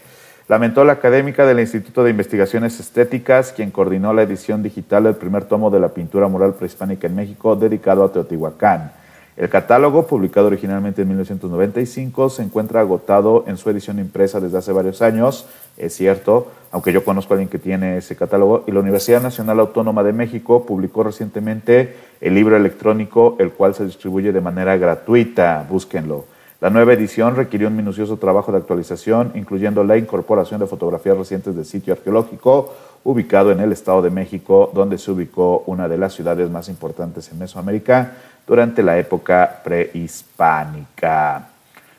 Lamentó 0.48 0.84
la 0.84 0.94
académica 0.94 1.46
del 1.46 1.60
Instituto 1.60 2.04
de 2.04 2.10
Investigaciones 2.10 2.80
Estéticas, 2.80 3.54
quien 3.54 3.72
coordinó 3.72 4.14
la 4.14 4.24
edición 4.24 4.62
digital 4.62 5.04
del 5.04 5.16
primer 5.16 5.46
tomo 5.46 5.70
de 5.70 5.80
la 5.80 5.90
pintura 5.90 6.28
mural 6.28 6.56
prehispánica 6.56 7.08
en 7.08 7.16
México 7.16 7.56
dedicado 7.56 8.04
a 8.04 8.12
Teotihuacán. 8.12 8.92
El 9.38 9.50
catálogo, 9.50 10.06
publicado 10.06 10.48
originalmente 10.48 11.02
en 11.02 11.08
1995, 11.08 12.30
se 12.30 12.44
encuentra 12.44 12.82
agotado 12.82 13.46
en 13.48 13.58
su 13.58 13.70
edición 13.70 14.00
impresa 14.00 14.40
desde 14.40 14.58
hace 14.58 14.72
varios 14.72 15.02
años, 15.02 15.48
es 15.76 15.96
cierto, 15.96 16.52
aunque 16.72 16.94
yo 16.94 17.04
conozco 17.04 17.34
a 17.34 17.36
alguien 17.36 17.50
que 17.50 17.58
tiene 17.58 17.98
ese 17.98 18.16
catálogo, 18.16 18.64
y 18.68 18.72
la 18.72 18.82
Universidad 18.82 19.24
Nacional 19.24 19.60
Autónoma 19.60 20.04
de 20.04 20.14
México 20.14 20.66
publicó 20.66 21.04
recientemente 21.04 21.96
el 22.24 22.36
libro 22.36 22.56
electrónico, 22.56 23.36
el 23.38 23.52
cual 23.52 23.76
se 23.76 23.86
distribuye 23.86 24.32
de 24.32 24.40
manera 24.40 24.78
gratuita, 24.78 25.66
búsquenlo. 25.70 26.24
La 26.62 26.70
nueva 26.70 26.94
edición 26.94 27.36
requirió 27.36 27.68
un 27.68 27.76
minucioso 27.76 28.16
trabajo 28.16 28.54
de 28.54 28.60
actualización, 28.60 29.34
incluyendo 29.36 29.84
la 29.84 29.98
incorporación 29.98 30.62
de 30.62 30.68
fotografías 30.68 31.18
recientes 31.18 31.54
del 31.54 31.66
sitio 31.66 31.92
arqueológico 31.92 32.74
ubicado 33.04 33.52
en 33.52 33.60
el 33.60 33.74
Estado 33.74 34.02
de 34.02 34.10
México, 34.10 34.72
donde 34.74 34.98
se 34.98 35.12
ubicó 35.12 35.66
una 35.66 35.90
de 35.90 35.98
las 35.98 36.14
ciudades 36.14 36.50
más 36.50 36.70
importantes 36.70 37.30
en 37.30 37.40
Mesoamérica, 37.40 38.14
durante 38.48 38.84
la 38.84 38.98
época 38.98 39.60
prehispánica. 39.62 41.50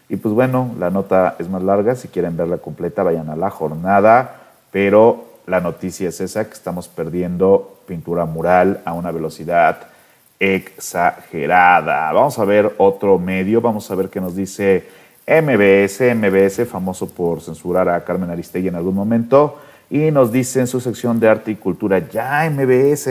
Y 0.08 0.16
pues 0.16 0.32
bueno, 0.32 0.74
la 0.78 0.88
nota 0.88 1.36
es 1.38 1.50
más 1.50 1.62
larga, 1.62 1.96
si 1.96 2.08
quieren 2.08 2.34
verla 2.34 2.56
completa 2.56 3.02
vayan 3.02 3.28
a 3.28 3.36
la 3.36 3.50
jornada, 3.50 4.36
pero 4.70 5.26
la 5.46 5.60
noticia 5.60 6.08
es 6.08 6.22
esa, 6.22 6.46
que 6.46 6.54
estamos 6.54 6.88
perdiendo 6.88 7.80
pintura 7.86 8.24
mural 8.24 8.80
a 8.86 8.94
una 8.94 9.10
velocidad 9.10 9.88
exagerada. 10.52 12.12
Vamos 12.12 12.38
a 12.38 12.44
ver 12.44 12.74
otro 12.78 13.18
medio, 13.18 13.60
vamos 13.60 13.90
a 13.90 13.94
ver 13.94 14.08
qué 14.08 14.20
nos 14.20 14.36
dice 14.36 14.84
MBS, 15.26 16.14
MBS 16.14 16.68
famoso 16.68 17.08
por 17.08 17.40
censurar 17.40 17.88
a 17.88 18.04
Carmen 18.04 18.30
Aristegui 18.30 18.68
en 18.68 18.74
algún 18.74 18.94
momento, 18.94 19.58
y 19.90 20.10
nos 20.10 20.32
dice 20.32 20.60
en 20.60 20.66
su 20.66 20.80
sección 20.80 21.20
de 21.20 21.28
arte 21.28 21.50
y 21.50 21.56
cultura, 21.56 21.98
ya 22.10 22.48
MBS, 22.50 23.08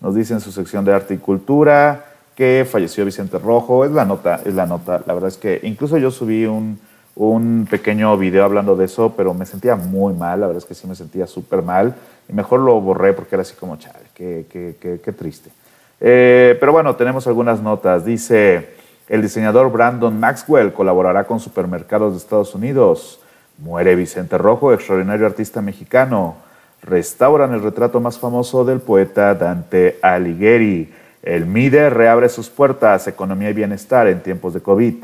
nos 0.00 0.14
dice 0.14 0.34
en 0.34 0.40
su 0.40 0.52
sección 0.52 0.84
de 0.84 0.94
arte 0.94 1.14
y 1.14 1.18
cultura, 1.18 2.04
que 2.36 2.66
falleció 2.70 3.04
Vicente 3.04 3.38
Rojo. 3.38 3.84
Es 3.84 3.90
la 3.90 4.04
nota, 4.04 4.40
es 4.44 4.54
la 4.54 4.66
nota. 4.66 5.02
La 5.06 5.14
verdad 5.14 5.28
es 5.28 5.38
que 5.38 5.58
incluso 5.62 5.96
yo 5.96 6.10
subí 6.10 6.44
un, 6.44 6.78
un 7.16 7.66
pequeño 7.68 8.16
video 8.18 8.44
hablando 8.44 8.76
de 8.76 8.84
eso, 8.84 9.14
pero 9.16 9.32
me 9.32 9.46
sentía 9.46 9.74
muy 9.74 10.12
mal. 10.12 10.40
La 10.40 10.46
verdad 10.46 10.62
es 10.62 10.68
que 10.68 10.74
sí 10.74 10.86
me 10.86 10.94
sentía 10.94 11.26
súper 11.26 11.62
mal. 11.62 11.94
Y 12.28 12.34
mejor 12.34 12.60
lo 12.60 12.78
borré 12.80 13.14
porque 13.14 13.34
era 13.34 13.42
así 13.42 13.54
como, 13.54 13.76
chale, 13.76 14.04
qué, 14.14 14.46
qué, 14.50 14.76
qué, 14.78 15.00
qué 15.02 15.12
triste. 15.12 15.50
Eh, 16.00 16.56
pero 16.60 16.72
bueno, 16.72 16.96
tenemos 16.96 17.26
algunas 17.26 17.60
notas. 17.62 18.04
Dice, 18.04 18.70
el 19.08 19.22
diseñador 19.22 19.70
Brandon 19.70 20.18
Maxwell 20.18 20.72
colaborará 20.72 21.24
con 21.24 21.40
supermercados 21.40 22.12
de 22.12 22.18
Estados 22.18 22.54
Unidos. 22.54 23.20
Muere 23.58 23.94
Vicente 23.96 24.36
Rojo, 24.36 24.72
extraordinario 24.72 25.26
artista 25.26 25.62
mexicano. 25.62 26.36
Restauran 26.82 27.54
el 27.54 27.62
retrato 27.62 28.00
más 28.00 28.18
famoso 28.18 28.64
del 28.64 28.80
poeta 28.80 29.34
Dante 29.34 29.98
Alighieri. 30.02 30.92
El 31.22 31.46
MIDE 31.46 31.90
reabre 31.90 32.28
sus 32.28 32.48
puertas, 32.48 33.08
economía 33.08 33.50
y 33.50 33.54
bienestar 33.54 34.06
en 34.06 34.22
tiempos 34.22 34.54
de 34.54 34.60
COVID. 34.60 34.94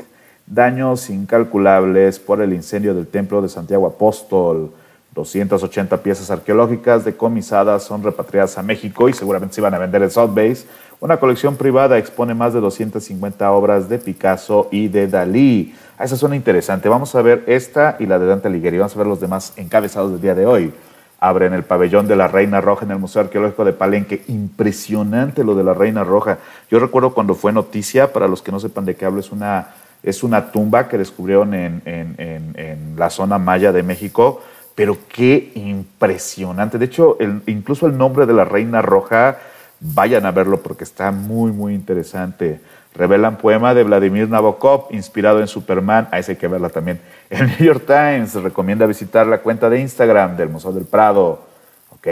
Daños 0.45 1.09
incalculables 1.09 2.19
por 2.19 2.41
el 2.41 2.53
incendio 2.53 2.93
del 2.93 3.07
Templo 3.07 3.41
de 3.41 3.49
Santiago 3.49 3.87
Apóstol. 3.87 4.71
280 5.13 5.97
piezas 6.01 6.31
arqueológicas 6.31 7.05
decomisadas 7.05 7.83
son 7.83 8.03
repatriadas 8.03 8.57
a 8.57 8.63
México 8.63 9.09
y 9.09 9.13
seguramente 9.13 9.55
se 9.55 9.61
van 9.61 9.73
a 9.73 9.77
vender 9.77 10.01
en 10.03 10.11
Sotheby's. 10.11 10.65
Una 10.99 11.17
colección 11.17 11.55
privada 11.55 11.97
expone 11.97 12.33
más 12.33 12.53
de 12.53 12.61
250 12.61 13.51
obras 13.51 13.89
de 13.89 13.99
Picasso 13.99 14.69
y 14.71 14.87
de 14.87 15.07
Dalí. 15.07 15.75
Ah, 15.97 16.05
esa 16.05 16.15
suena 16.15 16.35
interesante. 16.35 16.89
Vamos 16.89 17.13
a 17.15 17.21
ver 17.21 17.43
esta 17.47 17.97
y 17.99 18.05
la 18.05 18.17
de 18.17 18.25
Dante 18.25 18.47
Alighieri. 18.47 18.77
Vamos 18.77 18.95
a 18.95 18.99
ver 18.99 19.07
los 19.07 19.19
demás 19.19 19.53
encabezados 19.57 20.11
del 20.11 20.21
día 20.21 20.35
de 20.35 20.45
hoy 20.45 20.73
abren 21.23 21.53
el 21.53 21.63
pabellón 21.63 22.05
de 22.05 22.17
la 22.17 22.27
Reina 22.27 22.59
Roja 22.59 22.83
en 22.83 22.91
el 22.91 22.99
Museo 22.99 23.21
Arqueológico 23.21 23.63
de 23.63 23.71
Palenque. 23.71 24.23
Impresionante 24.27 25.45
lo 25.45 25.55
de 25.55 25.63
la 25.63 25.73
Reina 25.73 26.03
Roja. 26.03 26.39
Yo 26.69 26.79
recuerdo 26.79 27.13
cuando 27.13 27.33
fue 27.33 27.53
noticia, 27.53 28.11
para 28.11 28.27
los 28.27 28.41
que 28.41 28.51
no 28.51 28.59
sepan 28.59 28.83
de 28.83 28.97
qué 28.97 29.05
hablo, 29.05 29.21
es 29.21 29.31
una, 29.31 29.69
es 30.03 30.21
una 30.21 30.51
tumba 30.51 30.89
que 30.89 30.97
descubrieron 30.97 31.53
en, 31.53 31.81
en, 31.85 32.95
la 32.97 33.09
zona 33.09 33.37
maya 33.37 33.71
de 33.71 33.83
México, 33.83 34.41
pero 34.75 34.97
qué 35.07 35.51
impresionante. 35.55 36.77
De 36.77 36.85
hecho, 36.85 37.17
incluso 37.45 37.85
el 37.87 37.97
nombre 37.97 38.25
de 38.25 38.33
la 38.33 38.45
Reina 38.45 38.81
Roja, 38.81 39.37
vayan 39.79 40.25
a 40.25 40.31
verlo 40.31 40.61
porque 40.61 40.83
está 40.83 41.11
muy, 41.11 41.51
muy 41.51 41.73
interesante. 41.73 42.59
Revelan 42.95 43.37
poema 43.37 43.73
de 43.73 43.83
Vladimir 43.83 44.29
Nabokov, 44.29 44.87
inspirado 44.91 45.39
en 45.39 45.47
Superman. 45.47 46.07
A 46.11 46.19
ese 46.19 46.33
hay 46.33 46.37
que 46.37 46.47
verla 46.47 46.69
también. 46.69 46.99
El 47.29 47.47
New 47.47 47.59
York 47.59 47.83
Times 47.85 48.35
recomienda 48.35 48.85
visitar 48.85 49.27
la 49.27 49.39
cuenta 49.39 49.69
de 49.69 49.79
Instagram 49.79 50.37
del 50.37 50.49
Museo 50.49 50.71
del 50.71 50.85
Prado. 50.85 51.41
Ok. 51.91 52.07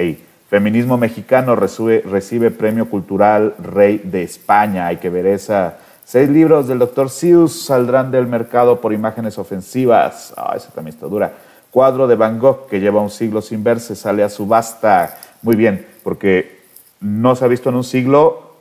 Feminismo 0.50 0.98
mexicano 0.98 1.56
recibe 1.56 2.52
premio 2.52 2.90
cultural 2.90 3.56
Rey 3.58 4.02
de 4.04 4.24
España. 4.24 4.88
Hay 4.88 4.98
que 4.98 5.10
ver 5.10 5.26
esa. 5.26 5.78
Seis 6.04 6.30
libros 6.30 6.68
del 6.68 6.80
Dr. 6.80 7.10
Seuss 7.10 7.64
saldrán 7.64 8.12
del 8.12 8.28
mercado 8.28 8.82
por 8.82 8.92
imágenes 8.92 9.38
ofensivas. 9.38 10.34
Ah, 10.36 10.54
esa 10.58 10.70
también 10.72 10.96
está 10.96 11.08
dura. 11.08 11.32
Cuadro 11.72 12.08
de 12.08 12.16
Van 12.16 12.38
Gogh 12.38 12.68
que 12.68 12.80
lleva 12.80 13.02
un 13.02 13.10
siglo 13.10 13.42
sin 13.42 13.64
verse 13.64 13.96
sale 13.96 14.24
a 14.24 14.30
subasta. 14.30 15.18
Muy 15.42 15.56
bien, 15.56 15.88
porque 16.04 16.62
no 17.00 17.36
se 17.36 17.46
ha 17.46 17.48
visto 17.48 17.70
en 17.70 17.76
un 17.76 17.84
siglo 17.84 18.52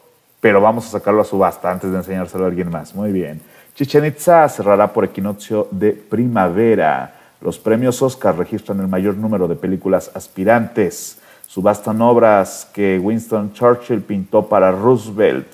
pero 0.41 0.61
vamos 0.61 0.87
a 0.87 0.91
sacarlo 0.91 1.21
a 1.21 1.25
subasta 1.25 1.71
antes 1.71 1.91
de 1.91 1.99
enseñárselo 1.99 2.45
a 2.45 2.49
alguien 2.49 2.71
más. 2.71 2.95
Muy 2.95 3.13
bien. 3.13 3.41
Chichen 3.75 4.07
Itza 4.07 4.49
cerrará 4.49 4.93
por 4.93 5.05
equinoccio 5.05 5.69
de 5.71 5.93
primavera. 5.93 7.15
Los 7.41 7.59
premios 7.59 8.01
Oscar 8.03 8.37
registran 8.37 8.81
el 8.81 8.89
mayor 8.89 9.17
número 9.17 9.47
de 9.47 9.57
películas 9.57 10.11
aspirantes. 10.15 11.19
Subastan 11.47 12.01
obras 12.01 12.69
que 12.73 12.99
Winston 12.99 13.53
Churchill 13.53 14.03
pintó 14.03 14.49
para 14.49 14.73
Roosevelt. 14.73 15.49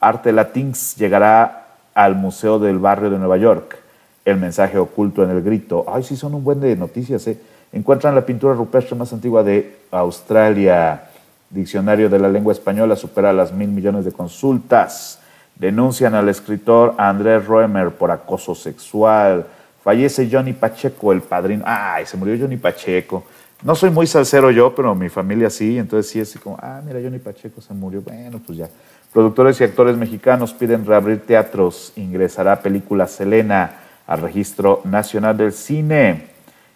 Arte 0.00 0.32
Latins 0.32 0.96
llegará 0.96 1.68
al 1.94 2.14
Museo 2.14 2.58
del 2.58 2.78
Barrio 2.78 3.10
de 3.10 3.18
Nueva 3.18 3.36
York. 3.38 3.78
El 4.24 4.36
mensaje 4.36 4.78
oculto 4.78 5.24
en 5.24 5.30
el 5.30 5.42
grito. 5.42 5.84
Ay, 5.88 6.02
sí, 6.02 6.16
son 6.16 6.34
un 6.34 6.44
buen 6.44 6.60
de 6.60 6.76
noticias. 6.76 7.26
¿eh? 7.26 7.38
Encuentran 7.72 8.14
la 8.14 8.26
pintura 8.26 8.54
rupestre 8.54 8.96
más 8.96 9.12
antigua 9.12 9.42
de 9.42 9.78
Australia. 9.90 11.04
Diccionario 11.48 12.08
de 12.08 12.18
la 12.18 12.28
Lengua 12.28 12.52
Española 12.52 12.96
supera 12.96 13.32
las 13.32 13.52
mil 13.52 13.68
millones 13.68 14.04
de 14.04 14.12
consultas. 14.12 15.18
Denuncian 15.56 16.14
al 16.14 16.28
escritor 16.28 16.94
Andrés 16.96 17.46
Roemer 17.46 17.90
por 17.90 18.10
acoso 18.10 18.54
sexual. 18.54 19.46
Fallece 19.82 20.28
Johnny 20.30 20.52
Pacheco, 20.52 21.12
el 21.12 21.22
padrino. 21.22 21.64
Ay, 21.66 22.06
se 22.06 22.16
murió 22.16 22.36
Johnny 22.38 22.56
Pacheco. 22.56 23.24
No 23.62 23.74
soy 23.74 23.90
muy 23.90 24.06
salsero 24.06 24.50
yo, 24.50 24.74
pero 24.74 24.94
mi 24.94 25.08
familia 25.08 25.50
sí. 25.50 25.78
Entonces 25.78 26.10
sí, 26.10 26.20
es 26.20 26.38
como, 26.38 26.58
ah, 26.60 26.80
mira, 26.84 27.00
Johnny 27.02 27.18
Pacheco 27.18 27.60
se 27.60 27.74
murió. 27.74 28.00
Bueno, 28.00 28.40
pues 28.44 28.58
ya. 28.58 28.68
Productores 29.12 29.60
y 29.60 29.64
actores 29.64 29.96
mexicanos 29.96 30.52
piden 30.52 30.86
reabrir 30.86 31.20
teatros. 31.26 31.92
Ingresará 31.96 32.60
película 32.60 33.06
Selena 33.06 33.79
al 34.10 34.20
Registro 34.20 34.80
Nacional 34.84 35.36
del 35.36 35.52
Cine. 35.52 36.24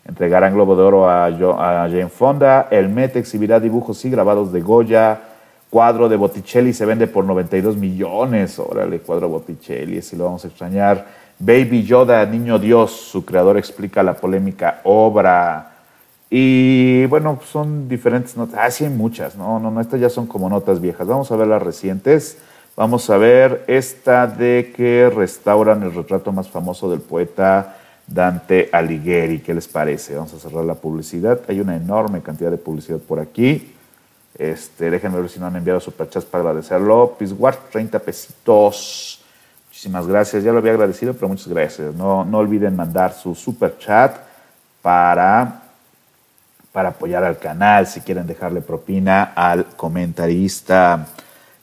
Entregarán 0.06 0.54
Globo 0.54 0.76
de 0.76 0.82
Oro 0.82 1.10
a, 1.10 1.28
Jane 1.32 2.08
Fonda. 2.08 2.68
El 2.70 2.88
Met 2.88 3.16
exhibirá 3.16 3.58
dibujos 3.58 4.04
y 4.04 4.10
grabados 4.10 4.52
de 4.52 4.60
Goya. 4.60 5.20
Cuadro 5.68 6.08
de 6.08 6.14
Botticelli 6.14 6.72
se 6.72 6.86
vende 6.86 7.08
por 7.08 7.24
92 7.24 7.76
millones. 7.76 8.56
Órale, 8.60 9.00
cuadro 9.00 9.28
Botticelli, 9.28 9.98
ese 9.98 10.16
lo 10.16 10.26
vamos 10.26 10.44
a 10.44 10.48
extrañar. 10.48 11.06
Baby 11.40 11.82
Yoda, 11.82 12.24
Niño 12.24 12.60
Dios, 12.60 12.92
su 12.92 13.24
creador 13.24 13.58
explica 13.58 14.04
la 14.04 14.14
polémica 14.14 14.80
obra. 14.84 15.72
Y 16.30 17.06
bueno, 17.06 17.40
son 17.44 17.88
diferentes 17.88 18.36
notas. 18.36 18.60
Ah, 18.62 18.70
sí 18.70 18.84
hay 18.84 18.90
muchas. 18.90 19.34
No, 19.34 19.58
no, 19.58 19.72
no, 19.72 19.80
estas 19.80 20.00
ya 20.00 20.08
son 20.08 20.28
como 20.28 20.48
notas 20.48 20.80
viejas. 20.80 21.08
Vamos 21.08 21.32
a 21.32 21.36
ver 21.36 21.48
las 21.48 21.62
recientes. 21.62 22.38
Vamos 22.76 23.08
a 23.08 23.18
ver 23.18 23.62
esta 23.68 24.26
de 24.26 24.72
que 24.76 25.08
restauran 25.08 25.84
el 25.84 25.94
retrato 25.94 26.32
más 26.32 26.48
famoso 26.48 26.90
del 26.90 26.98
poeta 26.98 27.76
Dante 28.04 28.68
Alighieri. 28.72 29.38
¿Qué 29.38 29.54
les 29.54 29.68
parece? 29.68 30.16
Vamos 30.16 30.34
a 30.34 30.40
cerrar 30.40 30.64
la 30.64 30.74
publicidad. 30.74 31.40
Hay 31.46 31.60
una 31.60 31.76
enorme 31.76 32.20
cantidad 32.20 32.50
de 32.50 32.56
publicidad 32.56 32.98
por 32.98 33.20
aquí. 33.20 33.76
Este, 34.36 34.90
déjenme 34.90 35.20
ver 35.20 35.30
si 35.30 35.38
no 35.38 35.46
han 35.46 35.54
enviado 35.54 35.78
superchats 35.78 36.24
para 36.24 36.42
agradecerlo. 36.42 37.14
Piswart, 37.16 37.70
30 37.70 38.00
pesitos. 38.00 39.22
Muchísimas 39.68 40.08
gracias. 40.08 40.42
Ya 40.42 40.50
lo 40.50 40.58
había 40.58 40.72
agradecido, 40.72 41.14
pero 41.14 41.28
muchas 41.28 41.46
gracias. 41.46 41.94
No, 41.94 42.24
no 42.24 42.38
olviden 42.38 42.74
mandar 42.74 43.12
su 43.12 43.36
superchat 43.36 44.16
para, 44.82 45.62
para 46.72 46.88
apoyar 46.88 47.22
al 47.22 47.38
canal. 47.38 47.86
Si 47.86 48.00
quieren 48.00 48.26
dejarle 48.26 48.62
propina 48.62 49.32
al 49.36 49.64
comentarista. 49.76 51.06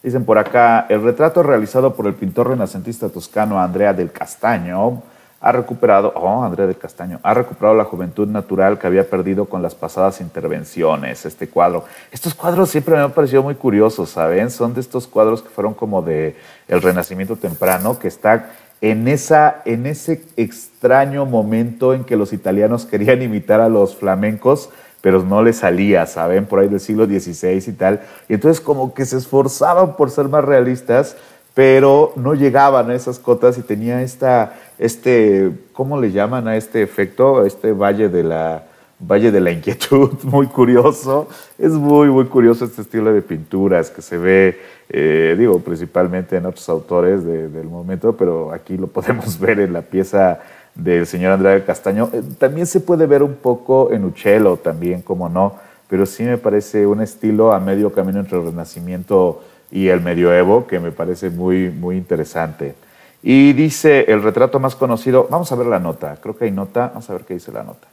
Dicen 0.04 0.26
por 0.26 0.38
acá, 0.39 0.88
el 0.89 1.04
retrato 1.04 1.43
realizado 1.43 1.95
por 1.95 2.08
el 2.08 2.16
pintor 2.16 2.49
renacentista 2.49 3.10
toscano 3.10 3.62
Andrea 3.62 3.93
del 3.93 4.12
Castaño 4.12 5.04
ha 5.41 5.52
recuperado, 5.52 6.14
oh, 6.16 6.43
Andrea 6.43 6.68
del 6.68 6.78
Castaño, 6.78 7.20
ha 7.24 7.34
recuperado 7.34 7.76
la 7.76 7.84
juventud 7.84 8.28
natural 8.28 8.78
que 8.78 8.86
había 8.86 9.10
perdido 9.10 9.45
con 9.45 9.64
las 9.64 9.74
pasadas 9.74 10.22
intervenciones, 10.22 11.26
este 11.26 11.49
cuadro. 11.49 11.86
Estos 12.12 12.36
cuadros 12.36 12.70
siempre 12.70 12.95
me 12.95 13.02
han 13.02 13.12
parecido 13.12 13.41
muy 13.41 13.56
curiosos, 13.56 14.12
¿saben? 14.12 14.52
Son 14.52 14.76
de 14.76 14.82
estos 14.82 15.08
cuadros 15.08 15.41
que 15.41 15.49
fueron 15.49 15.74
como 15.74 16.04
de 16.04 16.36
el 16.68 16.82
Renacimiento 16.82 17.38
temprano, 17.38 17.97
que 17.97 18.08
está 18.08 18.52
en, 18.82 19.08
esa, 19.08 19.64
en 19.66 19.88
ese 19.88 20.24
extraño 20.38 21.26
momento 21.26 21.95
en 21.95 22.04
que 22.04 22.18
los 22.18 22.34
italianos 22.34 22.86
querían 22.86 23.24
imitar 23.24 23.62
a 23.62 23.70
los 23.70 23.95
flamencos, 23.95 24.70
pero 25.02 25.24
no 25.24 25.43
les 25.43 25.58
salía, 25.58 26.06
¿saben? 26.06 26.45
Por 26.45 26.60
ahí 26.60 26.70
del 26.70 26.80
siglo 26.80 27.06
XVI 27.06 27.64
y 27.68 27.74
tal. 27.74 28.02
Y 28.30 28.36
entonces 28.36 28.62
como 28.62 28.93
que 28.93 29.06
se 29.06 29.18
esforzaban 29.18 29.95
por 29.95 30.10
ser 30.12 30.30
más 30.30 30.45
realistas, 30.45 31.18
pero 31.54 32.14
no 32.16 32.34
llegaban 32.34 32.89
a 32.89 32.95
esas 32.95 33.20
cotas 33.20 33.58
y 33.58 33.62
tenía 33.62 34.02
esta, 34.02 34.54
este, 34.78 35.52
¿cómo 35.74 35.99
le 35.99 36.12
llaman 36.12 36.47
a 36.47 36.56
este 36.56 36.82
efecto? 36.82 37.45
Este 37.45 37.74
valle 37.74 38.08
de 38.08 38.24
la, 38.24 38.64
valle 39.02 39.32
de 39.32 39.41
la 39.41 39.52
inquietud, 39.52 40.12
muy 40.24 40.47
curioso. 40.47 41.28
Es 41.58 41.72
muy, 41.72 42.10
muy 42.10 42.26
curioso 42.26 42.66
este 42.66 42.82
estilo 42.82 43.12
de 43.12 43.22
pinturas 43.22 43.89
que 43.89 44.02
se 44.02 44.18
ve, 44.18 44.60
eh, 44.89 45.36
digo, 45.38 45.60
principalmente 45.60 46.38
en 46.38 46.45
otros 46.45 46.68
autores 46.70 47.26
del 47.26 47.68
momento, 47.68 48.16
pero 48.16 48.52
aquí 48.52 48.78
lo 48.78 48.88
podemos 48.88 49.39
ver 49.39 49.60
en 49.60 49.74
la 49.74 49.82
pieza 49.82 50.39
del 50.76 51.06
señor 51.06 51.34
Andrea 51.34 51.64
Castaño. 51.66 52.10
Eh, 52.14 52.22
también 52.38 52.68
se 52.68 52.80
puede 52.80 53.06
ver 53.06 53.24
un 53.24 53.36
poco 53.36 53.92
en 53.92 54.06
Uccello, 54.06 54.58
también, 54.58 55.02
como 55.02 55.30
no, 55.30 55.56
pero 55.88 56.06
sí 56.06 56.24
me 56.24 56.38
parece 56.38 56.88
un 56.88 57.02
estilo 57.02 57.52
a 57.52 57.60
medio 57.60 57.92
camino 57.92 58.20
entre 58.20 58.38
el 58.38 58.46
Renacimiento 58.46 59.44
y 59.72 59.88
el 59.88 60.02
medioevo 60.02 60.68
que 60.68 60.80
me 60.80 60.92
parece 60.92 61.30
muy, 61.30 61.70
muy 61.70 61.98
interesante. 61.98 62.76
Y 63.24 63.54
dice 63.54 64.06
el 64.08 64.24
retrato 64.24 64.60
más 64.60 64.76
conocido, 64.76 65.28
vamos 65.30 65.52
a 65.52 65.56
ver 65.56 65.68
la 65.68 65.80
nota, 65.80 66.18
creo 66.22 66.36
que 66.36 66.46
hay 66.46 66.52
nota, 66.52 66.88
vamos 66.88 67.10
a 67.10 67.14
ver 67.14 67.24
qué 67.24 67.36
dice 67.36 67.52
la 67.52 67.64
nota. 67.64 67.88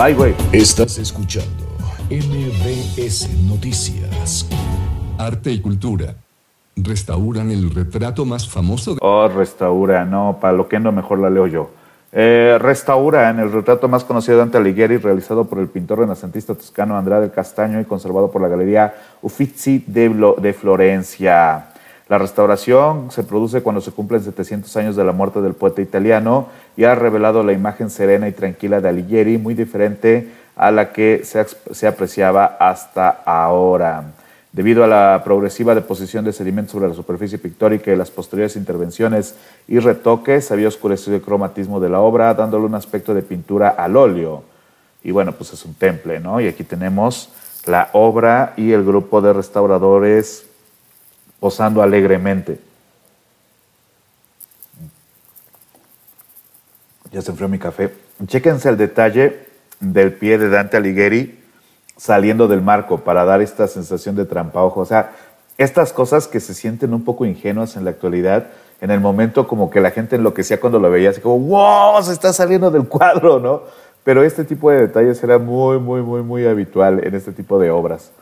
Ay, 0.00 0.14
güey. 0.14 0.32
Estás 0.52 0.96
escuchando 0.98 1.66
MBS 2.08 3.28
Noticias. 3.48 4.46
Arte 5.18 5.50
y 5.50 5.60
cultura. 5.60 6.14
Restauran 6.82 7.50
el 7.50 7.70
retrato 7.70 8.24
más 8.24 8.48
famoso 8.48 8.94
de... 8.94 9.00
Oh, 9.02 9.28
restaura, 9.28 10.04
no, 10.04 10.38
para 10.40 10.52
lo 10.52 10.68
que 10.68 10.78
no, 10.78 10.92
mejor 10.92 11.18
la 11.18 11.30
leo 11.30 11.46
yo. 11.46 11.70
Eh, 12.10 12.56
restaura 12.58 13.28
en 13.28 13.38
el 13.38 13.52
retrato 13.52 13.86
más 13.86 14.02
conocido 14.04 14.36
de 14.36 14.40
Dante 14.40 14.56
Alighieri, 14.56 14.96
realizado 14.96 15.44
por 15.44 15.58
el 15.58 15.68
pintor 15.68 15.98
renacentista 15.98 16.54
toscano 16.54 16.96
Andrea 16.96 17.20
del 17.20 17.30
Castaño 17.30 17.80
y 17.80 17.84
conservado 17.84 18.30
por 18.30 18.40
la 18.40 18.48
Galería 18.48 18.94
Uffizi 19.20 19.84
de, 19.86 20.54
Florencia. 20.58 21.66
La 22.08 22.16
restauración 22.16 23.10
se 23.10 23.24
produce 23.24 23.60
cuando 23.60 23.82
se 23.82 23.92
cumplen 23.92 24.22
700 24.22 24.74
años 24.78 24.96
de 24.96 25.04
la 25.04 25.12
muerte 25.12 25.42
del 25.42 25.52
poeta 25.52 25.82
italiano 25.82 26.48
y 26.76 26.84
ha 26.84 26.94
revelado 26.94 27.42
la 27.42 27.52
imagen 27.52 27.90
serena 27.90 28.26
y 28.26 28.32
tranquila 28.32 28.80
de 28.80 28.88
Alighieri, 28.88 29.36
muy 29.36 29.52
diferente 29.52 30.30
a 30.56 30.70
la 30.70 30.92
que 30.92 31.22
se 31.24 31.86
apreciaba 31.86 32.56
hasta 32.58 33.10
ahora. 33.26 34.04
Debido 34.52 34.82
a 34.82 34.86
la 34.86 35.20
progresiva 35.24 35.74
deposición 35.74 36.24
de 36.24 36.32
sedimentos 36.32 36.72
sobre 36.72 36.88
la 36.88 36.94
superficie 36.94 37.38
pictórica 37.38 37.92
y 37.92 37.96
las 37.96 38.10
posteriores 38.10 38.56
intervenciones 38.56 39.34
y 39.68 39.78
retoques, 39.78 40.50
había 40.50 40.68
oscurecido 40.68 41.16
el 41.16 41.22
cromatismo 41.22 41.80
de 41.80 41.90
la 41.90 42.00
obra, 42.00 42.32
dándole 42.32 42.64
un 42.64 42.74
aspecto 42.74 43.12
de 43.12 43.22
pintura 43.22 43.68
al 43.68 43.96
óleo. 43.96 44.44
Y 45.04 45.10
bueno, 45.10 45.32
pues 45.32 45.52
es 45.52 45.64
un 45.66 45.74
temple, 45.74 46.18
¿no? 46.18 46.40
Y 46.40 46.48
aquí 46.48 46.64
tenemos 46.64 47.30
la 47.66 47.90
obra 47.92 48.54
y 48.56 48.72
el 48.72 48.84
grupo 48.84 49.20
de 49.20 49.34
restauradores 49.34 50.46
posando 51.40 51.82
alegremente. 51.82 52.58
Ya 57.12 57.20
se 57.20 57.30
enfrió 57.30 57.48
mi 57.48 57.58
café. 57.58 57.92
Chéquense 58.26 58.68
el 58.68 58.76
detalle 58.76 59.46
del 59.80 60.12
pie 60.12 60.38
de 60.38 60.48
Dante 60.48 60.76
Alighieri 60.78 61.37
saliendo 61.98 62.48
del 62.48 62.62
marco 62.62 63.00
para 63.00 63.24
dar 63.26 63.42
esta 63.42 63.66
sensación 63.68 64.16
de 64.16 64.24
trampa 64.24 64.62
ojo. 64.62 64.80
O 64.80 64.84
sea, 64.86 65.12
estas 65.58 65.92
cosas 65.92 66.28
que 66.28 66.40
se 66.40 66.54
sienten 66.54 66.94
un 66.94 67.04
poco 67.04 67.26
ingenuas 67.26 67.76
en 67.76 67.84
la 67.84 67.90
actualidad, 67.90 68.46
en 68.80 68.90
el 68.90 69.00
momento 69.00 69.46
como 69.46 69.68
que 69.68 69.80
la 69.80 69.90
gente 69.90 70.16
enloquecía 70.16 70.60
cuando 70.60 70.78
lo 70.78 70.88
veía, 70.90 71.10
así 71.10 71.20
como, 71.20 71.38
wow, 71.40 72.02
se 72.02 72.12
está 72.12 72.32
saliendo 72.32 72.70
del 72.70 72.86
cuadro, 72.86 73.40
¿no? 73.40 73.62
Pero 74.04 74.22
este 74.22 74.44
tipo 74.44 74.70
de 74.70 74.82
detalles 74.82 75.22
era 75.22 75.38
muy, 75.38 75.78
muy, 75.78 76.00
muy, 76.00 76.22
muy 76.22 76.46
habitual 76.46 77.04
en 77.04 77.14
este 77.14 77.32
tipo 77.32 77.58
de 77.58 77.70
obras. 77.70 78.12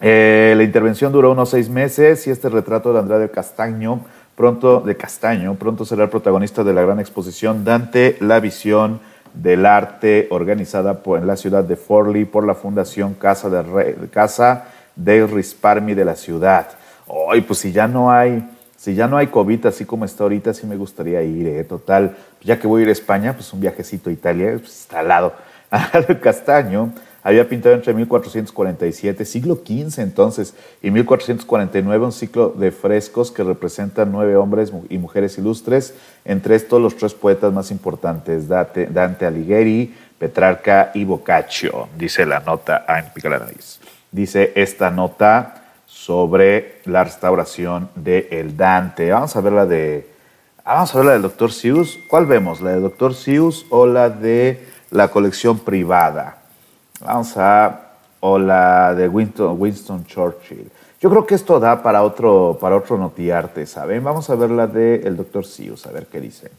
Eh, 0.00 0.54
la 0.56 0.62
intervención 0.62 1.10
duró 1.10 1.32
unos 1.32 1.48
seis 1.48 1.68
meses 1.70 2.26
y 2.26 2.30
este 2.30 2.50
retrato 2.50 2.92
de 2.92 3.00
Andrade 3.00 3.30
Castaño, 3.30 4.02
pronto, 4.36 4.80
de 4.80 4.96
Castaño, 4.96 5.54
pronto 5.54 5.84
será 5.86 6.04
el 6.04 6.10
protagonista 6.10 6.62
de 6.62 6.74
la 6.74 6.82
gran 6.82 7.00
exposición 7.00 7.64
Dante, 7.64 8.18
la 8.20 8.38
visión 8.38 9.00
del 9.34 9.66
arte 9.66 10.28
organizada 10.30 11.02
por, 11.02 11.18
en 11.18 11.26
la 11.26 11.36
ciudad 11.36 11.64
de 11.64 11.76
Forlì 11.76 12.24
por 12.24 12.46
la 12.46 12.54
Fundación 12.54 13.14
Casa 13.14 13.48
de, 13.48 13.62
Re, 13.62 13.96
Casa 14.10 14.64
de 14.96 15.26
Risparmi 15.26 15.94
de 15.94 16.04
la 16.04 16.16
ciudad. 16.16 16.68
Ay, 17.30 17.40
pues 17.42 17.60
si 17.60 17.72
ya 17.72 17.86
no 17.88 18.10
hay, 18.10 18.48
si 18.76 18.94
ya 18.94 19.06
no 19.06 19.16
hay 19.16 19.28
COVID 19.28 19.66
así 19.66 19.84
como 19.84 20.04
está 20.04 20.24
ahorita, 20.24 20.52
sí 20.54 20.66
me 20.66 20.76
gustaría 20.76 21.22
ir, 21.22 21.46
¿eh? 21.46 21.64
total. 21.64 22.16
Ya 22.42 22.58
que 22.58 22.66
voy 22.66 22.80
a 22.80 22.82
ir 22.84 22.88
a 22.88 22.92
España, 22.92 23.32
pues 23.32 23.52
un 23.52 23.60
viajecito 23.60 24.10
a 24.10 24.12
Italia, 24.12 24.52
pues 24.58 24.80
está 24.80 25.00
al 25.00 25.08
lado. 25.08 25.32
Al 25.70 26.20
Castaño 26.20 26.92
había 27.22 27.48
pintado 27.48 27.74
entre 27.74 27.92
1447, 27.92 29.24
siglo 29.24 29.56
XV 29.56 30.00
entonces, 30.00 30.54
y 30.82 30.90
1449 30.90 32.04
un 32.04 32.12
ciclo 32.12 32.50
de 32.50 32.70
frescos 32.70 33.30
que 33.30 33.42
representan 33.42 34.12
nueve 34.12 34.36
hombres 34.36 34.72
y 34.88 34.98
mujeres 34.98 35.36
ilustres, 35.38 35.94
entre 36.24 36.54
estos 36.54 36.80
los 36.80 36.96
tres 36.96 37.14
poetas 37.14 37.52
más 37.52 37.70
importantes, 37.70 38.48
Dante, 38.48 39.26
Alighieri, 39.26 39.94
Petrarca 40.18 40.90
y 40.94 41.04
Boccaccio, 41.04 41.88
dice 41.96 42.24
la 42.24 42.40
nota, 42.40 42.84
ah, 42.86 43.00
en 43.00 43.06
Dice 44.10 44.52
esta 44.54 44.90
nota 44.90 45.58
sobre 45.86 46.80
la 46.84 47.04
restauración 47.04 47.90
de 47.94 48.28
el 48.30 48.56
Dante. 48.56 49.10
Vamos 49.10 49.36
a 49.36 49.40
ver 49.40 49.52
la 49.52 49.66
de, 49.66 50.06
vamos 50.64 50.94
a 50.94 50.98
ver 50.98 51.06
la 51.06 51.12
del 51.12 51.22
Dr. 51.22 51.52
Seuss. 51.52 51.98
¿Cuál 52.08 52.26
vemos? 52.26 52.60
¿La 52.60 52.70
de 52.70 52.80
Dr. 52.80 53.14
Seuss 53.14 53.66
o 53.68 53.86
la 53.86 54.08
de 54.08 54.66
la 54.90 55.08
colección 55.08 55.58
privada? 55.58 56.38
Vamos 57.00 57.36
a. 57.36 57.84
O 58.20 58.36
la 58.36 58.94
de 58.94 59.08
Winston, 59.08 60.04
Churchill. 60.04 60.70
Yo 61.00 61.08
creo 61.08 61.24
que 61.24 61.36
esto 61.36 61.60
da 61.60 61.80
para 61.80 62.02
otro, 62.02 62.58
para 62.60 62.76
otro 62.76 62.98
notiarte, 62.98 63.64
¿saben? 63.64 64.02
Vamos 64.02 64.28
a 64.28 64.34
ver 64.34 64.50
la 64.50 64.66
del 64.66 65.06
el 65.06 65.16
Dr. 65.16 65.46
Seuss, 65.46 65.86
a 65.86 65.92
ver 65.92 66.06
qué 66.06 66.20
dice. 66.20 66.50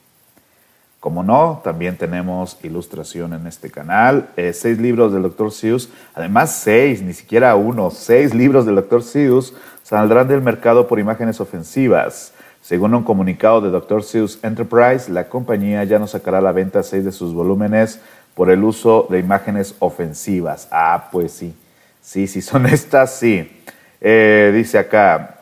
Como 1.01 1.23
no, 1.23 1.61
también 1.63 1.97
tenemos 1.97 2.57
ilustración 2.63 3.33
en 3.33 3.47
este 3.47 3.69
canal. 3.69 4.29
Eh, 4.37 4.53
seis 4.53 4.79
libros 4.79 5.11
del 5.11 5.23
Dr. 5.23 5.51
Seuss, 5.51 5.89
además 6.13 6.51
seis, 6.51 7.01
ni 7.01 7.13
siquiera 7.13 7.55
uno, 7.55 7.89
seis 7.89 8.33
libros 8.33 8.65
del 8.65 8.75
Dr. 8.75 9.03
Seuss 9.03 9.53
saldrán 9.83 10.27
del 10.27 10.41
mercado 10.41 10.87
por 10.87 10.99
imágenes 10.99 11.41
ofensivas. 11.41 12.33
Según 12.61 12.93
un 12.93 13.03
comunicado 13.03 13.61
de 13.61 13.69
Dr. 13.69 14.03
Seuss 14.03 14.39
Enterprise, 14.43 15.11
la 15.11 15.29
compañía 15.29 15.83
ya 15.85 15.99
no 15.99 16.07
sacará 16.07 16.39
a 16.39 16.41
la 16.41 16.51
venta 16.51 16.83
seis 16.83 17.05
de 17.05 17.11
sus 17.11 17.33
volúmenes 17.33 18.01
por 18.39 18.49
el 18.49 18.63
uso 18.63 19.05
de 19.09 19.19
imágenes 19.19 19.75
ofensivas. 19.79 20.69
Ah, 20.71 21.09
pues 21.11 21.33
sí, 21.33 21.53
sí, 22.01 22.25
sí, 22.25 22.41
son 22.41 22.65
estas, 22.67 23.13
sí. 23.15 23.51
Eh, 23.99 24.53
dice 24.55 24.77
acá, 24.77 25.41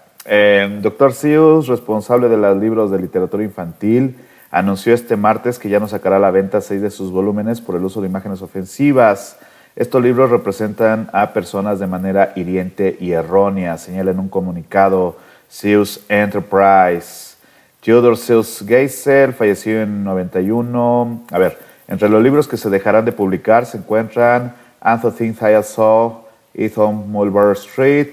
Dr. 0.81 1.13
Seuss, 1.13 1.67
responsable 1.67 2.27
de 2.27 2.37
los 2.37 2.57
libros 2.57 2.89
de 2.89 2.97
literatura 2.97 3.43
infantil, 3.43 4.15
anunció 4.49 4.95
este 4.95 5.15
martes 5.15 5.59
que 5.59 5.69
ya 5.69 5.79
no 5.79 5.87
sacará 5.87 6.15
a 6.15 6.19
la 6.19 6.31
venta 6.31 6.59
seis 6.59 6.81
de 6.81 6.89
sus 6.89 7.11
volúmenes 7.11 7.61
por 7.61 7.75
el 7.75 7.85
uso 7.85 8.01
de 8.01 8.07
imágenes 8.07 8.41
ofensivas. 8.41 9.37
Estos 9.75 10.01
libros 10.01 10.31
representan 10.31 11.07
a 11.13 11.33
personas 11.33 11.77
de 11.77 11.85
manera 11.85 12.33
hiriente 12.35 12.97
y 12.99 13.11
errónea, 13.11 13.77
señala 13.77 14.09
en 14.09 14.17
un 14.17 14.27
comunicado 14.27 15.17
Seuss 15.49 16.03
Enterprise. 16.09 17.35
Theodore 17.79 18.17
Seuss 18.17 18.65
Geisel 18.67 19.33
falleció 19.33 19.83
en 19.83 20.03
91. 20.03 21.25
A 21.29 21.37
ver, 21.37 21.66
entre 21.87 22.09
los 22.09 22.21
libros 22.21 22.47
que 22.47 22.57
se 22.57 22.69
dejarán 22.69 23.05
de 23.05 23.11
publicar 23.11 23.65
se 23.65 23.77
encuentran 23.77 24.53
Anthony 24.81 25.33
Saw, 25.63 26.21
Ethan 26.53 27.09
Mulberry 27.09 27.53
Street. 27.53 28.09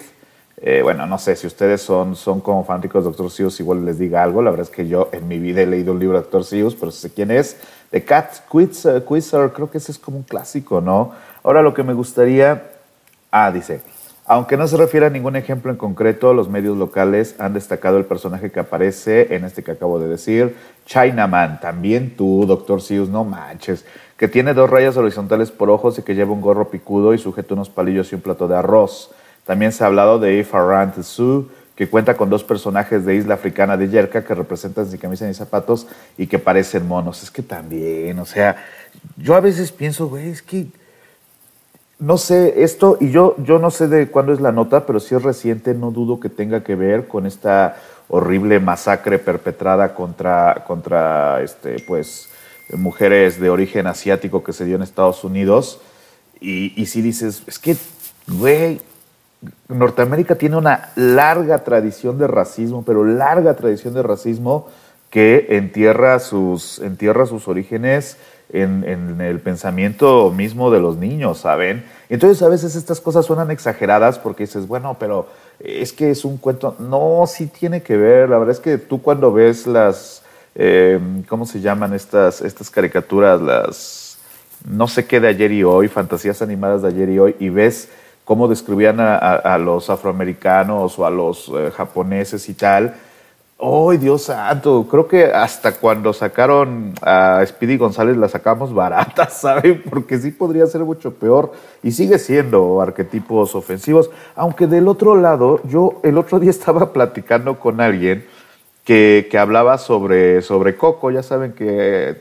Eh, 0.59 0.81
bueno, 0.83 1.07
no 1.07 1.19
sé 1.19 1.37
si 1.37 1.47
ustedes 1.47 1.83
son, 1.83 2.17
son 2.17 2.41
como 2.41 2.65
fanáticos 2.65 3.05
de 3.05 3.11
Dr. 3.11 3.31
Seuss, 3.31 3.61
igual 3.61 3.85
les 3.85 3.99
diga 3.99 4.23
algo. 4.23 4.41
La 4.43 4.51
verdad 4.51 4.67
es 4.67 4.75
que 4.75 4.87
yo 4.87 5.09
en 5.13 5.27
mi 5.29 5.39
vida 5.39 5.61
he 5.61 5.67
leído 5.67 5.93
un 5.93 5.99
libro 5.99 6.19
de 6.19 6.25
Dr. 6.25 6.45
Seuss, 6.45 6.75
pero 6.75 6.91
sé 6.91 7.13
quién 7.13 7.31
es. 7.31 7.57
The 7.91 8.05
Cat 8.05 8.33
Quizzer, 8.51 9.53
creo 9.53 9.71
que 9.71 9.79
ese 9.79 9.93
es 9.93 9.99
como 9.99 10.19
un 10.19 10.23
clásico, 10.23 10.81
¿no? 10.81 11.13
Ahora 11.43 11.61
lo 11.61 11.75
que 11.75 11.83
me 11.83 11.93
gustaría. 11.93 12.71
Ah, 13.31 13.51
dice. 13.51 13.83
Aunque 14.27 14.57
no 14.57 14.67
se 14.67 14.79
refiere 14.79 15.05
a 15.05 15.11
ningún 15.11 15.37
ejemplo 15.37 15.71
en 15.71 15.77
concreto, 15.77 16.33
los 16.33 16.49
medios 16.49 16.79
locales 16.79 17.35
han 17.39 17.53
destacado 17.53 17.99
el 17.99 18.07
personaje 18.07 18.51
que 18.51 18.61
aparece 18.61 19.35
en 19.35 19.45
este 19.45 19.63
que 19.63 19.73
acabo 19.73 19.99
de 19.99 20.09
decir, 20.09 20.57
Chinaman. 20.87 21.61
También 21.61 22.17
tú, 22.17 22.47
Doctor 22.47 22.81
Seuss, 22.81 23.11
no 23.11 23.25
manches. 23.25 23.85
Que 24.17 24.27
tiene 24.27 24.55
dos 24.55 24.71
rayas 24.71 24.97
horizontales 24.97 25.51
por 25.51 25.69
ojos 25.69 25.99
y 25.99 26.03
que 26.03 26.15
lleva 26.15 26.33
un 26.33 26.41
gorro 26.41 26.71
picudo 26.71 27.13
y 27.13 27.19
sujeta 27.19 27.53
unos 27.53 27.69
palillos 27.69 28.13
y 28.13 28.15
un 28.15 28.23
plato 28.23 28.49
de 28.49 28.57
arroz. 28.57 29.11
También 29.45 29.73
se 29.73 29.85
ha 29.85 29.89
hablado 29.89 30.19
de 30.19 30.39
If 30.39 30.55
Ran 30.55 30.95
to 30.95 31.03
Sue, 31.03 31.45
que 31.77 31.91
cuenta 31.91 32.17
con 32.17 32.31
dos 32.31 32.45
personajes 32.45 33.05
de 33.05 33.17
Isla 33.17 33.35
Africana 33.35 33.77
de 33.77 33.91
Yerka 33.91 34.25
que 34.25 34.35
representan 34.35 34.87
sin 34.87 34.99
camisa 34.99 35.27
ni 35.27 35.35
zapatos 35.35 35.87
y 36.17 36.29
que 36.29 36.39
parecen 36.39 36.89
monos. 36.89 37.23
Es 37.23 37.31
que 37.31 37.43
también, 37.43 38.19
o 38.19 38.25
sea, 38.25 38.57
yo 39.19 39.35
a 39.35 39.41
veces 39.41 39.71
pienso, 39.71 40.09
güey, 40.09 40.31
es 40.31 40.41
que 40.41 40.69
no 41.99 42.19
sé, 42.19 42.65
esto, 42.65 42.99
y 43.01 43.11
yo, 43.11 43.37
yo 43.39 43.59
no 43.59 43.71
sé 43.71 43.89
de 43.89 44.09
cuándo 44.09 44.33
es 44.33 44.41
la 44.41 44.53
nota, 44.53 44.85
pero 44.87 45.01
si 45.01 45.15
es 45.15 45.23
reciente, 45.23 45.75
no 45.75 45.91
dudo 45.91 46.21
que 46.21 46.29
tenga 46.29 46.65
que 46.65 46.75
ver 46.75 47.07
con 47.07 47.27
esta 47.27 47.77
horrible 48.09 48.61
masacre 48.61 49.19
perpetrada 49.19 49.95
contra, 49.95 50.65
contra 50.67 51.43
este, 51.43 51.77
pues, 51.87 52.29
mujeres 52.77 53.41
de 53.41 53.51
origen 53.51 53.87
asiático 53.87 54.43
que 54.43 54.53
se 54.53 54.65
dio 54.65 54.77
en 54.77 54.83
Estados 54.83 55.25
Unidos. 55.25 55.81
Y, 56.41 56.73
y 56.81 56.87
si 56.87 57.01
dices, 57.01 57.43
es 57.47 57.59
que, 57.59 57.77
güey, 58.27 58.81
Norteamérica 59.69 60.35
tiene 60.35 60.57
una 60.57 60.91
larga 60.97 61.59
tradición 61.59 62.19
de 62.19 62.27
racismo, 62.27 62.85
pero 62.85 63.05
larga 63.05 63.55
tradición 63.55 63.95
de 63.95 64.03
racismo 64.03 64.69
que 65.11 65.47
entierra 65.51 66.19
sus, 66.19 66.81
entierra 66.81 67.27
sus 67.27 67.47
orígenes 67.47 68.17
en, 68.53 69.21
el 69.21 69.41
pensamiento 69.41 70.31
mismo 70.31 70.71
de 70.71 70.81
los 70.81 70.97
niños, 70.97 71.39
¿saben? 71.39 71.85
Entonces 72.09 72.43
a 72.43 72.49
veces 72.49 72.77
estas 72.77 73.01
cosas 73.01 73.27
suenan 73.27 73.51
exageradas 73.51 74.19
porque 74.19 74.45
dices, 74.45 74.69
bueno, 74.69 74.97
pero 74.99 75.29
es 75.59 75.93
que 75.93 76.11
es 76.11 76.25
un 76.25 76.37
cuento. 76.37 76.77
No, 76.79 77.25
sí 77.27 77.47
tiene 77.47 77.83
que 77.83 77.97
ver. 77.97 78.29
La 78.29 78.39
verdad 78.39 78.53
es 78.53 78.61
que 78.61 78.79
tú 78.79 79.03
cuando 79.03 79.33
ves 79.33 79.67
las, 79.67 80.23
eh, 80.55 81.01
¿cómo 81.29 81.47
se 81.47 81.61
llaman 81.61 81.95
estas, 81.95 82.41
estas 82.43 82.71
caricaturas? 82.71 83.41
Las, 83.41 84.19
no 84.69 84.89
sé 84.89 85.07
qué 85.07 85.21
de 85.21 85.29
ayer 85.29 85.53
y 85.53 85.65
hoy, 85.65 85.89
fantasías 85.89 86.43
animadas 86.43 86.83
de 86.83 86.89
ayer 86.89 87.09
y 87.11 87.19
hoy, 87.19 87.37
y 87.39 87.49
ves 87.49 87.89
cómo 88.25 88.49
describían 88.49 88.97
a, 89.01 89.59
los 89.59 89.91
afroamericanos 89.91 90.99
o 90.99 91.07
a 91.07 91.11
los 91.11 91.51
eh, 91.55 91.71
japoneses 91.77 92.49
y 92.49 92.55
tal. 92.55 92.95
¡Ay, 93.59 93.99
Dios 93.99 94.23
santo! 94.25 94.87
Creo 94.91 95.07
que 95.07 95.27
hasta 95.27 95.73
cuando 95.73 96.13
sacaron 96.13 96.93
a 97.03 97.45
Speedy 97.47 97.77
González 97.77 98.17
la 98.17 98.29
sacamos 98.29 98.75
barata, 98.75 99.29
¿saben? 99.31 99.83
Porque 99.89 100.19
sí 100.19 100.33
podría 100.33 100.67
ser 100.67 100.83
mucho 100.83 101.15
peor 101.15 101.53
y 101.83 101.93
sigue 101.93 102.19
siendo 102.19 102.81
arquetipos 102.81 103.55
ofensivos. 103.55 104.11
Aunque 104.35 104.67
del 104.67 104.89
otro 104.89 105.17
lado, 105.17 105.61
yo 105.65 106.01
el 106.03 106.19
otro 106.19 106.41
día 106.41 106.51
estaba 106.59 106.93
platicando 106.93 107.59
con 107.61 107.81
alguien 107.81 108.27
que, 108.85 109.29
que 109.31 109.39
hablaba 109.39 109.79
sobre, 109.79 110.43
sobre 110.43 110.77
Coco. 110.77 111.11
Ya 111.11 111.23
saben 111.23 111.53
que 111.53 112.21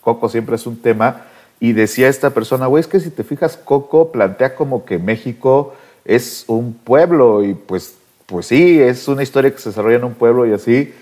Coco 0.00 0.28
siempre 0.28 0.56
es 0.56 0.66
un 0.66 0.80
tema 0.80 1.26
y 1.60 1.72
decía 1.74 2.08
esta 2.08 2.30
persona, 2.30 2.66
güey, 2.66 2.80
es 2.80 2.86
que 2.86 3.00
si 3.00 3.10
te 3.10 3.24
fijas, 3.24 3.56
Coco 3.56 4.10
plantea 4.10 4.54
como 4.54 4.84
que 4.84 4.98
México 4.98 5.74
es 6.04 6.44
un 6.48 6.74
pueblo 6.74 7.42
y 7.44 7.54
pues, 7.54 7.96
pues 8.26 8.46
sí, 8.46 8.80
es 8.80 9.06
una 9.08 9.22
historia 9.22 9.52
que 9.52 9.58
se 9.58 9.70
desarrolla 9.70 9.96
en 9.96 10.04
un 10.04 10.14
pueblo 10.14 10.46
y 10.46 10.52
así, 10.52 10.92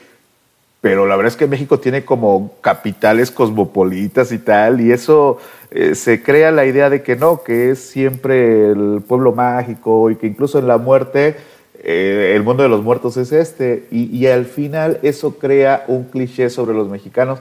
pero 0.80 1.06
la 1.06 1.16
verdad 1.16 1.32
es 1.32 1.36
que 1.36 1.46
México 1.46 1.80
tiene 1.80 2.04
como 2.04 2.52
capitales 2.60 3.30
cosmopolitas 3.30 4.30
y 4.32 4.38
tal, 4.38 4.80
y 4.80 4.92
eso 4.92 5.38
eh, 5.70 5.94
se 5.94 6.22
crea 6.22 6.50
la 6.50 6.66
idea 6.66 6.90
de 6.90 7.02
que 7.02 7.16
no, 7.16 7.42
que 7.42 7.70
es 7.70 7.78
siempre 7.78 8.70
el 8.70 9.02
pueblo 9.06 9.32
mágico 9.32 10.10
y 10.10 10.16
que 10.16 10.26
incluso 10.26 10.58
en 10.58 10.68
la 10.68 10.76
muerte 10.76 11.36
eh, 11.82 12.32
el 12.36 12.42
mundo 12.42 12.62
de 12.62 12.68
los 12.68 12.82
muertos 12.82 13.16
es 13.16 13.32
este, 13.32 13.86
y, 13.90 14.04
y 14.14 14.26
al 14.26 14.44
final 14.44 15.00
eso 15.02 15.38
crea 15.38 15.84
un 15.88 16.04
cliché 16.04 16.50
sobre 16.50 16.74
los 16.74 16.88
mexicanos 16.88 17.40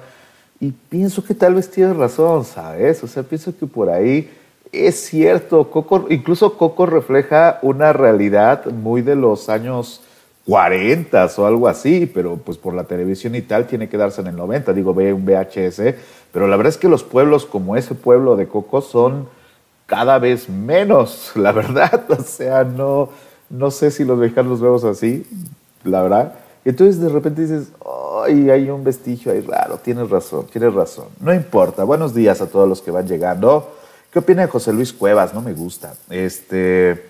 y 0.59 0.71
pienso 0.71 1.25
que 1.25 1.33
tal 1.33 1.55
vez 1.55 1.69
tienes 1.69 1.97
razón, 1.97 2.45
¿sabes? 2.45 3.03
O 3.03 3.07
sea, 3.07 3.23
pienso 3.23 3.53
que 3.57 3.65
por 3.65 3.89
ahí 3.89 4.29
es 4.73 5.05
cierto. 5.05 5.69
Coco, 5.69 6.07
incluso 6.09 6.57
Coco 6.57 6.85
refleja 6.85 7.59
una 7.61 7.93
realidad 7.93 8.65
muy 8.65 9.01
de 9.01 9.15
los 9.15 9.47
años 9.47 10.01
40 10.47 11.29
o 11.37 11.45
algo 11.45 11.67
así, 11.67 12.05
pero 12.05 12.35
pues 12.37 12.57
por 12.57 12.73
la 12.73 12.83
televisión 12.83 13.35
y 13.35 13.41
tal 13.41 13.65
tiene 13.67 13.87
que 13.87 13.97
darse 13.97 14.21
en 14.21 14.27
el 14.27 14.35
90, 14.35 14.73
digo, 14.73 14.93
ve 14.93 15.13
un 15.13 15.25
VHS. 15.25 15.95
Pero 16.31 16.47
la 16.47 16.57
verdad 16.57 16.71
es 16.71 16.77
que 16.77 16.89
los 16.89 17.03
pueblos 17.03 17.45
como 17.45 17.77
ese 17.77 17.95
pueblo 17.95 18.35
de 18.35 18.47
Coco 18.47 18.81
son 18.81 19.29
cada 19.85 20.19
vez 20.19 20.49
menos, 20.49 21.31
la 21.35 21.51
verdad. 21.51 22.03
O 22.09 22.21
sea, 22.21 22.63
no, 22.63 23.09
no 23.49 23.71
sé 23.71 23.91
si 23.91 24.03
los 24.03 24.17
mexicanos 24.17 24.51
los 24.51 24.61
vemos 24.61 24.83
así, 24.83 25.25
la 25.83 26.01
verdad. 26.01 26.33
Entonces 26.65 26.99
de 26.99 27.09
repente 27.09 27.41
dices, 27.41 27.71
ay, 28.23 28.49
hay 28.49 28.69
un 28.69 28.83
vestigio 28.83 29.31
ahí 29.31 29.41
raro, 29.41 29.77
tienes 29.77 30.09
razón, 30.09 30.47
tienes 30.51 30.73
razón. 30.73 31.07
No 31.19 31.33
importa, 31.33 31.83
buenos 31.83 32.13
días 32.13 32.41
a 32.41 32.47
todos 32.47 32.67
los 32.67 32.81
que 32.81 32.91
van 32.91 33.07
llegando. 33.07 33.82
¿Qué 34.13 34.19
opina 34.19 34.43
de 34.43 34.47
José 34.47 34.71
Luis 34.71 34.93
Cuevas? 34.93 35.33
No 35.33 35.41
me 35.41 35.53
gusta. 35.53 35.95
Este, 36.07 37.03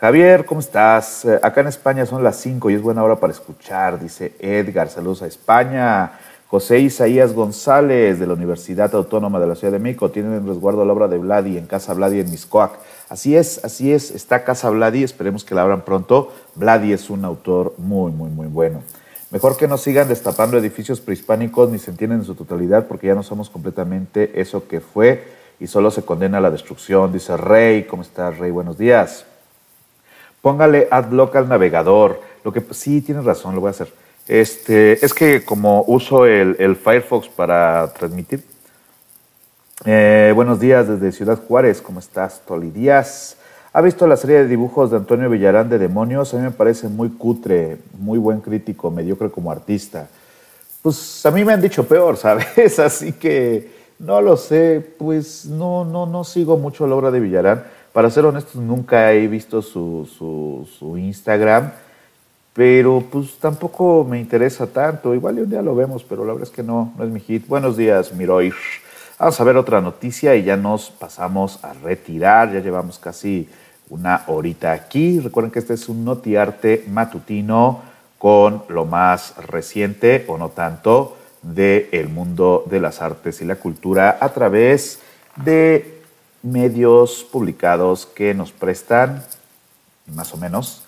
Javier, 0.00 0.44
¿cómo 0.44 0.58
estás? 0.58 1.24
Eh, 1.24 1.38
acá 1.40 1.60
en 1.60 1.68
España 1.68 2.04
son 2.04 2.24
las 2.24 2.34
5 2.40 2.68
y 2.68 2.74
es 2.74 2.82
buena 2.82 3.04
hora 3.04 3.14
para 3.20 3.32
escuchar, 3.32 4.00
dice 4.00 4.34
Edgar. 4.40 4.88
Saludos 4.88 5.22
a 5.22 5.28
España. 5.28 6.10
José 6.48 6.80
Isaías 6.80 7.32
González 7.32 8.18
de 8.18 8.26
la 8.26 8.32
Universidad 8.32 8.92
Autónoma 8.92 9.38
de 9.38 9.46
la 9.46 9.54
Ciudad 9.54 9.70
de 9.70 9.78
México 9.78 10.10
tiene 10.10 10.34
en 10.34 10.48
resguardo 10.48 10.84
la 10.84 10.92
obra 10.92 11.06
de 11.06 11.18
Vladi 11.18 11.56
en 11.56 11.68
Casa 11.68 11.94
Vladi 11.94 12.18
en 12.18 12.28
Miscoac. 12.28 12.72
Así 13.08 13.36
es, 13.36 13.64
así 13.64 13.92
es, 13.92 14.10
está 14.10 14.42
Casa 14.42 14.68
Vladi, 14.68 15.04
esperemos 15.04 15.44
que 15.44 15.54
la 15.54 15.62
abran 15.62 15.84
pronto. 15.84 16.32
Vladi 16.56 16.92
es 16.92 17.08
un 17.08 17.24
autor 17.24 17.74
muy, 17.78 18.10
muy, 18.10 18.30
muy 18.30 18.48
bueno. 18.48 18.82
Mejor 19.30 19.56
que 19.56 19.68
no 19.68 19.78
sigan 19.78 20.08
destapando 20.08 20.58
edificios 20.58 21.00
prehispánicos 21.00 21.70
ni 21.70 21.78
se 21.78 21.92
entienden 21.92 22.18
en 22.18 22.24
su 22.24 22.34
totalidad 22.34 22.88
porque 22.88 23.06
ya 23.06 23.14
no 23.14 23.22
somos 23.22 23.48
completamente 23.48 24.40
eso 24.40 24.66
que 24.66 24.80
fue 24.80 25.38
y 25.60 25.66
solo 25.66 25.90
se 25.90 26.02
condena 26.02 26.38
a 26.38 26.40
la 26.40 26.50
destrucción. 26.50 27.12
Dice 27.12 27.36
Rey, 27.36 27.84
¿cómo 27.84 28.02
estás 28.02 28.38
Rey? 28.38 28.50
Buenos 28.50 28.78
días. 28.78 29.26
Póngale 30.40 30.88
adblock 30.90 31.36
al 31.36 31.48
navegador. 31.48 32.20
Lo 32.42 32.52
que 32.52 32.62
sí, 32.70 33.02
tienes 33.02 33.24
razón, 33.24 33.54
lo 33.54 33.60
voy 33.60 33.68
a 33.68 33.72
hacer. 33.72 33.92
Este, 34.26 35.04
es 35.04 35.12
que 35.12 35.44
como 35.44 35.84
uso 35.86 36.24
el, 36.24 36.76
Firefox 36.76 37.28
para 37.28 37.92
transmitir. 37.92 38.42
Eh, 39.84 40.32
buenos 40.34 40.60
días 40.60 40.88
desde 40.88 41.12
Ciudad 41.12 41.38
Juárez, 41.46 41.80
¿cómo 41.80 42.00
estás, 42.00 42.42
Toli 42.46 42.70
Díaz? 42.70 43.36
¿Ha 43.72 43.80
visto 43.80 44.06
la 44.06 44.16
serie 44.16 44.38
de 44.38 44.46
dibujos 44.46 44.90
de 44.90 44.96
Antonio 44.96 45.30
Villarán 45.30 45.68
de 45.68 45.78
Demonios? 45.78 46.34
A 46.34 46.38
mí 46.38 46.42
me 46.42 46.50
parece 46.50 46.88
muy 46.88 47.08
cutre, 47.10 47.78
muy 47.98 48.18
buen 48.18 48.40
crítico, 48.40 48.90
mediocre 48.90 49.30
como 49.30 49.50
artista. 49.50 50.08
Pues 50.82 51.24
a 51.24 51.30
mí 51.30 51.44
me 51.44 51.52
han 51.52 51.60
dicho 51.60 51.86
peor, 51.86 52.16
¿sabes? 52.18 52.78
Así 52.78 53.12
que 53.12 53.79
no 54.00 54.20
lo 54.20 54.36
sé, 54.36 54.84
pues 54.98 55.46
no, 55.46 55.84
no, 55.84 56.06
no 56.06 56.24
sigo 56.24 56.56
mucho 56.56 56.88
la 56.88 56.96
obra 56.96 57.12
de 57.12 57.20
Villarán. 57.20 57.62
Para 57.92 58.10
ser 58.10 58.24
honesto, 58.24 58.60
nunca 58.60 59.12
he 59.12 59.28
visto 59.28 59.62
su, 59.62 60.08
su, 60.18 60.68
su 60.78 60.98
Instagram 60.98 61.70
pero 62.52 63.02
pues 63.10 63.38
tampoco 63.38 64.04
me 64.04 64.20
interesa 64.20 64.66
tanto. 64.66 65.14
Igual 65.14 65.38
un 65.38 65.50
día 65.50 65.62
lo 65.62 65.74
vemos, 65.74 66.04
pero 66.04 66.24
la 66.24 66.32
verdad 66.32 66.48
es 66.48 66.54
que 66.54 66.62
no, 66.62 66.92
no 66.96 67.04
es 67.04 67.10
mi 67.10 67.20
hit. 67.20 67.46
Buenos 67.46 67.76
días, 67.76 68.12
Miroir. 68.12 68.54
Vamos 69.18 69.40
a 69.40 69.44
ver 69.44 69.56
otra 69.56 69.80
noticia 69.80 70.34
y 70.34 70.42
ya 70.42 70.56
nos 70.56 70.90
pasamos 70.90 71.62
a 71.62 71.72
retirar. 71.74 72.52
Ya 72.52 72.60
llevamos 72.60 72.98
casi 72.98 73.48
una 73.88 74.24
horita 74.26 74.72
aquí. 74.72 75.20
Recuerden 75.20 75.50
que 75.50 75.60
este 75.60 75.74
es 75.74 75.88
un 75.88 76.04
notiarte 76.04 76.84
matutino 76.88 77.82
con 78.18 78.64
lo 78.68 78.84
más 78.84 79.36
reciente 79.36 80.24
o 80.28 80.36
no 80.36 80.50
tanto 80.50 81.16
del 81.42 82.08
mundo 82.08 82.64
de 82.68 82.80
las 82.80 83.00
artes 83.00 83.40
y 83.40 83.44
la 83.44 83.56
cultura 83.56 84.18
a 84.20 84.28
través 84.30 85.00
de 85.36 86.00
medios 86.42 87.26
publicados 87.30 88.06
que 88.06 88.34
nos 88.34 88.52
prestan, 88.52 89.22
más 90.14 90.32
o 90.34 90.36
menos, 90.36 90.84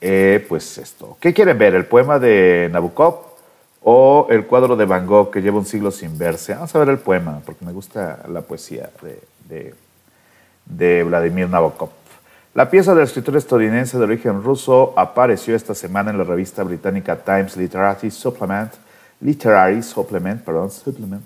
eh, 0.00 0.44
pues 0.48 0.78
esto. 0.78 1.16
¿Qué 1.20 1.32
quieren 1.32 1.58
ver? 1.58 1.74
¿El 1.74 1.86
poema 1.86 2.18
de 2.18 2.68
Nabokov 2.72 3.20
o 3.82 4.26
el 4.30 4.46
cuadro 4.46 4.76
de 4.76 4.84
Van 4.84 5.06
Gogh 5.06 5.30
que 5.30 5.40
lleva 5.40 5.58
un 5.58 5.66
siglo 5.66 5.90
sin 5.90 6.18
verse? 6.18 6.54
Vamos 6.54 6.74
a 6.74 6.78
ver 6.78 6.88
el 6.88 6.98
poema, 6.98 7.40
porque 7.44 7.64
me 7.64 7.72
gusta 7.72 8.20
la 8.28 8.42
poesía 8.42 8.90
de, 9.48 9.74
de, 10.66 11.02
Vladimir 11.04 11.48
Nabokov. 11.48 11.90
La 12.54 12.68
pieza 12.68 12.94
del 12.94 13.04
escritor 13.04 13.36
estadounidense 13.36 13.96
de 13.96 14.04
origen 14.04 14.42
ruso 14.42 14.92
apareció 14.96 15.54
esta 15.54 15.74
semana 15.74 16.10
en 16.10 16.18
la 16.18 16.24
revista 16.24 16.62
británica 16.62 17.16
Times 17.16 17.56
Literary 17.56 18.10
Supplement, 18.10 18.72
Literary 19.22 19.82
Supplement, 19.82 20.42
perdón, 20.42 20.70
Supplement, 20.70 21.22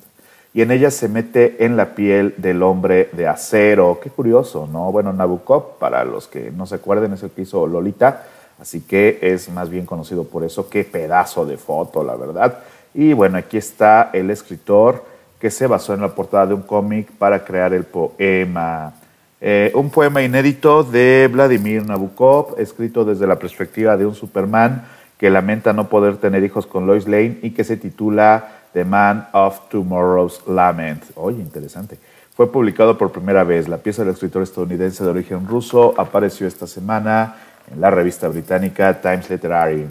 y 0.54 0.62
en 0.62 0.70
ella 0.70 0.90
se 0.90 1.08
mete 1.08 1.64
en 1.64 1.76
la 1.76 1.94
piel 1.94 2.34
del 2.36 2.62
hombre 2.62 3.10
de 3.12 3.26
acero. 3.26 3.98
Qué 4.02 4.10
curioso, 4.10 4.68
¿no? 4.72 4.90
Bueno, 4.92 5.12
Nabokov, 5.12 5.78
para 5.78 6.04
los 6.04 6.28
que 6.28 6.50
no 6.50 6.66
se 6.66 6.76
acuerden, 6.76 7.12
es 7.12 7.22
el 7.22 7.30
que 7.30 7.42
hizo 7.42 7.66
Lolita, 7.66 8.22
Así 8.60 8.80
que 8.80 9.18
es 9.20 9.50
más 9.50 9.68
bien 9.68 9.84
conocido 9.84 10.24
por 10.24 10.44
eso. 10.44 10.68
Qué 10.68 10.84
pedazo 10.84 11.44
de 11.44 11.56
foto, 11.56 12.02
la 12.02 12.16
verdad. 12.16 12.58
Y 12.94 13.12
bueno, 13.12 13.38
aquí 13.38 13.58
está 13.58 14.10
el 14.12 14.30
escritor 14.30 15.04
que 15.38 15.50
se 15.50 15.66
basó 15.66 15.92
en 15.92 16.00
la 16.00 16.14
portada 16.14 16.46
de 16.46 16.54
un 16.54 16.62
cómic 16.62 17.10
para 17.18 17.44
crear 17.44 17.74
el 17.74 17.84
poema. 17.84 18.94
Eh, 19.40 19.70
un 19.74 19.90
poema 19.90 20.22
inédito 20.22 20.82
de 20.82 21.28
Vladimir 21.30 21.84
Nabokov, 21.84 22.58
escrito 22.58 23.04
desde 23.04 23.26
la 23.26 23.38
perspectiva 23.38 23.96
de 23.96 24.06
un 24.06 24.14
Superman 24.14 24.86
que 25.18 25.30
lamenta 25.30 25.72
no 25.72 25.88
poder 25.88 26.16
tener 26.18 26.44
hijos 26.44 26.66
con 26.66 26.86
Lois 26.86 27.06
Lane 27.06 27.38
y 27.42 27.50
que 27.50 27.64
se 27.64 27.76
titula 27.76 28.48
The 28.72 28.84
Man 28.84 29.28
of 29.32 29.68
Tomorrow's 29.70 30.42
Lament. 30.46 31.04
Oye, 31.14 31.38
interesante. 31.38 31.98
Fue 32.34 32.52
publicado 32.52 32.98
por 32.98 33.12
primera 33.12 33.44
vez. 33.44 33.66
La 33.68 33.78
pieza 33.78 34.04
del 34.04 34.12
escritor 34.12 34.42
estadounidense 34.42 35.02
de 35.02 35.10
origen 35.10 35.46
ruso 35.46 35.94
apareció 35.96 36.46
esta 36.46 36.66
semana 36.66 37.36
en 37.72 37.80
la 37.80 37.90
revista 37.90 38.28
británica 38.28 39.00
Times 39.00 39.30
Literary. 39.30 39.86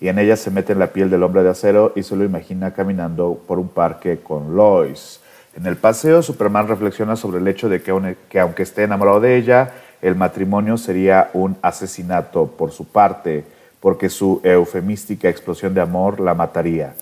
Y 0.00 0.08
en 0.08 0.18
ella 0.18 0.36
se 0.36 0.50
mete 0.50 0.72
en 0.72 0.78
la 0.78 0.86
piel 0.88 1.10
del 1.10 1.22
hombre 1.22 1.42
de 1.42 1.50
acero 1.50 1.92
y 1.94 2.02
se 2.02 2.16
lo 2.16 2.24
imagina 2.24 2.72
caminando 2.72 3.40
por 3.46 3.58
un 3.58 3.68
parque 3.68 4.20
con 4.20 4.56
Lois. 4.56 5.20
En 5.54 5.66
el 5.66 5.76
paseo, 5.76 6.22
Superman 6.22 6.66
reflexiona 6.66 7.14
sobre 7.14 7.38
el 7.38 7.46
hecho 7.46 7.68
de 7.68 7.82
que, 7.82 8.16
que 8.30 8.40
aunque 8.40 8.62
esté 8.62 8.84
enamorado 8.84 9.20
de 9.20 9.36
ella, 9.36 9.74
el 10.00 10.16
matrimonio 10.16 10.78
sería 10.78 11.30
un 11.34 11.56
asesinato 11.60 12.46
por 12.46 12.72
su 12.72 12.86
parte, 12.86 13.44
porque 13.82 14.08
su 14.08 14.40
eufemística 14.44 15.28
explosión 15.28 15.74
de 15.74 15.80
amor 15.80 16.20
la 16.20 16.34
mataría. 16.34 16.94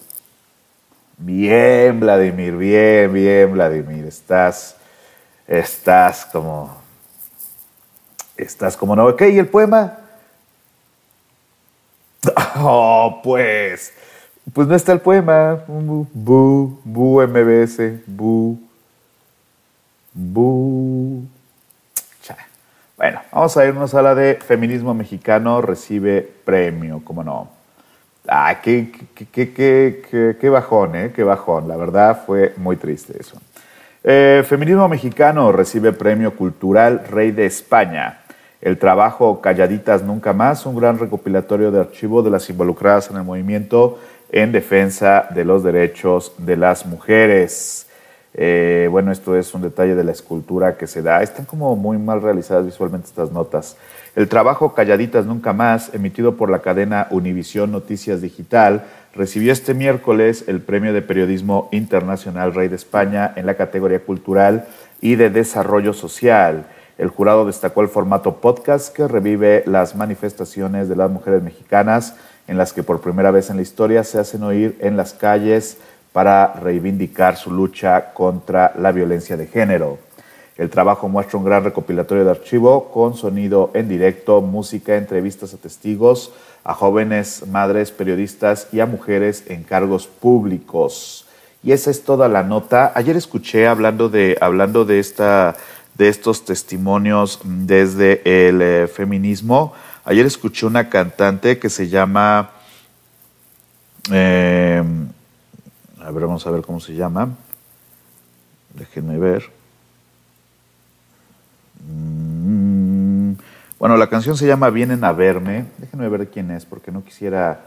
Bien, 1.18 2.00
Vladimir, 2.00 2.56
bien, 2.56 3.12
bien, 3.12 3.52
Vladimir. 3.52 4.06
Estás, 4.06 4.76
estás 5.46 6.24
como, 6.24 6.74
estás 8.34 8.78
como 8.78 8.96
no. 8.96 9.08
Ok, 9.08 9.20
¿y 9.30 9.38
el 9.38 9.48
poema? 9.48 9.98
Oh, 12.62 13.20
pues, 13.22 13.92
pues 14.52 14.68
no 14.68 14.74
está 14.74 14.92
el 14.92 15.00
poema. 15.00 15.62
Bu, 15.66 16.06
bu, 16.84 17.22
MBS, 17.22 18.02
bu, 18.06 18.58
bu. 20.12 21.24
Bueno, 23.00 23.22
vamos 23.32 23.56
a 23.56 23.64
irnos 23.64 23.94
a 23.94 24.02
la 24.02 24.14
de 24.14 24.34
Feminismo 24.34 24.92
Mexicano 24.92 25.62
recibe 25.62 26.20
premio, 26.44 27.00
¿cómo 27.02 27.24
no? 27.24 27.48
Ah, 28.28 28.60
qué, 28.62 28.92
qué, 29.14 29.54
qué, 29.54 30.36
qué, 30.38 30.48
bajón, 30.50 30.94
¿eh? 30.94 31.10
Qué 31.16 31.24
bajón. 31.24 31.66
La 31.66 31.78
verdad 31.78 32.24
fue 32.26 32.52
muy 32.58 32.76
triste 32.76 33.14
eso. 33.18 33.40
Eh, 34.04 34.44
Feminismo 34.46 34.86
Mexicano 34.86 35.50
recibe 35.50 35.94
premio 35.94 36.36
cultural 36.36 37.06
Rey 37.08 37.30
de 37.30 37.46
España. 37.46 38.18
El 38.60 38.76
trabajo 38.76 39.40
Calladitas 39.40 40.02
Nunca 40.02 40.34
Más, 40.34 40.66
un 40.66 40.76
gran 40.76 40.98
recopilatorio 40.98 41.70
de 41.70 41.80
archivo 41.80 42.22
de 42.22 42.28
las 42.28 42.50
involucradas 42.50 43.10
en 43.10 43.16
el 43.16 43.24
movimiento 43.24 43.98
en 44.30 44.52
defensa 44.52 45.26
de 45.30 45.46
los 45.46 45.64
derechos 45.64 46.34
de 46.36 46.58
las 46.58 46.84
mujeres. 46.84 47.86
Eh, 48.34 48.88
bueno, 48.90 49.10
esto 49.10 49.36
es 49.36 49.52
un 49.54 49.62
detalle 49.62 49.94
de 49.94 50.04
la 50.04 50.12
escultura 50.12 50.76
que 50.76 50.86
se 50.86 51.02
da. 51.02 51.22
Están 51.22 51.46
como 51.46 51.74
muy 51.76 51.98
mal 51.98 52.22
realizadas 52.22 52.64
visualmente 52.64 53.08
estas 53.08 53.32
notas. 53.32 53.76
El 54.14 54.28
trabajo 54.28 54.74
Calladitas 54.74 55.26
Nunca 55.26 55.52
Más, 55.52 55.92
emitido 55.94 56.36
por 56.36 56.50
la 56.50 56.60
cadena 56.60 57.08
Univisión 57.10 57.72
Noticias 57.72 58.20
Digital, 58.20 58.84
recibió 59.14 59.52
este 59.52 59.74
miércoles 59.74 60.44
el 60.46 60.60
Premio 60.60 60.92
de 60.92 61.02
Periodismo 61.02 61.68
Internacional 61.72 62.54
Rey 62.54 62.68
de 62.68 62.76
España 62.76 63.32
en 63.36 63.46
la 63.46 63.54
categoría 63.54 64.00
cultural 64.00 64.66
y 65.00 65.16
de 65.16 65.30
desarrollo 65.30 65.92
social. 65.92 66.66
El 66.98 67.08
jurado 67.08 67.46
destacó 67.46 67.80
el 67.80 67.88
formato 67.88 68.36
podcast 68.36 68.94
que 68.94 69.08
revive 69.08 69.64
las 69.66 69.96
manifestaciones 69.96 70.88
de 70.88 70.96
las 70.96 71.10
mujeres 71.10 71.42
mexicanas 71.42 72.14
en 72.46 72.58
las 72.58 72.72
que 72.72 72.82
por 72.82 73.00
primera 73.00 73.30
vez 73.30 73.48
en 73.48 73.56
la 73.56 73.62
historia 73.62 74.04
se 74.04 74.18
hacen 74.18 74.42
oír 74.42 74.76
en 74.80 74.96
las 74.96 75.14
calles 75.14 75.78
para 76.12 76.54
reivindicar 76.54 77.36
su 77.36 77.50
lucha 77.50 78.12
contra 78.12 78.72
la 78.78 78.92
violencia 78.92 79.36
de 79.36 79.46
género. 79.46 79.98
El 80.56 80.68
trabajo 80.68 81.08
muestra 81.08 81.38
un 81.38 81.44
gran 81.44 81.64
recopilatorio 81.64 82.24
de 82.24 82.32
archivo 82.32 82.90
con 82.92 83.16
sonido 83.16 83.70
en 83.72 83.88
directo, 83.88 84.42
música, 84.42 84.96
entrevistas 84.96 85.54
a 85.54 85.56
testigos, 85.56 86.32
a 86.64 86.74
jóvenes 86.74 87.46
madres 87.46 87.90
periodistas 87.90 88.68
y 88.70 88.80
a 88.80 88.86
mujeres 88.86 89.44
en 89.46 89.62
cargos 89.62 90.06
públicos. 90.06 91.26
Y 91.62 91.72
esa 91.72 91.90
es 91.90 92.04
toda 92.04 92.28
la 92.28 92.42
nota. 92.42 92.92
Ayer 92.94 93.16
escuché 93.16 93.68
hablando 93.68 94.08
de, 94.08 94.36
hablando 94.40 94.84
de, 94.84 94.98
esta, 94.98 95.56
de 95.96 96.08
estos 96.08 96.44
testimonios 96.44 97.40
desde 97.44 98.20
el 98.24 98.60
eh, 98.60 98.86
feminismo, 98.86 99.72
ayer 100.04 100.26
escuché 100.26 100.66
una 100.66 100.88
cantante 100.88 101.58
que 101.58 101.70
se 101.70 101.88
llama... 101.88 102.50
Eh, 104.12 104.82
a 106.02 106.10
ver, 106.10 106.26
vamos 106.26 106.46
a 106.46 106.50
ver 106.50 106.62
cómo 106.62 106.80
se 106.80 106.94
llama. 106.94 107.30
Déjenme 108.74 109.18
ver. 109.18 109.50
Mm, 111.86 113.32
bueno, 113.78 113.96
la 113.96 114.08
canción 114.08 114.36
se 114.36 114.46
llama 114.46 114.70
Vienen 114.70 115.04
a 115.04 115.12
verme. 115.12 115.66
Déjenme 115.78 116.08
ver 116.08 116.28
quién 116.28 116.50
es, 116.50 116.64
porque 116.64 116.90
no 116.90 117.04
quisiera. 117.04 117.60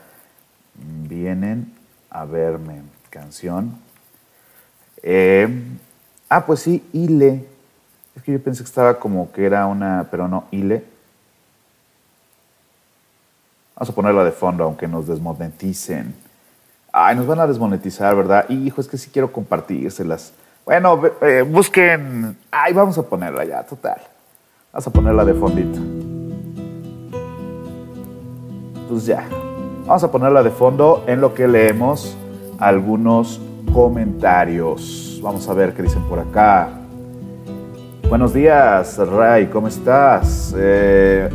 Mm, 0.75 1.07
Vienen 1.07 1.73
a 2.09 2.25
verme. 2.25 2.81
Canción. 3.09 3.77
Eh, 5.03 5.47
ah, 6.29 6.45
pues 6.45 6.61
sí, 6.61 6.83
Ile. 6.93 7.45
Es 8.15 8.23
que 8.23 8.31
yo 8.31 8.41
pensé 8.41 8.63
que 8.63 8.69
estaba 8.69 8.99
como 8.99 9.31
que 9.31 9.45
era 9.45 9.65
una, 9.67 10.07
pero 10.09 10.27
no, 10.27 10.45
Ile. 10.51 10.83
Vamos 13.75 13.89
a 13.89 13.95
ponerla 13.95 14.23
de 14.23 14.31
fondo, 14.31 14.63
aunque 14.63 14.87
nos 14.87 15.07
desmoneticen. 15.07 16.13
Ay, 16.95 17.15
nos 17.15 17.25
van 17.25 17.39
a 17.39 17.47
desmonetizar, 17.47 18.15
¿verdad? 18.15 18.47
Hijo, 18.49 18.79
es 18.79 18.87
que 18.87 18.99
sí 18.99 19.09
quiero 19.11 19.31
compartírselas. 19.31 20.31
Bueno, 20.63 21.01
eh, 21.23 21.41
busquen. 21.41 22.37
Ay, 22.51 22.71
vamos 22.71 22.95
a 22.99 23.01
ponerla 23.01 23.43
ya, 23.45 23.63
total. 23.63 23.97
Vamos 24.71 24.85
a 24.85 24.91
ponerla 24.91 25.25
de 25.25 25.33
fondito. 25.33 25.79
Pues 28.87 29.07
ya. 29.07 29.25
Vamos 29.87 30.03
a 30.03 30.11
ponerla 30.11 30.43
de 30.43 30.51
fondo 30.51 31.03
en 31.07 31.19
lo 31.19 31.33
que 31.33 31.47
leemos 31.47 32.15
algunos 32.59 33.41
comentarios. 33.73 35.19
Vamos 35.23 35.49
a 35.49 35.53
ver 35.55 35.73
qué 35.73 35.81
dicen 35.81 36.03
por 36.03 36.19
acá. 36.19 36.69
Buenos 38.07 38.35
días, 38.35 38.99
Ray, 38.99 39.47
¿cómo 39.47 39.67
estás? 39.67 40.53
Eh, 40.55 41.27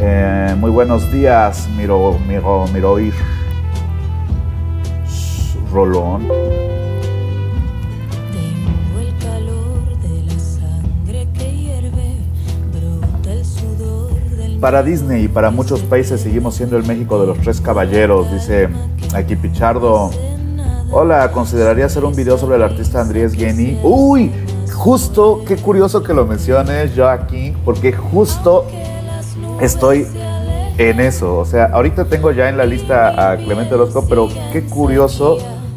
eh, 0.00 0.54
muy 0.56 0.70
buenos 0.70 1.10
días, 1.10 1.68
Miro, 1.76 2.16
Miro, 2.28 2.66
Miroir 2.72 3.12
rolón. 5.76 6.26
Para 14.58 14.82
Disney 14.82 15.24
y 15.24 15.28
para 15.28 15.50
muchos 15.50 15.82
países 15.82 16.22
seguimos 16.22 16.54
siendo 16.54 16.78
el 16.78 16.84
México 16.84 17.20
de 17.20 17.26
los 17.26 17.38
tres 17.38 17.60
caballeros, 17.60 18.32
dice 18.32 18.68
aquí 19.14 19.36
Pichardo. 19.36 20.10
Hola, 20.90 21.30
¿consideraría 21.30 21.84
hacer 21.84 22.04
un 22.04 22.14
video 22.14 22.38
sobre 22.38 22.56
el 22.56 22.62
artista 22.62 23.02
Andrés 23.02 23.34
Gueni? 23.34 23.78
Uy, 23.82 24.32
justo, 24.72 25.42
qué 25.46 25.56
curioso 25.56 26.02
que 26.02 26.14
lo 26.14 26.24
menciones 26.24 26.94
yo 26.94 27.06
aquí, 27.06 27.54
porque 27.66 27.92
justo 27.92 28.64
estoy 29.60 30.06
en 30.78 31.00
eso. 31.00 31.36
O 31.36 31.44
sea, 31.44 31.66
ahorita 31.66 32.06
tengo 32.06 32.32
ya 32.32 32.48
en 32.48 32.56
la 32.56 32.64
lista 32.64 33.30
a 33.30 33.36
Clemente 33.36 33.74
Orozco, 33.74 34.06
pero 34.08 34.28
qué 34.52 34.62
curioso 34.64 35.36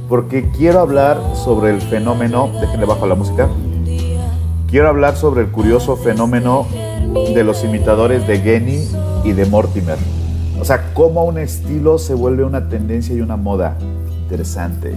porque 0.10 0.50
quiero 0.50 0.80
hablar 0.80 1.22
sobre 1.36 1.70
el 1.70 1.82
fenómeno, 1.82 2.50
déjenle 2.60 2.88
bajo 2.88 3.06
la 3.06 3.14
música, 3.14 3.48
quiero 4.68 4.90
hablar 4.90 5.16
sobre 5.16 5.42
el 5.42 5.50
curioso 5.50 5.96
fenómeno 5.96 6.66
de 7.34 7.44
los 7.44 7.64
imitadores 7.64 8.28
de 8.28 8.40
Genny 8.40 8.88
y 9.24 9.34
de 9.34 9.46
Mortimer. 9.46 9.98
O 10.60 10.66
sea, 10.66 10.94
cómo 10.94 11.24
un 11.24 11.38
estilo 11.38 12.00
se 12.00 12.16
vuelve 12.16 12.44
una 12.44 12.68
tendencia 12.68 13.16
y 13.16 13.22
una 13.22 13.38
moda. 13.38 13.78
Interesante. 14.24 14.94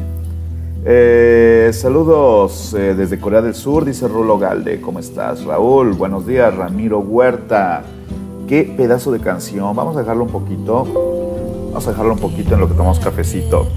Eh, 0.84 1.70
saludos 1.72 2.74
eh, 2.74 2.94
desde 2.94 3.20
Corea 3.20 3.40
del 3.42 3.54
Sur, 3.54 3.84
dice 3.84 4.08
Rulo 4.08 4.38
Galde. 4.38 4.80
¿Cómo 4.80 4.98
estás, 4.98 5.44
Raúl? 5.44 5.92
Buenos 5.92 6.26
días, 6.26 6.54
Ramiro 6.56 6.98
Huerta. 6.98 7.84
Qué 8.48 8.64
pedazo 8.76 9.12
de 9.12 9.20
canción. 9.20 9.76
Vamos 9.76 9.96
a 9.96 10.00
dejarlo 10.00 10.24
un 10.24 10.30
poquito. 10.30 10.84
Vamos 11.68 11.86
a 11.86 11.90
dejarlo 11.90 12.14
un 12.14 12.18
poquito 12.18 12.54
en 12.54 12.60
lo 12.60 12.68
que 12.68 12.74
tomamos 12.74 12.98
cafecito. 12.98 13.68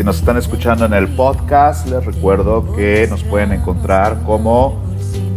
Si 0.00 0.04
nos 0.04 0.16
están 0.16 0.38
escuchando 0.38 0.86
en 0.86 0.94
el 0.94 1.08
podcast, 1.08 1.86
les 1.86 2.02
recuerdo 2.02 2.74
que 2.74 3.06
nos 3.10 3.22
pueden 3.22 3.52
encontrar 3.52 4.22
como 4.22 4.80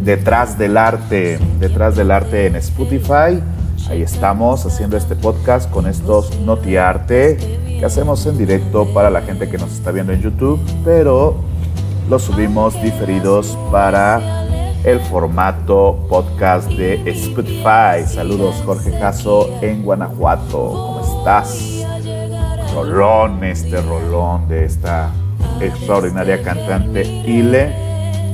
Detrás 0.05 0.57
del 0.57 0.77
Arte, 0.77 1.37
Detrás 1.59 1.97
del 1.97 2.11
Arte 2.11 2.47
en 2.47 2.55
Spotify. 2.55 3.43
Ahí 3.89 4.03
estamos 4.03 4.65
haciendo 4.65 4.95
este 4.95 5.17
podcast 5.17 5.69
con 5.69 5.85
estos 5.85 6.31
Arte 6.79 7.35
que 7.77 7.83
hacemos 7.83 8.25
en 8.25 8.37
directo 8.37 8.87
para 8.93 9.09
la 9.09 9.21
gente 9.21 9.49
que 9.49 9.57
nos 9.57 9.73
está 9.73 9.91
viendo 9.91 10.13
en 10.13 10.21
YouTube, 10.21 10.61
pero 10.85 11.35
los 12.09 12.21
subimos 12.21 12.81
diferidos 12.81 13.57
para 13.69 14.45
el 14.85 15.01
formato 15.01 16.07
podcast 16.07 16.69
de 16.69 17.01
Spotify. 17.11 18.07
Saludos 18.07 18.63
Jorge 18.65 18.97
Jasso 18.97 19.59
en 19.61 19.83
Guanajuato. 19.83 20.69
¿Cómo 20.69 21.19
estás? 21.19 21.82
Rolón, 22.73 23.43
este 23.43 23.81
rolón 23.81 24.47
de 24.47 24.65
esta 24.65 25.11
extraordinaria 25.61 26.41
cantante 26.41 27.03
Ile, 27.03 27.71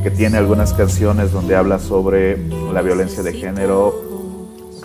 que 0.04 0.12
tiene 0.12 0.38
algunas 0.38 0.74
canciones 0.74 1.32
donde 1.32 1.56
habla 1.56 1.80
sobre 1.80 2.38
la 2.74 2.82
violencia 2.82 3.22
de 3.22 3.34
género. 3.34 3.94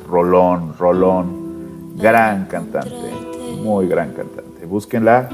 Rolón, 0.08 0.74
rolón, 0.78 1.96
gran 1.96 2.46
cantante, 2.46 3.10
muy 3.62 3.86
gran 3.86 4.12
cantante. 4.12 4.66
Búsquenla. 4.66 5.28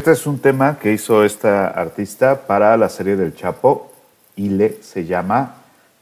Este 0.00 0.12
es 0.12 0.26
un 0.26 0.38
tema 0.38 0.78
que 0.78 0.94
hizo 0.94 1.24
esta 1.24 1.66
artista 1.66 2.46
para 2.46 2.74
la 2.78 2.88
serie 2.88 3.16
del 3.16 3.34
Chapo, 3.34 3.92
Ile 4.34 4.78
se 4.80 5.04
llama, 5.04 5.56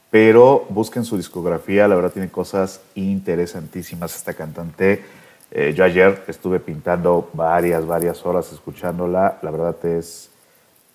pero 0.09 0.65
busquen 0.69 1.03
su 1.03 1.17
discografía, 1.17 1.85
la 1.85 1.95
verdad 1.95 2.13
tiene 2.13 2.29
cosas 2.29 2.79
interesantísimas 2.95 4.15
esta 4.15 4.33
cantante. 4.33 5.03
Eh, 5.51 5.73
yo 5.75 5.83
ayer 5.83 6.23
estuve 6.27 6.61
pintando 6.61 7.29
varias, 7.33 7.85
varias 7.85 8.25
horas 8.25 8.53
escuchándola, 8.53 9.39
la 9.41 9.51
verdad 9.51 9.75
es 9.85 10.29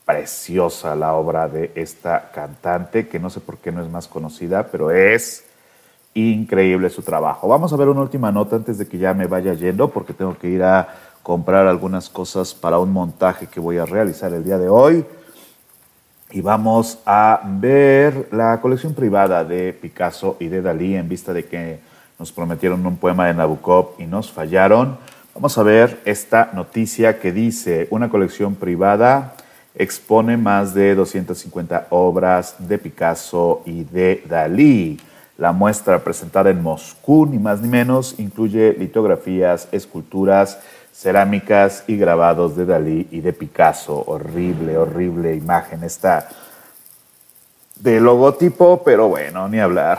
preciosa 0.06 0.96
la 0.96 1.12
obra 1.12 1.46
de 1.46 1.72
esta 1.74 2.30
cantante, 2.32 3.06
que 3.06 3.18
no 3.18 3.28
sé 3.28 3.40
por 3.40 3.58
qué 3.58 3.70
no 3.70 3.82
es 3.82 3.90
más 3.90 4.08
conocida, 4.08 4.68
pero 4.68 4.90
es 4.90 5.44
increíble 6.14 6.88
su 6.88 7.02
trabajo. 7.02 7.48
Vamos 7.48 7.70
a 7.70 7.76
ver 7.76 7.88
una 7.88 8.00
última 8.00 8.32
nota 8.32 8.56
antes 8.56 8.78
de 8.78 8.88
que 8.88 8.96
ya 8.96 9.12
me 9.12 9.26
vaya 9.26 9.52
yendo, 9.52 9.90
porque 9.90 10.14
tengo 10.14 10.38
que 10.38 10.48
ir 10.48 10.62
a 10.62 11.03
comprar 11.24 11.66
algunas 11.66 12.10
cosas 12.10 12.54
para 12.54 12.78
un 12.78 12.92
montaje 12.92 13.46
que 13.46 13.58
voy 13.58 13.78
a 13.78 13.86
realizar 13.86 14.34
el 14.34 14.44
día 14.44 14.58
de 14.58 14.68
hoy. 14.68 15.06
Y 16.30 16.42
vamos 16.42 16.98
a 17.06 17.40
ver 17.44 18.28
la 18.30 18.60
colección 18.60 18.92
privada 18.92 19.42
de 19.42 19.72
Picasso 19.72 20.36
y 20.38 20.48
de 20.48 20.60
Dalí 20.60 20.94
en 20.94 21.08
vista 21.08 21.32
de 21.32 21.46
que 21.46 21.80
nos 22.18 22.30
prometieron 22.30 22.84
un 22.84 22.98
poema 22.98 23.26
de 23.26 23.32
Nabokov 23.32 23.94
y 23.98 24.04
nos 24.04 24.30
fallaron. 24.30 24.98
Vamos 25.34 25.56
a 25.56 25.62
ver 25.62 25.98
esta 26.04 26.50
noticia 26.52 27.18
que 27.18 27.32
dice, 27.32 27.88
una 27.90 28.10
colección 28.10 28.54
privada 28.54 29.34
expone 29.74 30.36
más 30.36 30.74
de 30.74 30.94
250 30.94 31.86
obras 31.88 32.56
de 32.58 32.76
Picasso 32.76 33.62
y 33.64 33.84
de 33.84 34.22
Dalí. 34.28 35.00
La 35.38 35.52
muestra 35.52 35.98
presentada 36.04 36.50
en 36.50 36.62
Moscú, 36.62 37.24
ni 37.24 37.38
más 37.38 37.62
ni 37.62 37.68
menos, 37.68 38.14
incluye 38.18 38.74
litografías, 38.74 39.68
esculturas, 39.72 40.60
cerámicas 40.94 41.84
y 41.88 41.96
grabados 41.96 42.56
de 42.56 42.66
Dalí 42.66 43.08
y 43.10 43.20
de 43.20 43.32
Picasso. 43.32 44.04
Horrible, 44.06 44.78
horrible 44.78 45.34
imagen 45.34 45.82
esta 45.82 46.28
de 47.80 48.00
logotipo, 48.00 48.82
pero 48.84 49.08
bueno, 49.08 49.48
ni 49.48 49.58
hablar. 49.58 49.98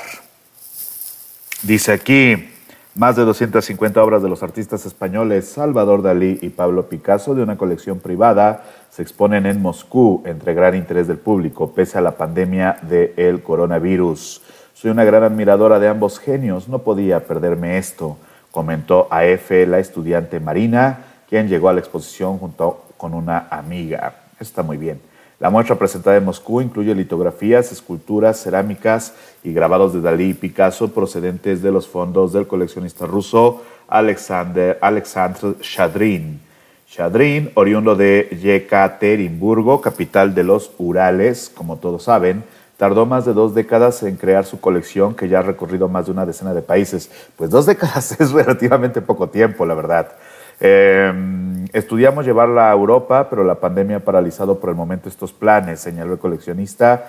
Dice 1.63 1.91
aquí, 1.91 2.49
más 2.95 3.17
de 3.17 3.25
250 3.25 4.01
obras 4.01 4.23
de 4.23 4.29
los 4.29 4.41
artistas 4.41 4.85
españoles 4.85 5.49
Salvador 5.49 6.01
Dalí 6.01 6.39
y 6.41 6.49
Pablo 6.49 6.87
Picasso 6.87 7.35
de 7.35 7.43
una 7.43 7.57
colección 7.57 7.99
privada 7.99 8.63
se 8.89 9.01
exponen 9.01 9.45
en 9.45 9.61
Moscú 9.61 10.23
entre 10.25 10.53
gran 10.53 10.75
interés 10.75 11.07
del 11.07 11.17
público, 11.17 11.73
pese 11.73 11.97
a 11.97 12.01
la 12.01 12.11
pandemia 12.11 12.77
del 12.83 13.43
coronavirus. 13.43 14.41
Soy 14.73 14.91
una 14.91 15.03
gran 15.03 15.23
admiradora 15.23 15.79
de 15.79 15.89
ambos 15.89 16.19
genios, 16.19 16.69
no 16.69 16.79
podía 16.79 17.25
perderme 17.27 17.77
esto 17.77 18.17
comentó 18.55 19.09
a 19.11 19.25
F 19.25 19.67
la 19.67 19.79
estudiante 19.79 20.39
Marina, 20.39 20.99
quien 21.27 21.49
llegó 21.49 21.67
a 21.67 21.73
la 21.73 21.81
exposición 21.81 22.37
junto 22.37 22.85
con 22.95 23.13
una 23.13 23.49
amiga. 23.51 24.15
está 24.39 24.63
muy 24.63 24.77
bien. 24.77 25.01
La 25.41 25.49
muestra 25.49 25.75
presentada 25.75 26.15
en 26.15 26.23
Moscú 26.23 26.61
incluye 26.61 26.95
litografías, 26.95 27.73
esculturas, 27.73 28.41
cerámicas 28.41 29.13
y 29.43 29.51
grabados 29.51 29.93
de 29.93 29.99
Dalí 29.99 30.29
y 30.29 30.33
Picasso 30.33 30.93
procedentes 30.93 31.61
de 31.61 31.69
los 31.69 31.89
fondos 31.89 32.31
del 32.31 32.47
coleccionista 32.47 33.05
ruso 33.05 33.61
Alexander, 33.89 34.79
Alexandr 34.79 35.57
Shadrin. 35.59 36.39
Shadrin, 36.87 37.51
oriundo 37.55 37.97
de 37.97 38.37
Yekaterinburgo, 38.41 39.81
capital 39.81 40.33
de 40.33 40.45
los 40.45 40.71
Urales, 40.77 41.51
como 41.53 41.75
todos 41.75 42.03
saben, 42.03 42.45
tardó 42.77 43.05
más 43.05 43.25
de 43.25 43.33
dos 43.33 43.55
décadas 43.55 44.03
en 44.03 44.17
crear 44.17 44.45
su 44.45 44.59
colección 44.59 45.15
que 45.15 45.29
ya 45.29 45.39
ha 45.39 45.43
recorrido 45.43 45.87
más 45.87 46.05
de 46.05 46.11
una 46.11 46.25
decena 46.25 46.53
de 46.53 46.61
países. 46.61 47.09
Pues 47.35 47.49
dos 47.49 47.65
décadas 47.65 48.19
es 48.19 48.31
relativamente 48.31 49.01
poco 49.01 49.29
tiempo, 49.29 49.65
la 49.65 49.73
verdad. 49.73 50.11
Em, 50.59 51.65
estudiamos 51.73 52.25
llevarla 52.25 52.69
a 52.69 52.73
Europa, 52.73 53.27
pero 53.29 53.43
la 53.43 53.55
pandemia 53.55 53.97
ha 53.97 53.99
paralizado 53.99 54.59
por 54.59 54.69
el 54.69 54.75
momento 54.75 55.09
estos 55.09 55.33
planes, 55.33 55.81
señaló 55.81 56.13
el 56.13 56.19
coleccionista. 56.19 57.07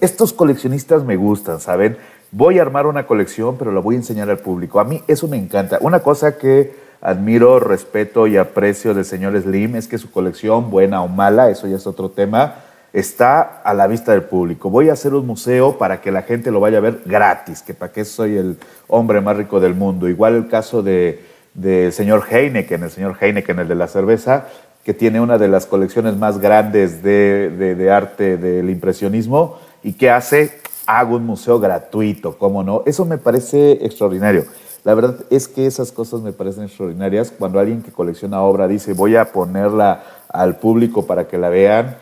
Estos 0.00 0.32
coleccionistas 0.32 1.02
me 1.02 1.16
gustan, 1.16 1.60
¿saben? 1.60 1.96
Voy 2.30 2.58
a 2.58 2.62
armar 2.62 2.86
una 2.86 3.06
colección, 3.06 3.56
pero 3.56 3.72
la 3.72 3.80
voy 3.80 3.94
a 3.94 3.98
enseñar 3.98 4.28
al 4.28 4.38
público. 4.38 4.80
A 4.80 4.84
mí 4.84 5.02
eso 5.06 5.28
me 5.28 5.38
encanta. 5.38 5.78
Una 5.80 6.00
cosa 6.00 6.36
que 6.36 6.74
admiro, 7.00 7.60
respeto 7.60 8.26
y 8.26 8.36
aprecio 8.36 8.92
del 8.92 9.04
señor 9.04 9.40
Slim 9.40 9.76
es 9.76 9.88
que 9.88 9.96
su 9.96 10.10
colección, 10.10 10.70
buena 10.70 11.02
o 11.02 11.08
mala, 11.08 11.50
eso 11.50 11.66
ya 11.66 11.76
es 11.76 11.86
otro 11.86 12.10
tema, 12.10 12.56
está 12.96 13.60
a 13.62 13.74
la 13.74 13.86
vista 13.86 14.12
del 14.12 14.22
público. 14.22 14.70
Voy 14.70 14.88
a 14.88 14.94
hacer 14.94 15.12
un 15.12 15.26
museo 15.26 15.76
para 15.76 16.00
que 16.00 16.10
la 16.10 16.22
gente 16.22 16.50
lo 16.50 16.60
vaya 16.60 16.78
a 16.78 16.80
ver 16.80 17.02
gratis, 17.04 17.60
que 17.60 17.74
para 17.74 17.92
qué 17.92 18.06
soy 18.06 18.38
el 18.38 18.56
hombre 18.88 19.20
más 19.20 19.36
rico 19.36 19.60
del 19.60 19.74
mundo. 19.74 20.08
Igual 20.08 20.34
el 20.34 20.48
caso 20.48 20.82
del 20.82 21.20
de 21.52 21.92
señor 21.92 22.24
Heineken, 22.30 22.84
el 22.84 22.90
señor 22.90 23.18
Heineken, 23.20 23.58
el 23.58 23.68
de 23.68 23.74
la 23.74 23.86
cerveza, 23.86 24.46
que 24.82 24.94
tiene 24.94 25.20
una 25.20 25.36
de 25.36 25.48
las 25.48 25.66
colecciones 25.66 26.16
más 26.16 26.38
grandes 26.38 27.02
de, 27.02 27.50
de 27.50 27.90
arte 27.90 28.38
del 28.38 28.70
impresionismo 28.70 29.58
y 29.82 29.92
que 29.92 30.08
hace, 30.08 30.58
hago 30.86 31.16
un 31.16 31.26
museo 31.26 31.60
gratuito, 31.60 32.38
¿cómo 32.38 32.62
no? 32.62 32.82
Eso 32.86 33.04
me 33.04 33.18
parece 33.18 33.72
extraordinario. 33.84 34.46
La 34.84 34.94
verdad 34.94 35.16
es 35.28 35.48
que 35.48 35.66
esas 35.66 35.92
cosas 35.92 36.22
me 36.22 36.32
parecen 36.32 36.64
extraordinarias. 36.64 37.30
Cuando 37.36 37.58
alguien 37.58 37.82
que 37.82 37.92
colecciona 37.92 38.40
obra 38.40 38.68
dice, 38.68 38.94
voy 38.94 39.16
a 39.16 39.32
ponerla 39.32 40.02
al 40.30 40.56
público 40.56 41.04
para 41.04 41.28
que 41.28 41.36
la 41.36 41.50
vean, 41.50 41.96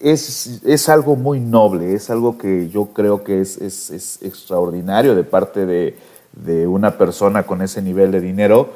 es, 0.00 0.62
es, 0.64 0.88
algo 0.88 1.14
muy 1.14 1.40
noble, 1.40 1.94
es 1.94 2.10
algo 2.10 2.38
que 2.38 2.68
yo 2.68 2.86
creo 2.86 3.22
que 3.22 3.40
es, 3.40 3.58
es, 3.58 4.22
extraordinario 4.22 5.14
de 5.14 5.24
parte 5.24 5.66
de, 5.66 5.96
de, 6.32 6.66
una 6.66 6.96
persona 6.96 7.42
con 7.42 7.60
ese 7.62 7.82
nivel 7.82 8.10
de 8.10 8.20
dinero. 8.20 8.70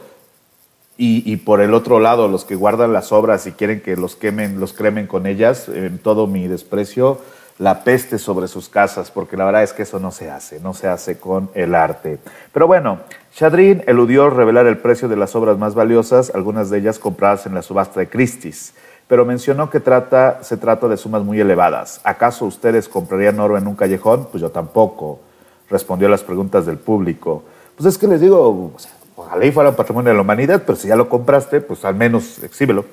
Y, 0.96 1.30
y, 1.30 1.38
por 1.38 1.60
el 1.60 1.74
otro 1.74 1.98
lado, 1.98 2.28
los 2.28 2.44
que 2.44 2.54
guardan 2.54 2.92
las 2.92 3.10
obras 3.10 3.46
y 3.46 3.52
quieren 3.52 3.80
que 3.80 3.96
los 3.96 4.14
quemen, 4.14 4.60
los 4.60 4.74
cremen 4.74 5.08
con 5.08 5.26
ellas, 5.26 5.68
en 5.68 5.98
todo 5.98 6.28
mi 6.28 6.46
desprecio, 6.46 7.18
la 7.58 7.82
peste 7.82 8.18
sobre 8.18 8.46
sus 8.46 8.68
casas, 8.68 9.10
porque 9.10 9.36
la 9.36 9.44
verdad 9.44 9.64
es 9.64 9.72
que 9.72 9.82
eso 9.82 9.98
no 9.98 10.12
se 10.12 10.30
hace, 10.30 10.60
no 10.60 10.72
se 10.72 10.86
hace 10.86 11.18
con 11.18 11.50
el 11.54 11.74
arte. 11.74 12.18
Pero 12.52 12.68
bueno, 12.68 13.00
Shadrin 13.34 13.82
eludió 13.86 14.30
revelar 14.30 14.66
el 14.66 14.78
precio 14.78 15.08
de 15.08 15.16
las 15.16 15.34
obras 15.34 15.58
más 15.58 15.74
valiosas, 15.74 16.30
algunas 16.32 16.70
de 16.70 16.78
ellas 16.78 17.00
compradas 17.00 17.46
en 17.46 17.54
la 17.54 17.62
subasta 17.62 17.98
de 17.98 18.08
Christie's 18.08 18.74
pero 19.08 19.24
mencionó 19.24 19.70
que 19.70 19.80
trata, 19.80 20.42
se 20.42 20.56
trata 20.56 20.88
de 20.88 20.96
sumas 20.96 21.22
muy 21.22 21.40
elevadas. 21.40 22.00
¿Acaso 22.04 22.46
ustedes 22.46 22.88
comprarían 22.88 23.38
oro 23.40 23.58
en 23.58 23.66
un 23.66 23.76
callejón? 23.76 24.28
Pues 24.30 24.40
yo 24.40 24.50
tampoco, 24.50 25.20
respondió 25.68 26.08
a 26.08 26.10
las 26.10 26.22
preguntas 26.22 26.66
del 26.66 26.78
público. 26.78 27.42
Pues 27.76 27.86
es 27.86 27.98
que 27.98 28.06
les 28.06 28.20
digo, 28.20 28.72
ojalá 29.16 29.44
y 29.44 29.52
fuera 29.52 29.70
un 29.70 29.76
patrimonio 29.76 30.10
de 30.10 30.16
la 30.16 30.22
humanidad, 30.22 30.62
pero 30.64 30.76
si 30.76 30.88
ya 30.88 30.96
lo 30.96 31.08
compraste, 31.08 31.60
pues 31.60 31.84
al 31.84 31.94
menos 31.94 32.42
exhíbelo. 32.42 32.84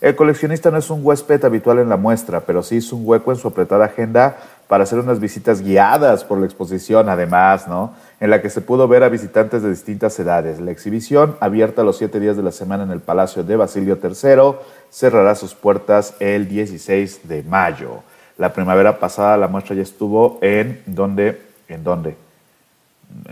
El 0.00 0.16
coleccionista 0.16 0.70
no 0.70 0.76
es 0.76 0.90
un 0.90 1.00
huésped 1.02 1.42
habitual 1.44 1.78
en 1.78 1.88
la 1.88 1.96
muestra, 1.96 2.40
pero 2.40 2.62
sí 2.62 2.76
es 2.76 2.92
un 2.92 3.02
hueco 3.04 3.32
en 3.32 3.38
su 3.38 3.48
apretada 3.48 3.86
agenda 3.86 4.36
para 4.68 4.84
hacer 4.84 4.98
unas 4.98 5.20
visitas 5.20 5.62
guiadas 5.62 6.24
por 6.24 6.38
la 6.38 6.44
exposición, 6.44 7.08
además, 7.08 7.68
¿no? 7.68 7.94
En 8.20 8.28
la 8.28 8.42
que 8.42 8.50
se 8.50 8.60
pudo 8.60 8.88
ver 8.88 9.02
a 9.02 9.08
visitantes 9.08 9.62
de 9.62 9.70
distintas 9.70 10.18
edades. 10.18 10.60
La 10.60 10.72
exhibición, 10.72 11.36
abierta 11.40 11.84
los 11.84 11.96
siete 11.96 12.20
días 12.20 12.36
de 12.36 12.42
la 12.42 12.52
semana 12.52 12.82
en 12.82 12.90
el 12.90 13.00
Palacio 13.00 13.44
de 13.44 13.56
Basilio 13.56 13.98
III, 14.02 14.56
cerrará 14.94 15.34
sus 15.34 15.54
puertas 15.54 16.14
el 16.20 16.48
16 16.48 17.26
de 17.26 17.42
mayo. 17.42 18.04
La 18.38 18.52
primavera 18.52 19.00
pasada 19.00 19.36
la 19.36 19.48
muestra 19.48 19.74
ya 19.74 19.82
estuvo 19.82 20.38
en 20.40 20.82
donde, 20.86 21.40
en 21.68 21.82
dónde, 21.82 22.16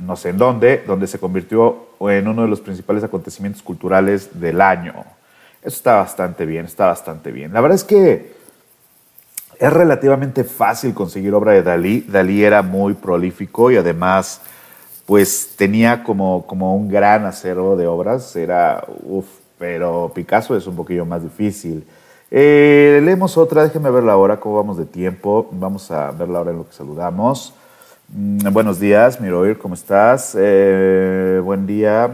no 0.02 0.16
sé 0.16 0.30
en 0.30 0.38
dónde, 0.38 0.82
donde 0.84 1.06
se 1.06 1.20
convirtió 1.20 1.86
en 2.00 2.26
uno 2.26 2.42
de 2.42 2.48
los 2.48 2.60
principales 2.60 3.04
acontecimientos 3.04 3.62
culturales 3.62 4.40
del 4.40 4.60
año. 4.60 5.04
Eso 5.62 5.76
está 5.76 5.96
bastante 5.96 6.46
bien, 6.46 6.64
está 6.64 6.86
bastante 6.86 7.30
bien. 7.30 7.52
La 7.52 7.60
verdad 7.60 7.76
es 7.76 7.84
que 7.84 8.32
es 9.56 9.72
relativamente 9.72 10.42
fácil 10.42 10.92
conseguir 10.94 11.32
obra 11.32 11.52
de 11.52 11.62
Dalí. 11.62 12.00
Dalí 12.00 12.42
era 12.42 12.62
muy 12.62 12.94
prolífico 12.94 13.70
y 13.70 13.76
además, 13.76 14.40
pues 15.06 15.54
tenía 15.56 16.02
como, 16.02 16.44
como 16.44 16.74
un 16.74 16.88
gran 16.88 17.24
acero 17.24 17.76
de 17.76 17.86
obras. 17.86 18.34
Era, 18.34 18.82
uff, 19.04 19.41
pero 19.62 20.10
Picasso 20.12 20.56
es 20.56 20.66
un 20.66 20.74
poquillo 20.74 21.06
más 21.06 21.22
difícil. 21.22 21.86
Eh, 22.32 23.00
leemos 23.04 23.38
otra, 23.38 23.62
déjenme 23.62 23.92
ver 23.92 24.02
la 24.02 24.16
hora, 24.16 24.40
cómo 24.40 24.56
vamos 24.56 24.76
de 24.76 24.86
tiempo. 24.86 25.48
Vamos 25.52 25.88
a 25.92 26.10
ver 26.10 26.28
la 26.28 26.40
hora 26.40 26.50
en 26.50 26.56
lo 26.56 26.66
que 26.66 26.74
saludamos. 26.74 27.54
Mm, 28.08 28.52
buenos 28.52 28.80
días, 28.80 29.20
Miroir, 29.20 29.58
¿cómo 29.58 29.74
estás? 29.74 30.36
Eh, 30.36 31.40
buen 31.44 31.64
día. 31.64 32.10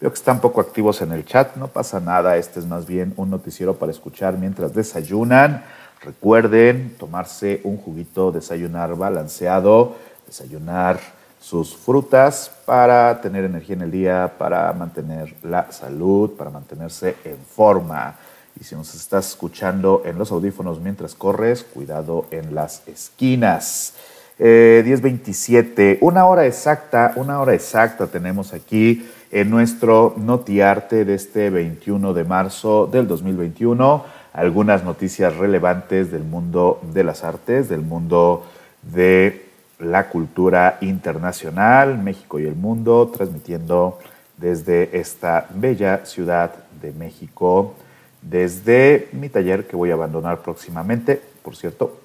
Veo 0.00 0.10
que 0.10 0.14
están 0.14 0.40
poco 0.40 0.62
activos 0.62 1.02
en 1.02 1.12
el 1.12 1.26
chat, 1.26 1.56
no 1.56 1.68
pasa 1.68 2.00
nada. 2.00 2.38
Este 2.38 2.58
es 2.58 2.64
más 2.64 2.86
bien 2.86 3.12
un 3.18 3.28
noticiero 3.28 3.74
para 3.74 3.92
escuchar 3.92 4.38
mientras 4.38 4.72
desayunan. 4.72 5.62
Recuerden 6.00 6.94
tomarse 6.98 7.60
un 7.64 7.76
juguito, 7.76 8.32
desayunar 8.32 8.96
balanceado, 8.96 9.96
desayunar 10.26 10.98
sus 11.42 11.74
frutas 11.74 12.52
para 12.64 13.20
tener 13.20 13.44
energía 13.44 13.74
en 13.74 13.82
el 13.82 13.90
día, 13.90 14.32
para 14.38 14.72
mantener 14.72 15.34
la 15.42 15.72
salud, 15.72 16.30
para 16.30 16.50
mantenerse 16.50 17.16
en 17.24 17.36
forma. 17.36 18.14
Y 18.58 18.62
si 18.62 18.76
nos 18.76 18.94
estás 18.94 19.30
escuchando 19.30 20.02
en 20.04 20.16
los 20.18 20.30
audífonos 20.30 20.80
mientras 20.80 21.16
corres, 21.16 21.64
cuidado 21.64 22.26
en 22.30 22.54
las 22.54 22.86
esquinas. 22.86 23.94
Eh, 24.38 24.84
10.27, 24.86 25.98
una 26.00 26.26
hora 26.26 26.46
exacta, 26.46 27.12
una 27.16 27.40
hora 27.40 27.54
exacta 27.54 28.06
tenemos 28.06 28.52
aquí 28.54 29.08
en 29.32 29.50
nuestro 29.50 30.14
Notiarte 30.16 31.04
de 31.04 31.14
este 31.14 31.50
21 31.50 32.14
de 32.14 32.24
marzo 32.24 32.86
del 32.86 33.08
2021. 33.08 34.04
Algunas 34.32 34.84
noticias 34.84 35.36
relevantes 35.36 36.12
del 36.12 36.22
mundo 36.22 36.80
de 36.94 37.02
las 37.02 37.24
artes, 37.24 37.68
del 37.68 37.80
mundo 37.80 38.46
de 38.82 39.51
la 39.82 40.08
cultura 40.08 40.78
internacional, 40.80 41.98
México 41.98 42.38
y 42.38 42.46
el 42.46 42.54
mundo, 42.54 43.10
transmitiendo 43.14 43.98
desde 44.36 44.98
esta 44.98 45.46
bella 45.50 46.04
ciudad 46.04 46.52
de 46.80 46.92
México, 46.92 47.74
desde 48.20 49.08
mi 49.12 49.28
taller 49.28 49.66
que 49.66 49.76
voy 49.76 49.90
a 49.90 49.94
abandonar 49.94 50.38
próximamente, 50.42 51.20
por 51.42 51.56
cierto. 51.56 51.98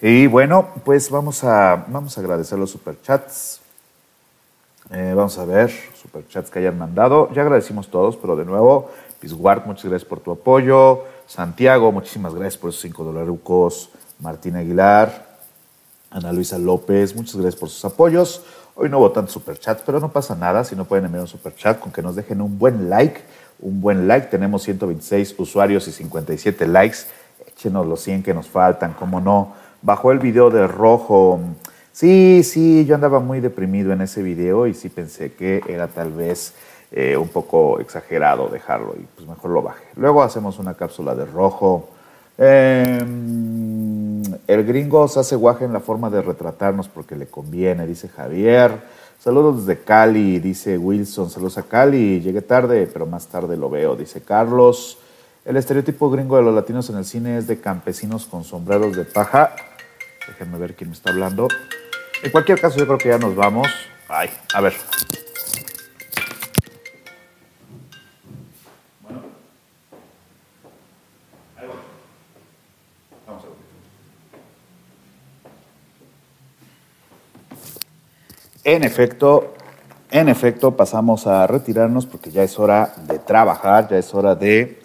Y 0.00 0.26
bueno, 0.26 0.68
pues 0.84 1.10
vamos 1.10 1.44
a, 1.44 1.86
vamos 1.88 2.16
a 2.16 2.20
agradecer 2.20 2.58
los 2.58 2.70
superchats. 2.70 3.60
Eh, 4.90 5.14
vamos 5.14 5.38
a 5.38 5.44
ver, 5.44 5.70
superchats 5.94 6.50
que 6.50 6.58
hayan 6.58 6.76
mandado. 6.76 7.30
Ya 7.32 7.42
agradecimos 7.42 7.88
todos, 7.88 8.16
pero 8.16 8.34
de 8.34 8.44
nuevo, 8.44 8.90
Pisguard, 9.20 9.64
muchas 9.64 9.84
gracias 9.84 10.08
por 10.08 10.20
tu 10.20 10.32
apoyo. 10.32 11.04
Santiago, 11.26 11.92
muchísimas 11.92 12.34
gracias 12.34 12.58
por 12.58 12.70
esos 12.70 12.82
5 12.82 13.04
dolarucos. 13.04 13.90
Martín 14.18 14.56
Aguilar, 14.56 15.31
Ana 16.12 16.32
Luisa 16.32 16.58
López, 16.58 17.16
muchas 17.16 17.36
gracias 17.36 17.56
por 17.56 17.70
sus 17.70 17.84
apoyos. 17.84 18.44
Hoy 18.74 18.88
no 18.88 19.10
tantos 19.10 19.32
superchats, 19.32 19.82
pero 19.84 19.98
no 19.98 20.10
pasa 20.10 20.34
nada 20.34 20.62
si 20.62 20.76
no 20.76 20.84
pueden 20.84 21.06
enviar 21.06 21.22
un 21.22 21.28
superchat 21.28 21.78
con 21.78 21.90
que 21.90 22.02
nos 22.02 22.16
dejen 22.16 22.40
un 22.42 22.58
buen 22.58 22.90
like. 22.90 23.20
Un 23.60 23.80
buen 23.80 24.06
like. 24.06 24.26
Tenemos 24.26 24.62
126 24.62 25.34
usuarios 25.38 25.88
y 25.88 25.92
57 25.92 26.66
likes. 26.68 26.98
Échenos 27.46 27.86
los 27.86 28.00
100 28.00 28.22
que 28.22 28.34
nos 28.34 28.48
faltan, 28.48 28.94
cómo 28.98 29.20
no. 29.20 29.54
Bajó 29.80 30.12
el 30.12 30.18
video 30.18 30.50
de 30.50 30.66
rojo. 30.66 31.40
Sí, 31.92 32.42
sí, 32.44 32.84
yo 32.84 32.94
andaba 32.94 33.20
muy 33.20 33.40
deprimido 33.40 33.92
en 33.92 34.02
ese 34.02 34.22
video 34.22 34.66
y 34.66 34.74
sí 34.74 34.88
pensé 34.88 35.32
que 35.32 35.62
era 35.66 35.88
tal 35.88 36.12
vez 36.12 36.54
eh, 36.90 37.16
un 37.16 37.28
poco 37.28 37.80
exagerado 37.80 38.48
dejarlo 38.48 38.94
y 38.98 39.06
pues 39.14 39.26
mejor 39.26 39.50
lo 39.50 39.62
bajé. 39.62 39.84
Luego 39.96 40.22
hacemos 40.22 40.58
una 40.58 40.74
cápsula 40.74 41.14
de 41.14 41.24
rojo. 41.24 41.88
Eh, 42.38 42.98
el 44.46 44.64
gringo 44.64 45.08
se 45.08 45.20
hace 45.20 45.36
guaje 45.36 45.64
en 45.64 45.72
la 45.72 45.80
forma 45.80 46.10
de 46.10 46.22
retratarnos 46.22 46.88
porque 46.88 47.16
le 47.16 47.26
conviene, 47.26 47.86
dice 47.86 48.08
Javier. 48.08 48.80
Saludos 49.18 49.66
desde 49.66 49.82
Cali, 49.82 50.38
dice 50.40 50.76
Wilson. 50.78 51.30
Saludos 51.30 51.58
a 51.58 51.62
Cali. 51.62 52.20
Llegué 52.20 52.42
tarde, 52.42 52.88
pero 52.92 53.06
más 53.06 53.28
tarde 53.28 53.56
lo 53.56 53.70
veo, 53.70 53.94
dice 53.94 54.20
Carlos. 54.20 54.98
El 55.44 55.56
estereotipo 55.56 56.10
gringo 56.10 56.36
de 56.36 56.42
los 56.42 56.54
latinos 56.54 56.88
en 56.90 56.96
el 56.96 57.04
cine 57.04 57.38
es 57.38 57.46
de 57.46 57.60
campesinos 57.60 58.26
con 58.26 58.44
sombreros 58.44 58.96
de 58.96 59.04
paja. 59.04 59.54
Déjenme 60.26 60.58
ver 60.58 60.74
quién 60.74 60.90
me 60.90 60.94
está 60.94 61.10
hablando. 61.10 61.48
En 62.22 62.30
cualquier 62.30 62.60
caso, 62.60 62.78
yo 62.78 62.86
creo 62.86 62.98
que 62.98 63.08
ya 63.08 63.18
nos 63.18 63.34
vamos. 63.34 63.68
Ay, 64.08 64.30
a 64.54 64.60
ver. 64.60 64.74
En 78.64 78.84
efecto, 78.84 79.54
en 80.10 80.28
efecto, 80.28 80.76
pasamos 80.76 81.26
a 81.26 81.46
retirarnos 81.48 82.06
porque 82.06 82.30
ya 82.30 82.44
es 82.44 82.60
hora 82.60 82.94
de 83.08 83.18
trabajar, 83.18 83.88
ya 83.88 83.98
es 83.98 84.14
hora 84.14 84.36
de 84.36 84.80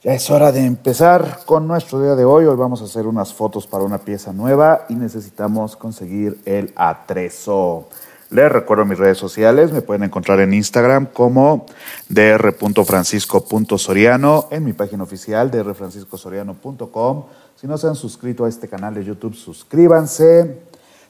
ya 0.00 0.14
es 0.14 0.30
hora 0.30 0.52
de 0.52 0.64
empezar 0.64 1.40
con 1.44 1.66
nuestro 1.66 2.00
día 2.00 2.14
de 2.14 2.24
hoy. 2.24 2.44
Hoy 2.44 2.56
vamos 2.56 2.80
a 2.82 2.84
hacer 2.84 3.08
unas 3.08 3.34
fotos 3.34 3.66
para 3.66 3.82
una 3.82 3.98
pieza 3.98 4.32
nueva 4.32 4.86
y 4.88 4.94
necesitamos 4.94 5.74
conseguir 5.74 6.38
el 6.44 6.72
atrezo. 6.76 7.88
Les 8.30 8.52
recuerdo 8.52 8.84
mis 8.84 8.98
redes 8.98 9.18
sociales, 9.18 9.72
me 9.72 9.82
pueden 9.82 10.04
encontrar 10.04 10.38
en 10.38 10.54
Instagram 10.54 11.06
como 11.06 11.66
dr.francisco.soriano, 12.08 14.46
en 14.52 14.64
mi 14.64 14.72
página 14.72 15.02
oficial 15.02 15.50
drfranciscosoriano.com. 15.50 17.24
Si 17.56 17.66
no 17.66 17.76
se 17.76 17.88
han 17.88 17.96
suscrito 17.96 18.44
a 18.44 18.48
este 18.48 18.68
canal 18.68 18.94
de 18.94 19.02
YouTube, 19.02 19.34
suscríbanse. 19.34 20.67